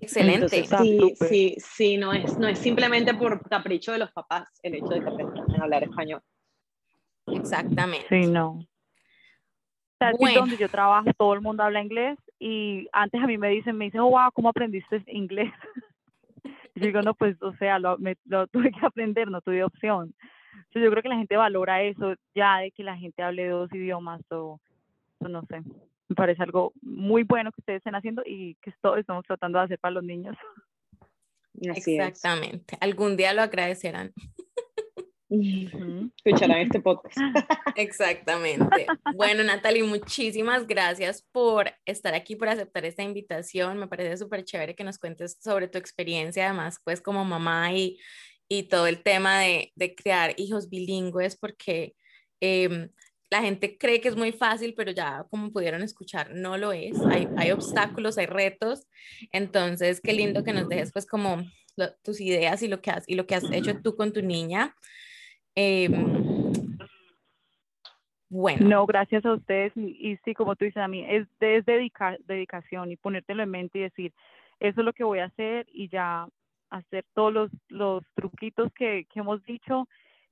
Excelente. 0.00 0.64
sí, 0.64 1.14
sí, 1.28 1.56
sí, 1.58 1.96
no 1.98 2.14
es, 2.14 2.38
no 2.38 2.48
es 2.48 2.58
simplemente 2.58 3.12
por 3.12 3.46
capricho 3.50 3.92
de 3.92 3.98
los 3.98 4.12
papás 4.12 4.48
el 4.62 4.76
hecho 4.76 4.88
de 4.88 5.00
que 5.00 5.08
aprendan 5.08 5.60
a 5.60 5.64
hablar 5.64 5.84
español. 5.84 6.22
Exactamente. 7.26 8.06
Sí, 8.08 8.30
no 8.30 8.66
bueno. 10.18 10.40
donde 10.40 10.56
yo 10.56 10.68
trabajo, 10.68 11.10
todo 11.16 11.34
el 11.34 11.40
mundo 11.40 11.62
habla 11.62 11.82
inglés 11.82 12.18
y 12.38 12.88
antes 12.92 13.22
a 13.22 13.26
mí 13.26 13.38
me 13.38 13.48
dicen, 13.48 13.76
me 13.76 13.86
dicen, 13.86 14.00
oh, 14.00 14.10
wow, 14.10 14.30
¿cómo 14.32 14.48
aprendiste 14.48 15.02
inglés? 15.06 15.52
yo 16.74 16.86
digo, 16.86 17.02
no, 17.02 17.14
pues, 17.14 17.40
o 17.42 17.54
sea, 17.54 17.78
lo, 17.78 17.98
me, 17.98 18.16
lo 18.24 18.46
tuve 18.48 18.70
que 18.70 18.84
aprender, 18.84 19.30
no 19.30 19.40
tuve 19.40 19.64
opción. 19.64 20.14
Entonces, 20.52 20.82
yo 20.84 20.90
creo 20.90 21.02
que 21.02 21.08
la 21.08 21.16
gente 21.16 21.36
valora 21.36 21.82
eso, 21.82 22.14
ya 22.34 22.58
de 22.58 22.70
que 22.70 22.82
la 22.82 22.96
gente 22.96 23.22
hable 23.22 23.48
dos 23.48 23.72
idiomas 23.72 24.20
o, 24.30 24.60
no 25.20 25.42
sé, 25.46 25.62
me 26.08 26.14
parece 26.14 26.42
algo 26.42 26.72
muy 26.82 27.22
bueno 27.22 27.50
que 27.50 27.60
ustedes 27.60 27.78
estén 27.78 27.94
haciendo 27.94 28.22
y 28.24 28.54
que 28.56 28.72
todo 28.80 28.96
estamos 28.96 29.24
tratando 29.26 29.58
de 29.58 29.64
hacer 29.64 29.78
para 29.78 29.94
los 29.94 30.04
niños. 30.04 30.36
Exactamente, 31.60 32.76
algún 32.80 33.16
día 33.16 33.32
lo 33.32 33.42
agradecerán. 33.42 34.12
Escucharán 36.24 36.58
este 36.58 36.80
podcast. 36.80 37.16
Exactamente. 37.76 38.86
Bueno, 39.14 39.42
Natalie, 39.42 39.82
muchísimas 39.82 40.66
gracias 40.66 41.26
por 41.32 41.72
estar 41.84 42.14
aquí, 42.14 42.36
por 42.36 42.48
aceptar 42.48 42.84
esta 42.84 43.02
invitación. 43.02 43.78
Me 43.78 43.88
parece 43.88 44.16
súper 44.16 44.44
chévere 44.44 44.74
que 44.74 44.84
nos 44.84 44.98
cuentes 44.98 45.38
sobre 45.42 45.68
tu 45.68 45.78
experiencia, 45.78 46.46
además, 46.46 46.78
pues 46.84 47.00
como 47.00 47.24
mamá 47.24 47.72
y, 47.72 47.98
y 48.48 48.64
todo 48.64 48.86
el 48.86 49.02
tema 49.02 49.40
de, 49.40 49.72
de 49.74 49.94
crear 49.94 50.34
hijos 50.36 50.70
bilingües, 50.70 51.36
porque 51.36 51.94
em, 52.40 52.88
la 53.30 53.42
gente 53.42 53.76
cree 53.76 54.00
que 54.00 54.08
es 54.08 54.16
muy 54.16 54.30
fácil, 54.30 54.74
pero 54.76 54.92
ya 54.92 55.26
como 55.30 55.50
pudieron 55.50 55.82
escuchar, 55.82 56.32
no 56.34 56.56
lo 56.56 56.72
es. 56.72 57.00
Hay, 57.10 57.26
hay 57.36 57.50
obstáculos, 57.50 58.18
hay 58.18 58.26
retos. 58.26 58.86
Entonces, 59.32 60.00
qué 60.00 60.12
lindo 60.12 60.44
que 60.44 60.52
nos 60.52 60.68
dejes 60.68 60.92
pues 60.92 61.06
como 61.06 61.44
tus 62.02 62.20
ideas 62.20 62.62
y 62.62 62.68
lo 62.68 62.80
que 62.80 62.90
has, 62.90 63.04
y 63.08 63.16
lo 63.16 63.26
que 63.26 63.34
has 63.34 63.44
hecho 63.52 63.80
tú 63.82 63.96
con 63.96 64.12
tu 64.12 64.22
niña. 64.22 64.74
Em, 65.56 66.76
bueno. 68.28 68.68
No, 68.68 68.86
gracias 68.86 69.24
a 69.24 69.32
ustedes. 69.32 69.72
Y, 69.76 70.16
sí, 70.24 70.34
como 70.34 70.54
tú 70.54 70.66
dices, 70.66 70.82
a 70.82 70.88
mí 70.88 71.04
es, 71.08 71.26
es 71.40 71.64
dedicar, 71.64 72.18
dedicación 72.26 72.92
y 72.92 72.96
ponértelo 72.96 73.42
en 73.42 73.50
mente 73.50 73.78
y 73.78 73.82
decir, 73.82 74.12
eso 74.60 74.80
es 74.80 74.84
lo 74.84 74.92
que 74.92 75.04
voy 75.04 75.20
a 75.20 75.26
hacer 75.26 75.66
y 75.72 75.88
ya 75.88 76.28
hacer 76.70 77.04
todos 77.14 77.32
los, 77.32 77.50
los 77.68 78.04
truquitos 78.14 78.72
que, 78.74 79.06
que 79.12 79.20
hemos 79.20 79.42
dicho, 79.44 79.88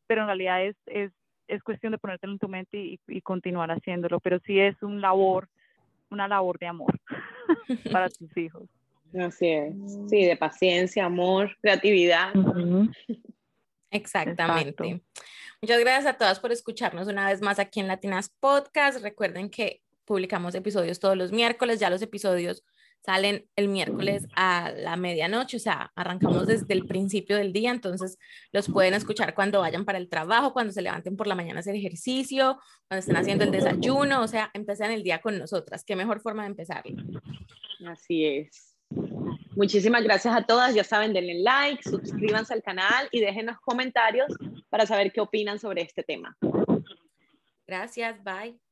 pero 0.07 0.23
en 0.23 0.27
realidad 0.27 0.65
es, 0.65 0.77
es, 0.87 1.13
es 1.49 1.63
cuestión 1.63 1.93
de 1.93 1.99
ponértelo 1.99 2.33
en 2.33 2.39
tu 2.39 2.49
mente 2.49 2.77
y, 2.77 3.01
y 3.07 3.21
continuar 3.23 3.71
haciéndolo, 3.71 4.21
pero 4.21 4.39
sí 4.41 4.59
es 4.59 4.81
un 4.83 5.01
labor, 5.01 5.49
una 6.11 6.29
labor 6.29 6.59
de 6.59 6.67
amor 6.67 6.99
para 7.93 8.09
tus 8.09 8.37
hijos. 8.37 8.69
Así 9.19 9.47
es, 9.47 9.75
sí, 10.09 10.25
de 10.25 10.37
paciencia, 10.37 11.05
amor, 11.05 11.57
creatividad. 11.61 12.33
Exactamente. 13.95 15.03
Muchas 15.63 15.81
gracias 15.81 16.07
a 16.07 16.19
todas 16.19 16.41
por 16.41 16.53
escucharnos 16.53 17.07
una 17.07 17.29
vez 17.29 17.41
más 17.41 17.59
aquí 17.59 17.81
en 17.81 17.89
Latinas 17.89 18.29
Podcast. 18.41 19.01
Recuerden 19.01 19.49
que 19.49 19.83
publicamos 20.05 20.55
episodios 20.55 20.99
todos 20.99 21.17
los 21.17 21.33
miércoles, 21.33 21.79
ya 21.79 21.91
los 21.91 22.03
episodios 22.03 22.65
salen 23.05 23.47
el 23.55 23.69
miércoles 23.69 24.27
a 24.35 24.73
la 24.73 24.97
medianoche, 24.97 25.59
o 25.59 25.61
sea, 25.61 25.93
arrancamos 25.95 26.47
desde 26.47 26.73
el 26.75 26.87
principio 26.87 27.37
del 27.37 27.53
día, 27.53 27.71
entonces 27.71 28.19
los 28.51 28.69
pueden 28.69 28.95
escuchar 28.95 29.35
cuando 29.35 29.61
vayan 29.61 29.85
para 29.85 29.99
el 29.99 30.09
trabajo, 30.09 30.53
cuando 30.53 30.73
se 30.73 30.83
levanten 30.83 31.17
por 31.17 31.27
la 31.27 31.35
mañana 31.35 31.59
a 31.59 31.61
hacer 31.61 31.77
ejercicio, 31.77 32.59
cuando 32.89 33.01
estén 33.01 33.17
haciendo 33.17 33.45
el 33.45 33.51
desayuno, 33.53 34.23
o 34.23 34.29
sea, 34.29 34.51
empiezan 34.55 34.91
el 34.91 35.03
día 35.03 35.21
con 35.21 35.39
nosotras. 35.39 35.85
Qué 35.85 35.97
mejor 35.97 36.21
forma 36.21 36.43
de 36.43 36.49
empezarlo. 36.49 36.97
Así 37.87 38.25
es. 38.25 38.75
Muchísimas 39.57 40.03
gracias 40.03 40.35
a 40.35 40.43
todas. 40.43 40.75
Ya 40.75 40.85
saben, 40.85 41.13
denle 41.13 41.41
like, 41.41 41.83
suscríbanse 41.83 42.55
al 42.55 42.63
canal 42.63 43.09
y 43.13 43.21
déjenos 43.21 43.59
comentarios 43.61 44.33
para 44.69 44.87
saber 44.87 45.13
qué 45.13 45.21
opinan 45.21 45.59
sobre 45.59 45.83
este 45.83 46.03
tema. 46.03 46.37
Gracias, 47.67 48.23
bye. 48.23 48.64